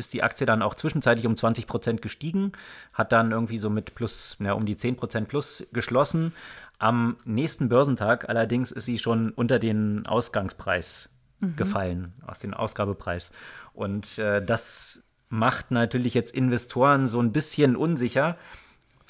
ist 0.00 0.14
die 0.14 0.22
Aktie 0.22 0.46
dann 0.46 0.62
auch 0.62 0.74
zwischenzeitlich 0.74 1.26
um 1.26 1.36
20 1.36 1.66
Prozent 1.66 2.02
gestiegen, 2.02 2.52
hat 2.92 3.12
dann 3.12 3.32
irgendwie 3.32 3.58
so 3.58 3.70
mit 3.70 3.94
plus, 3.94 4.36
ja, 4.40 4.54
um 4.54 4.64
die 4.64 4.76
10 4.76 4.96
Prozent 4.96 5.28
plus 5.28 5.66
geschlossen. 5.72 6.32
Am 6.78 7.16
nächsten 7.24 7.68
Börsentag 7.68 8.28
allerdings 8.28 8.72
ist 8.72 8.86
sie 8.86 8.98
schon 8.98 9.30
unter 9.30 9.58
den 9.58 10.06
Ausgangspreis 10.06 11.10
mhm. 11.40 11.56
gefallen, 11.56 12.14
aus 12.26 12.38
dem 12.38 12.54
Ausgabepreis. 12.54 13.32
Und 13.74 14.18
äh, 14.18 14.44
das 14.44 15.02
macht 15.28 15.70
natürlich 15.70 16.14
jetzt 16.14 16.34
Investoren 16.34 17.06
so 17.06 17.20
ein 17.20 17.32
bisschen 17.32 17.76
unsicher. 17.76 18.36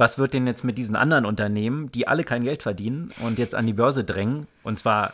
Was 0.00 0.16
wird 0.16 0.32
denn 0.32 0.46
jetzt 0.46 0.64
mit 0.64 0.78
diesen 0.78 0.96
anderen 0.96 1.26
Unternehmen, 1.26 1.92
die 1.92 2.08
alle 2.08 2.24
kein 2.24 2.42
Geld 2.42 2.62
verdienen 2.62 3.10
und 3.22 3.38
jetzt 3.38 3.54
an 3.54 3.66
die 3.66 3.74
Börse 3.74 4.02
drängen? 4.02 4.46
Und 4.62 4.78
zwar 4.78 5.12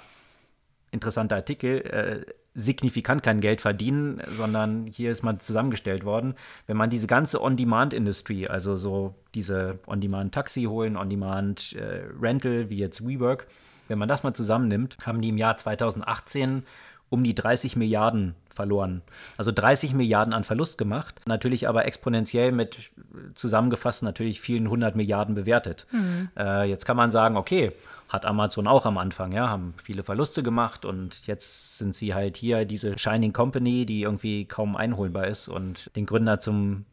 interessanter 0.92 1.34
Artikel, 1.34 1.80
äh, 1.80 2.20
signifikant 2.54 3.24
kein 3.24 3.40
Geld 3.40 3.60
verdienen, 3.60 4.22
sondern 4.36 4.86
hier 4.86 5.10
ist 5.10 5.24
mal 5.24 5.38
zusammengestellt 5.38 6.04
worden. 6.04 6.36
Wenn 6.68 6.76
man 6.76 6.88
diese 6.88 7.08
ganze 7.08 7.42
On-Demand-Industrie, 7.42 8.46
also 8.46 8.76
so 8.76 9.16
diese 9.34 9.80
On-Demand-Taxi 9.88 10.62
holen, 10.62 10.96
On-Demand-Rental, 10.96 12.52
äh, 12.52 12.70
wie 12.70 12.78
jetzt 12.78 13.04
WeWork, 13.04 13.48
wenn 13.88 13.98
man 13.98 14.08
das 14.08 14.22
mal 14.22 14.34
zusammennimmt, 14.34 14.98
haben 15.04 15.20
die 15.20 15.30
im 15.30 15.36
Jahr 15.36 15.56
2018 15.56 16.62
um 17.08 17.22
die 17.22 17.34
30 17.34 17.76
Milliarden 17.76 18.34
verloren. 18.48 19.02
Also 19.36 19.52
30 19.52 19.94
Milliarden 19.94 20.32
an 20.32 20.44
Verlust 20.44 20.78
gemacht, 20.78 21.20
natürlich 21.26 21.68
aber 21.68 21.84
exponentiell 21.84 22.52
mit 22.52 22.90
zusammengefasst 23.34 24.02
natürlich 24.02 24.40
vielen 24.40 24.68
hundert 24.68 24.96
Milliarden 24.96 25.34
bewertet. 25.34 25.86
Mhm. 25.92 26.30
Äh, 26.36 26.64
jetzt 26.68 26.86
kann 26.86 26.96
man 26.96 27.10
sagen, 27.10 27.36
okay, 27.36 27.72
hat 28.08 28.24
Amazon 28.24 28.66
auch 28.66 28.86
am 28.86 28.98
Anfang, 28.98 29.32
ja, 29.32 29.48
haben 29.48 29.74
viele 29.82 30.02
Verluste 30.02 30.42
gemacht 30.42 30.84
und 30.84 31.26
jetzt 31.26 31.78
sind 31.78 31.94
sie 31.94 32.14
halt 32.14 32.36
hier 32.36 32.64
diese 32.64 32.98
Shining 32.98 33.32
Company, 33.32 33.84
die 33.84 34.02
irgendwie 34.02 34.44
kaum 34.44 34.76
einholbar 34.76 35.26
ist 35.26 35.48
und 35.48 35.90
den 35.96 36.06
Gründer 36.06 36.40
zum 36.40 36.84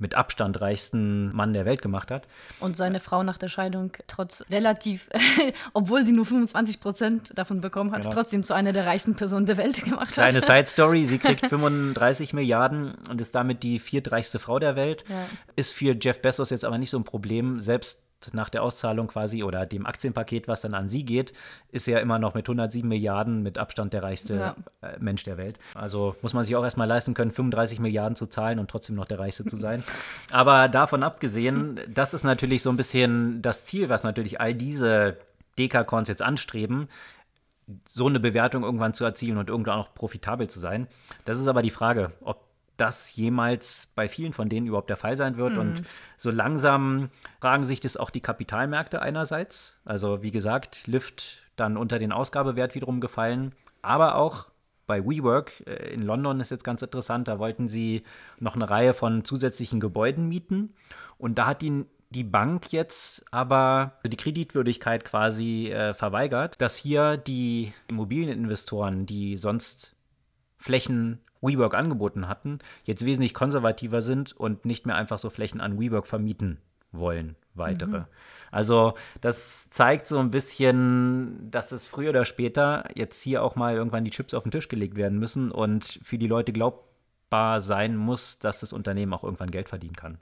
mit 0.00 0.14
Abstand 0.14 0.60
reichsten 0.60 1.34
Mann 1.34 1.52
der 1.52 1.64
Welt 1.64 1.82
gemacht 1.82 2.10
hat. 2.10 2.26
Und 2.58 2.76
seine 2.76 3.00
Frau 3.00 3.22
nach 3.22 3.38
der 3.38 3.48
Scheidung 3.48 3.92
trotz 4.06 4.44
relativ, 4.50 5.08
obwohl 5.74 6.04
sie 6.04 6.12
nur 6.12 6.26
25 6.26 6.80
Prozent 6.80 7.38
davon 7.38 7.60
bekommen 7.60 7.92
hat, 7.92 8.02
genau. 8.02 8.14
trotzdem 8.14 8.42
zu 8.42 8.54
einer 8.54 8.72
der 8.72 8.86
reichsten 8.86 9.14
Personen 9.14 9.46
der 9.46 9.56
Welt 9.56 9.84
gemacht 9.84 10.12
Kleine 10.12 10.36
hat. 10.36 10.44
Kleine 10.44 10.62
Side 10.64 10.66
Story, 10.66 11.06
sie 11.06 11.18
kriegt 11.18 11.46
35 11.46 12.32
Milliarden 12.32 12.94
und 13.08 13.20
ist 13.20 13.34
damit 13.34 13.62
die 13.62 13.78
viertreichste 13.78 14.38
Frau 14.38 14.58
der 14.58 14.74
Welt. 14.74 15.04
Ja. 15.08 15.26
Ist 15.56 15.72
für 15.72 15.96
Jeff 16.00 16.20
Bezos 16.22 16.50
jetzt 16.50 16.64
aber 16.64 16.78
nicht 16.78 16.90
so 16.90 16.98
ein 16.98 17.04
Problem. 17.04 17.60
Selbst 17.60 18.02
nach 18.32 18.48
der 18.48 18.62
Auszahlung 18.62 19.08
quasi 19.08 19.42
oder 19.42 19.66
dem 19.66 19.86
Aktienpaket, 19.86 20.48
was 20.48 20.60
dann 20.60 20.74
an 20.74 20.88
sie 20.88 21.04
geht, 21.04 21.32
ist 21.70 21.88
er 21.88 22.00
immer 22.00 22.18
noch 22.18 22.34
mit 22.34 22.46
107 22.46 22.88
Milliarden 22.88 23.42
mit 23.42 23.58
Abstand 23.58 23.92
der 23.92 24.02
reichste 24.02 24.34
ja. 24.34 24.56
Äh, 24.82 24.98
Mensch 25.00 25.24
der 25.24 25.36
Welt. 25.36 25.58
Also 25.74 26.16
muss 26.22 26.34
man 26.34 26.44
sich 26.44 26.56
auch 26.56 26.64
erstmal 26.64 26.88
leisten 26.88 27.14
können, 27.14 27.30
35 27.30 27.80
Milliarden 27.80 28.16
zu 28.16 28.26
zahlen 28.26 28.58
und 28.58 28.70
trotzdem 28.70 28.96
noch 28.96 29.06
der 29.06 29.18
reichste 29.18 29.44
zu 29.44 29.56
sein. 29.56 29.82
Aber 30.30 30.68
davon 30.68 31.02
abgesehen, 31.02 31.80
das 31.88 32.14
ist 32.14 32.24
natürlich 32.24 32.62
so 32.62 32.70
ein 32.70 32.76
bisschen 32.76 33.42
das 33.42 33.66
Ziel, 33.66 33.88
was 33.88 34.02
natürlich 34.02 34.40
all 34.40 34.54
diese 34.54 35.16
Dekakons 35.58 36.08
jetzt 36.08 36.22
anstreben, 36.22 36.88
so 37.86 38.06
eine 38.06 38.20
Bewertung 38.20 38.64
irgendwann 38.64 38.94
zu 38.94 39.04
erzielen 39.04 39.38
und 39.38 39.48
irgendwann 39.48 39.78
auch 39.78 39.94
profitabel 39.94 40.48
zu 40.48 40.58
sein. 40.58 40.88
Das 41.24 41.38
ist 41.38 41.46
aber 41.46 41.62
die 41.62 41.70
Frage, 41.70 42.12
ob 42.20 42.49
das 42.80 43.14
jemals 43.14 43.88
bei 43.94 44.08
vielen 44.08 44.32
von 44.32 44.48
denen 44.48 44.66
überhaupt 44.66 44.90
der 44.90 44.96
Fall 44.96 45.16
sein 45.16 45.36
wird. 45.36 45.54
Mhm. 45.54 45.58
Und 45.58 45.82
so 46.16 46.30
langsam 46.30 47.10
fragen 47.40 47.64
sich 47.64 47.80
das 47.80 47.96
auch 47.96 48.10
die 48.10 48.20
Kapitalmärkte 48.20 49.02
einerseits. 49.02 49.78
Also 49.84 50.22
wie 50.22 50.30
gesagt, 50.30 50.86
Lyft 50.86 51.42
dann 51.56 51.76
unter 51.76 51.98
den 51.98 52.12
Ausgabewert 52.12 52.74
wiederum 52.74 53.00
gefallen, 53.00 53.54
aber 53.82 54.14
auch 54.14 54.50
bei 54.86 55.04
WeWork 55.04 55.62
äh, 55.66 55.92
in 55.92 56.02
London 56.02 56.40
ist 56.40 56.50
jetzt 56.50 56.64
ganz 56.64 56.82
interessant, 56.82 57.28
da 57.28 57.38
wollten 57.38 57.68
sie 57.68 58.02
noch 58.38 58.56
eine 58.56 58.68
Reihe 58.68 58.94
von 58.94 59.24
zusätzlichen 59.24 59.78
Gebäuden 59.78 60.28
mieten 60.28 60.74
und 61.18 61.38
da 61.38 61.46
hat 61.46 61.62
die 61.62 61.84
die 62.12 62.24
Bank 62.24 62.72
jetzt 62.72 63.24
aber 63.30 63.92
die 64.04 64.16
Kreditwürdigkeit 64.16 65.04
quasi 65.04 65.68
äh, 65.68 65.94
verweigert, 65.94 66.60
dass 66.60 66.76
hier 66.76 67.16
die 67.16 67.72
Immobilieninvestoren, 67.86 69.06
die 69.06 69.36
sonst 69.36 69.94
Flächen 70.60 71.20
WeWork 71.40 71.74
angeboten 71.74 72.28
hatten, 72.28 72.58
jetzt 72.84 73.04
wesentlich 73.04 73.32
konservativer 73.32 74.02
sind 74.02 74.32
und 74.32 74.66
nicht 74.66 74.86
mehr 74.86 74.94
einfach 74.94 75.18
so 75.18 75.30
Flächen 75.30 75.60
an 75.60 75.80
WeWork 75.80 76.06
vermieten 76.06 76.58
wollen, 76.92 77.34
weitere. 77.54 78.00
Mhm. 78.00 78.04
Also 78.50 78.92
das 79.22 79.70
zeigt 79.70 80.06
so 80.06 80.18
ein 80.18 80.30
bisschen, 80.30 81.50
dass 81.50 81.72
es 81.72 81.86
früher 81.86 82.10
oder 82.10 82.26
später 82.26 82.84
jetzt 82.94 83.22
hier 83.22 83.42
auch 83.42 83.56
mal 83.56 83.74
irgendwann 83.74 84.04
die 84.04 84.10
Chips 84.10 84.34
auf 84.34 84.42
den 84.42 84.52
Tisch 84.52 84.68
gelegt 84.68 84.96
werden 84.96 85.18
müssen 85.18 85.50
und 85.50 85.98
für 86.02 86.18
die 86.18 86.26
Leute 86.26 86.52
glaubbar 86.52 87.62
sein 87.62 87.96
muss, 87.96 88.38
dass 88.38 88.60
das 88.60 88.74
Unternehmen 88.74 89.14
auch 89.14 89.24
irgendwann 89.24 89.50
Geld 89.50 89.70
verdienen 89.70 89.96
kann. 89.96 90.18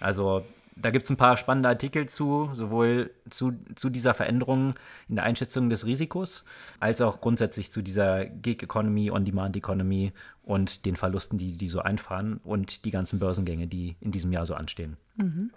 Also 0.00 0.44
da 0.80 0.90
gibt 0.90 1.04
es 1.04 1.10
ein 1.10 1.16
paar 1.16 1.36
spannende 1.36 1.68
Artikel 1.68 2.08
zu, 2.08 2.50
sowohl 2.52 3.10
zu, 3.30 3.52
zu 3.74 3.90
dieser 3.90 4.14
Veränderung 4.14 4.74
in 5.08 5.16
der 5.16 5.24
Einschätzung 5.24 5.70
des 5.70 5.86
Risikos, 5.86 6.44
als 6.80 7.00
auch 7.00 7.20
grundsätzlich 7.20 7.72
zu 7.72 7.82
dieser 7.82 8.24
Gig 8.26 8.62
Economy, 8.62 9.10
On-Demand 9.10 9.56
Economy 9.56 10.12
und 10.42 10.86
den 10.86 10.96
Verlusten, 10.96 11.38
die 11.38 11.56
die 11.56 11.68
so 11.68 11.80
einfahren 11.80 12.40
und 12.44 12.84
die 12.84 12.90
ganzen 12.90 13.18
Börsengänge, 13.18 13.66
die 13.66 13.96
in 14.00 14.12
diesem 14.12 14.32
Jahr 14.32 14.46
so 14.46 14.54
anstehen. 14.54 14.96
Mhm. 15.16 15.50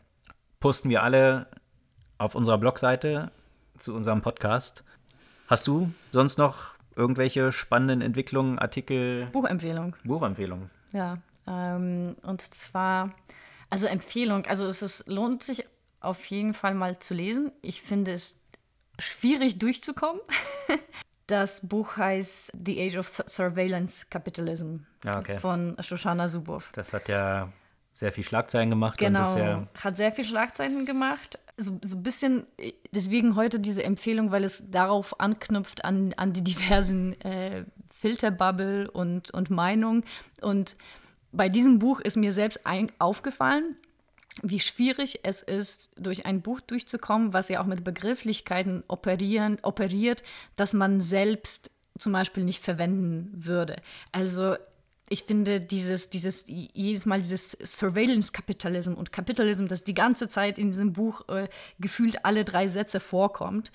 Posten 0.59 0.89
wir 0.89 1.03
alle 1.03 1.47
auf 2.17 2.35
unserer 2.35 2.57
Blogseite 2.57 3.31
zu 3.79 3.93
unserem 3.93 4.21
Podcast. 4.21 4.83
Hast 5.47 5.67
du 5.67 5.91
sonst 6.11 6.37
noch 6.37 6.75
irgendwelche 6.95 7.51
spannenden 7.51 8.01
Entwicklungen, 8.01 8.59
Artikel? 8.59 9.27
Buchempfehlung. 9.31 9.95
Buchempfehlung. 10.03 10.69
Ja, 10.93 11.17
ähm, 11.47 12.15
und 12.21 12.41
zwar 12.41 13.11
also 13.71 13.87
Empfehlung, 13.87 14.45
also 14.45 14.67
es 14.67 14.81
ist, 14.83 15.07
lohnt 15.07 15.41
sich 15.41 15.65
auf 16.01 16.23
jeden 16.25 16.53
Fall 16.53 16.75
mal 16.75 16.99
zu 16.99 17.13
lesen. 17.13 17.51
Ich 17.61 17.81
finde 17.81 18.13
es 18.13 18.37
schwierig 18.99 19.57
durchzukommen. 19.57 20.21
Das 21.27 21.65
Buch 21.65 21.95
heißt 21.95 22.51
The 22.65 22.81
Age 22.81 22.97
of 22.97 23.07
Surveillance 23.07 24.07
Capitalism 24.09 24.79
ah, 25.05 25.19
okay. 25.19 25.39
von 25.39 25.77
Shoshana 25.79 26.27
Zuboff. 26.27 26.73
Das 26.73 26.91
hat 26.91 27.07
ja 27.07 27.53
sehr 27.93 28.11
viel 28.11 28.25
Schlagzeilen 28.25 28.69
gemacht. 28.69 28.97
Genau, 28.97 29.37
ja 29.37 29.65
hat 29.81 29.95
sehr 29.95 30.11
viel 30.11 30.25
Schlagzeilen 30.25 30.85
gemacht. 30.85 31.39
So, 31.55 31.79
so 31.81 31.95
ein 31.95 32.03
bisschen, 32.03 32.47
deswegen 32.91 33.37
heute 33.37 33.61
diese 33.61 33.81
Empfehlung, 33.83 34.31
weil 34.31 34.43
es 34.43 34.69
darauf 34.69 35.21
anknüpft 35.21 35.85
an, 35.85 36.13
an 36.17 36.33
die 36.33 36.43
diversen 36.43 37.13
äh, 37.21 37.63
Filterbubble 37.93 38.91
und, 38.91 39.31
und 39.31 39.49
Meinung. 39.51 40.03
Und 40.41 40.75
bei 41.31 41.49
diesem 41.49 41.79
Buch 41.79 41.99
ist 41.99 42.17
mir 42.17 42.33
selbst 42.33 42.65
ein, 42.65 42.91
aufgefallen, 42.99 43.75
wie 44.41 44.59
schwierig 44.59 45.19
es 45.23 45.41
ist, 45.41 45.91
durch 45.97 46.25
ein 46.25 46.41
Buch 46.41 46.61
durchzukommen, 46.61 47.33
was 47.33 47.49
ja 47.49 47.61
auch 47.61 47.65
mit 47.65 47.83
Begrifflichkeiten 47.83 48.83
operieren, 48.87 49.57
operiert, 49.61 50.23
dass 50.55 50.73
man 50.73 51.01
selbst 51.01 51.69
zum 51.97 52.13
Beispiel 52.13 52.43
nicht 52.43 52.63
verwenden 52.63 53.29
würde. 53.33 53.75
Also 54.11 54.55
ich 55.09 55.23
finde 55.23 55.59
dieses, 55.59 56.09
dieses, 56.09 56.45
jedes 56.47 57.05
Mal 57.05 57.19
dieses 57.19 57.51
Surveillance-Kapitalism 57.51 58.93
und 58.93 59.11
Kapitalism, 59.11 59.67
das 59.67 59.83
die 59.83 59.93
ganze 59.93 60.29
Zeit 60.29 60.57
in 60.57 60.71
diesem 60.71 60.93
Buch 60.93 61.27
äh, 61.27 61.49
gefühlt 61.79 62.23
alle 62.23 62.45
drei 62.45 62.67
Sätze 62.67 63.01
vorkommt 63.01 63.73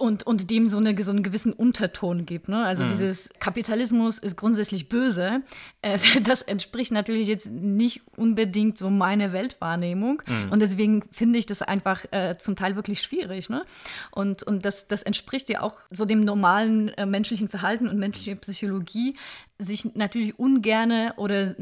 und, 0.00 0.26
und 0.26 0.50
dem 0.50 0.66
so, 0.66 0.78
eine, 0.78 1.00
so 1.02 1.10
einen 1.10 1.22
gewissen 1.22 1.52
Unterton 1.52 2.24
gibt. 2.24 2.48
Ne? 2.48 2.64
Also 2.64 2.84
mhm. 2.84 2.88
dieses 2.88 3.28
Kapitalismus 3.38 4.18
ist 4.18 4.34
grundsätzlich 4.34 4.88
böse. 4.88 5.42
Äh, 5.82 5.98
das 6.22 6.40
entspricht 6.40 6.90
natürlich 6.90 7.28
jetzt 7.28 7.46
nicht 7.46 8.00
unbedingt 8.16 8.78
so 8.78 8.88
meiner 8.88 9.34
Weltwahrnehmung. 9.34 10.22
Mhm. 10.26 10.52
Und 10.52 10.62
deswegen 10.62 11.02
finde 11.12 11.38
ich 11.38 11.44
das 11.44 11.60
einfach 11.60 12.06
äh, 12.12 12.38
zum 12.38 12.56
Teil 12.56 12.76
wirklich 12.76 13.02
schwierig. 13.02 13.50
Ne? 13.50 13.64
Und, 14.10 14.42
und 14.42 14.64
das, 14.64 14.88
das 14.88 15.02
entspricht 15.02 15.50
ja 15.50 15.60
auch 15.60 15.76
so 15.90 16.06
dem 16.06 16.24
normalen 16.24 16.88
äh, 16.94 17.04
menschlichen 17.04 17.48
Verhalten 17.48 17.86
und 17.86 17.98
menschlicher 17.98 18.36
Psychologie, 18.36 19.16
sich 19.60 19.94
natürlich 19.94 20.38
ungerne 20.38 21.14
oder 21.16 21.54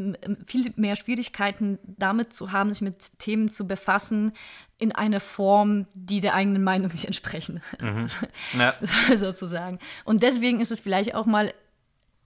viel 0.47 0.73
mehr 0.77 0.97
Schwierigkeiten 0.97 1.79
damit 1.85 2.33
zu 2.33 2.53
haben, 2.53 2.71
sich 2.71 2.81
mit 2.81 3.19
Themen 3.19 3.51
zu 3.51 3.67
befassen, 3.67 4.33
in 4.79 4.93
einer 4.93 5.21
Form, 5.21 5.87
die 5.95 6.21
der 6.21 6.35
eigenen 6.35 6.63
Meinung 6.63 6.91
nicht 6.93 7.05
entsprechen. 7.05 7.61
Mhm. 7.81 8.07
Ja. 8.59 8.75
sozusagen. 9.17 9.79
Und 10.05 10.23
deswegen 10.23 10.61
ist 10.61 10.71
es 10.71 10.81
vielleicht 10.81 11.15
auch 11.15 11.27
mal 11.27 11.53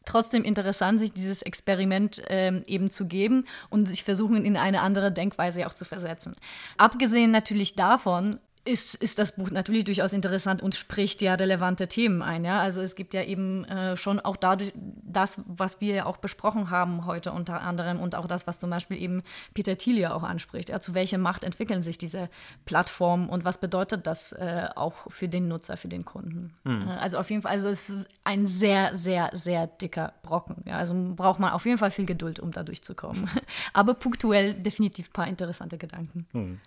trotzdem 0.05 0.45
interessant, 0.45 1.01
sich 1.01 1.13
dieses 1.13 1.43
Experiment 1.43 2.23
ähm, 2.29 2.63
eben 2.67 2.91
zu 2.91 3.07
geben 3.07 3.45
und 3.71 3.87
sich 3.87 4.05
versuchen, 4.05 4.45
in 4.45 4.57
eine 4.57 4.83
andere 4.83 5.12
Denkweise 5.12 5.66
auch 5.66 5.75
zu 5.75 5.85
versetzen. 5.85 6.35
Abgesehen 6.77 7.31
natürlich 7.31 7.75
davon, 7.75 8.39
ist, 8.65 8.95
ist 8.95 9.19
das 9.19 9.33
Buch 9.33 9.51
natürlich 9.51 9.85
durchaus 9.85 10.13
interessant 10.13 10.63
und 10.63 10.77
spricht 10.77 11.21
ja 11.21 11.35
relevante 11.35 11.89
Themen 11.89 12.23
ein. 12.23 12.45
Ja? 12.45 12.61
Also 12.61 12.81
es 12.81 12.95
gibt 12.95 13.13
ja 13.13 13.23
eben 13.23 13.65
äh, 13.65 13.97
schon 13.97 14.21
auch 14.21 14.37
dadurch 14.37 14.73
das, 14.77 15.41
was 15.47 15.81
wir 15.81 15.95
ja 15.95 16.07
auch 16.07 16.19
besprochen 16.19 16.71
haben 16.71 17.05
heute 17.05 17.33
unter 17.33 17.61
anderem 17.61 17.99
und 17.99 18.15
auch 18.15 18.29
das, 18.29 18.47
was 18.47 18.61
zum 18.61 18.71
Beispiel 18.71 19.03
eben 19.03 19.23
Peter 19.55 19.77
Thiel 19.77 19.99
ja 19.99 20.15
auch 20.15 20.23
anspricht. 20.23 20.69
Ja? 20.69 20.81
Zu 20.81 20.95
welcher 20.95 21.19
Macht 21.19 21.43
entwickeln 21.43 21.83
sich 21.83 21.99
diese 21.99 22.29
Plattformen 22.65 23.29
und 23.29 23.45
was 23.45 23.59
bedeutet 23.59 24.07
das 24.07 24.31
äh, 24.33 24.69
auch 24.77 25.11
für 25.11 25.29
den 25.29 25.49
Nutzer, 25.49 25.77
für 25.77 25.89
den 25.89 26.05
Kunden? 26.05 26.55
Mhm. 26.63 26.89
Also 26.89 27.19
auf 27.19 27.31
jeden 27.31 27.43
Fall, 27.43 27.53
also 27.53 27.69
es 27.69 27.89
ist 27.89 28.09
ein 28.23 28.47
sehr, 28.47 28.95
sehr, 28.95 29.31
sehr 29.33 29.67
dicker 29.67 30.13
Brocken. 30.23 30.63
Ja? 30.67 30.77
Also 30.77 30.95
braucht 31.17 31.41
man 31.41 31.51
auf 31.51 31.67
jeden 31.67 31.79
Fall 31.79 31.91
viel 31.91 32.07
Geduld, 32.07 32.39
um 32.39 32.53
da 32.53 32.63
durchzukommen. 32.63 33.29
Aber 33.73 33.95
punktuell 33.95 34.55
definitiv 34.55 35.09
ein 35.09 35.13
paar 35.13 35.27
interessante 35.27 35.79
Gedanken. 35.79 36.27
Mhm 36.33 36.61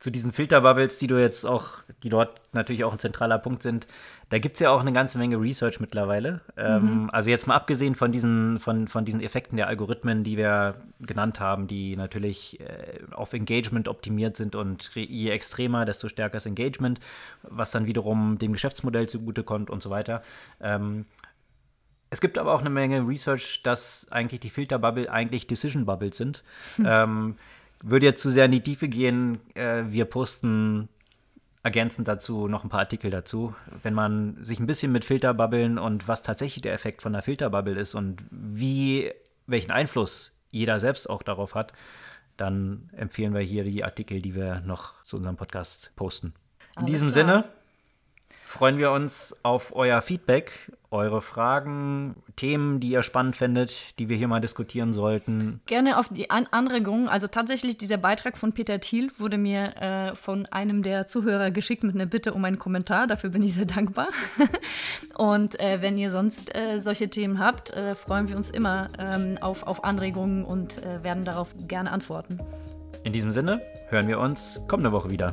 zu 0.00 0.10
diesen 0.10 0.32
Filterbubbles, 0.32 0.96
die 0.96 1.06
du 1.06 1.20
jetzt 1.20 1.44
auch, 1.44 1.68
die 2.02 2.08
dort 2.08 2.40
natürlich 2.54 2.84
auch 2.84 2.92
ein 2.92 2.98
zentraler 2.98 3.38
Punkt 3.38 3.62
sind, 3.62 3.86
da 4.30 4.38
gibt 4.38 4.56
es 4.56 4.60
ja 4.60 4.70
auch 4.70 4.80
eine 4.80 4.94
ganze 4.94 5.18
Menge 5.18 5.38
Research 5.38 5.78
mittlerweile. 5.78 6.40
Ähm, 6.56 6.82
mhm. 6.82 6.88
Ähm, 6.88 7.10
also 7.12 7.28
jetzt 7.28 7.46
mal 7.46 7.54
abgesehen 7.54 7.94
von 7.94 8.10
diesen, 8.10 8.58
von, 8.60 8.88
von 8.88 9.04
diesen 9.04 9.20
Effekten 9.20 9.58
der 9.58 9.68
Algorithmen, 9.68 10.24
die 10.24 10.38
wir 10.38 10.76
genannt 11.00 11.38
haben, 11.38 11.66
die 11.66 11.96
natürlich 11.96 12.58
äh, 12.60 13.00
auf 13.10 13.34
Engagement 13.34 13.88
optimiert 13.88 14.38
sind 14.38 14.54
und 14.54 14.90
je 14.94 15.28
extremer, 15.28 15.84
desto 15.84 16.08
stärker 16.08 16.38
ist 16.38 16.46
Engagement, 16.46 16.98
was 17.42 17.70
dann 17.70 17.86
wiederum 17.86 18.38
dem 18.38 18.54
Geschäftsmodell 18.54 19.06
zugutekommt 19.06 19.68
und 19.68 19.82
so 19.82 19.90
weiter. 19.90 20.22
Ähm, 20.62 21.04
es 22.08 22.22
gibt 22.22 22.38
aber 22.38 22.54
auch 22.54 22.60
eine 22.60 22.70
Menge 22.70 23.06
Research, 23.06 23.62
dass 23.62 24.06
eigentlich 24.10 24.40
die 24.40 24.50
Filterbubble 24.50 25.12
eigentlich 25.12 25.46
Decision 25.46 25.84
Bubbles 25.84 26.16
sind. 26.16 26.42
Hm. 26.76 26.86
Ähm, 26.90 27.36
würde 27.82 28.06
jetzt 28.06 28.22
zu 28.22 28.30
sehr 28.30 28.46
in 28.46 28.52
die 28.52 28.62
Tiefe 28.62 28.88
gehen. 28.88 29.38
Äh, 29.54 29.84
wir 29.86 30.04
posten 30.04 30.88
ergänzend 31.62 32.08
dazu 32.08 32.48
noch 32.48 32.64
ein 32.64 32.70
paar 32.70 32.80
Artikel 32.80 33.10
dazu. 33.10 33.54
Wenn 33.82 33.94
man 33.94 34.42
sich 34.42 34.60
ein 34.60 34.66
bisschen 34.66 34.92
mit 34.92 35.04
Filterbubbeln 35.04 35.78
und 35.78 36.08
was 36.08 36.22
tatsächlich 36.22 36.62
der 36.62 36.72
Effekt 36.72 37.02
von 37.02 37.12
der 37.12 37.22
Filterbubble 37.22 37.78
ist 37.78 37.94
und 37.94 38.22
wie, 38.30 39.12
welchen 39.46 39.70
Einfluss 39.70 40.36
jeder 40.50 40.80
selbst 40.80 41.08
auch 41.08 41.22
darauf 41.22 41.54
hat, 41.54 41.72
dann 42.36 42.88
empfehlen 42.96 43.34
wir 43.34 43.42
hier 43.42 43.64
die 43.64 43.84
Artikel, 43.84 44.22
die 44.22 44.34
wir 44.34 44.60
noch 44.60 45.02
zu 45.02 45.18
unserem 45.18 45.36
Podcast 45.36 45.92
posten. 45.96 46.32
In 46.76 46.84
Alles 46.84 46.92
diesem 46.92 47.08
klar. 47.08 47.26
Sinne 47.26 47.59
freuen 48.50 48.78
wir 48.78 48.90
uns 48.90 49.36
auf 49.44 49.74
euer 49.76 50.02
Feedback, 50.02 50.72
eure 50.90 51.22
Fragen, 51.22 52.16
Themen, 52.34 52.80
die 52.80 52.90
ihr 52.90 53.04
spannend 53.04 53.36
findet, 53.36 53.96
die 54.00 54.08
wir 54.08 54.16
hier 54.16 54.26
mal 54.26 54.40
diskutieren 54.40 54.92
sollten. 54.92 55.60
Gerne 55.66 55.96
auf 55.98 56.08
die 56.08 56.30
An 56.30 56.48
Anregungen. 56.50 57.08
Also 57.08 57.28
tatsächlich, 57.28 57.78
dieser 57.78 57.96
Beitrag 57.96 58.36
von 58.36 58.52
Peter 58.52 58.80
Thiel 58.80 59.12
wurde 59.18 59.38
mir 59.38 59.76
äh, 59.76 60.16
von 60.16 60.46
einem 60.46 60.82
der 60.82 61.06
Zuhörer 61.06 61.52
geschickt 61.52 61.84
mit 61.84 61.94
einer 61.94 62.06
Bitte 62.06 62.34
um 62.34 62.44
einen 62.44 62.58
Kommentar. 62.58 63.06
Dafür 63.06 63.30
bin 63.30 63.42
ich 63.42 63.54
sehr 63.54 63.66
dankbar. 63.66 64.08
und 65.16 65.58
äh, 65.60 65.80
wenn 65.80 65.96
ihr 65.96 66.10
sonst 66.10 66.52
äh, 66.54 66.80
solche 66.80 67.08
Themen 67.08 67.38
habt, 67.38 67.70
äh, 67.70 67.94
freuen 67.94 68.28
wir 68.28 68.36
uns 68.36 68.50
immer 68.50 68.88
ähm, 68.98 69.38
auf, 69.40 69.62
auf 69.62 69.84
Anregungen 69.84 70.44
und 70.44 70.84
äh, 70.84 71.04
werden 71.04 71.24
darauf 71.24 71.54
gerne 71.68 71.92
antworten. 71.92 72.40
In 73.04 73.12
diesem 73.12 73.30
Sinne 73.30 73.62
hören 73.90 74.08
wir 74.08 74.18
uns 74.18 74.60
kommende 74.66 74.90
Woche 74.90 75.08
wieder. 75.08 75.32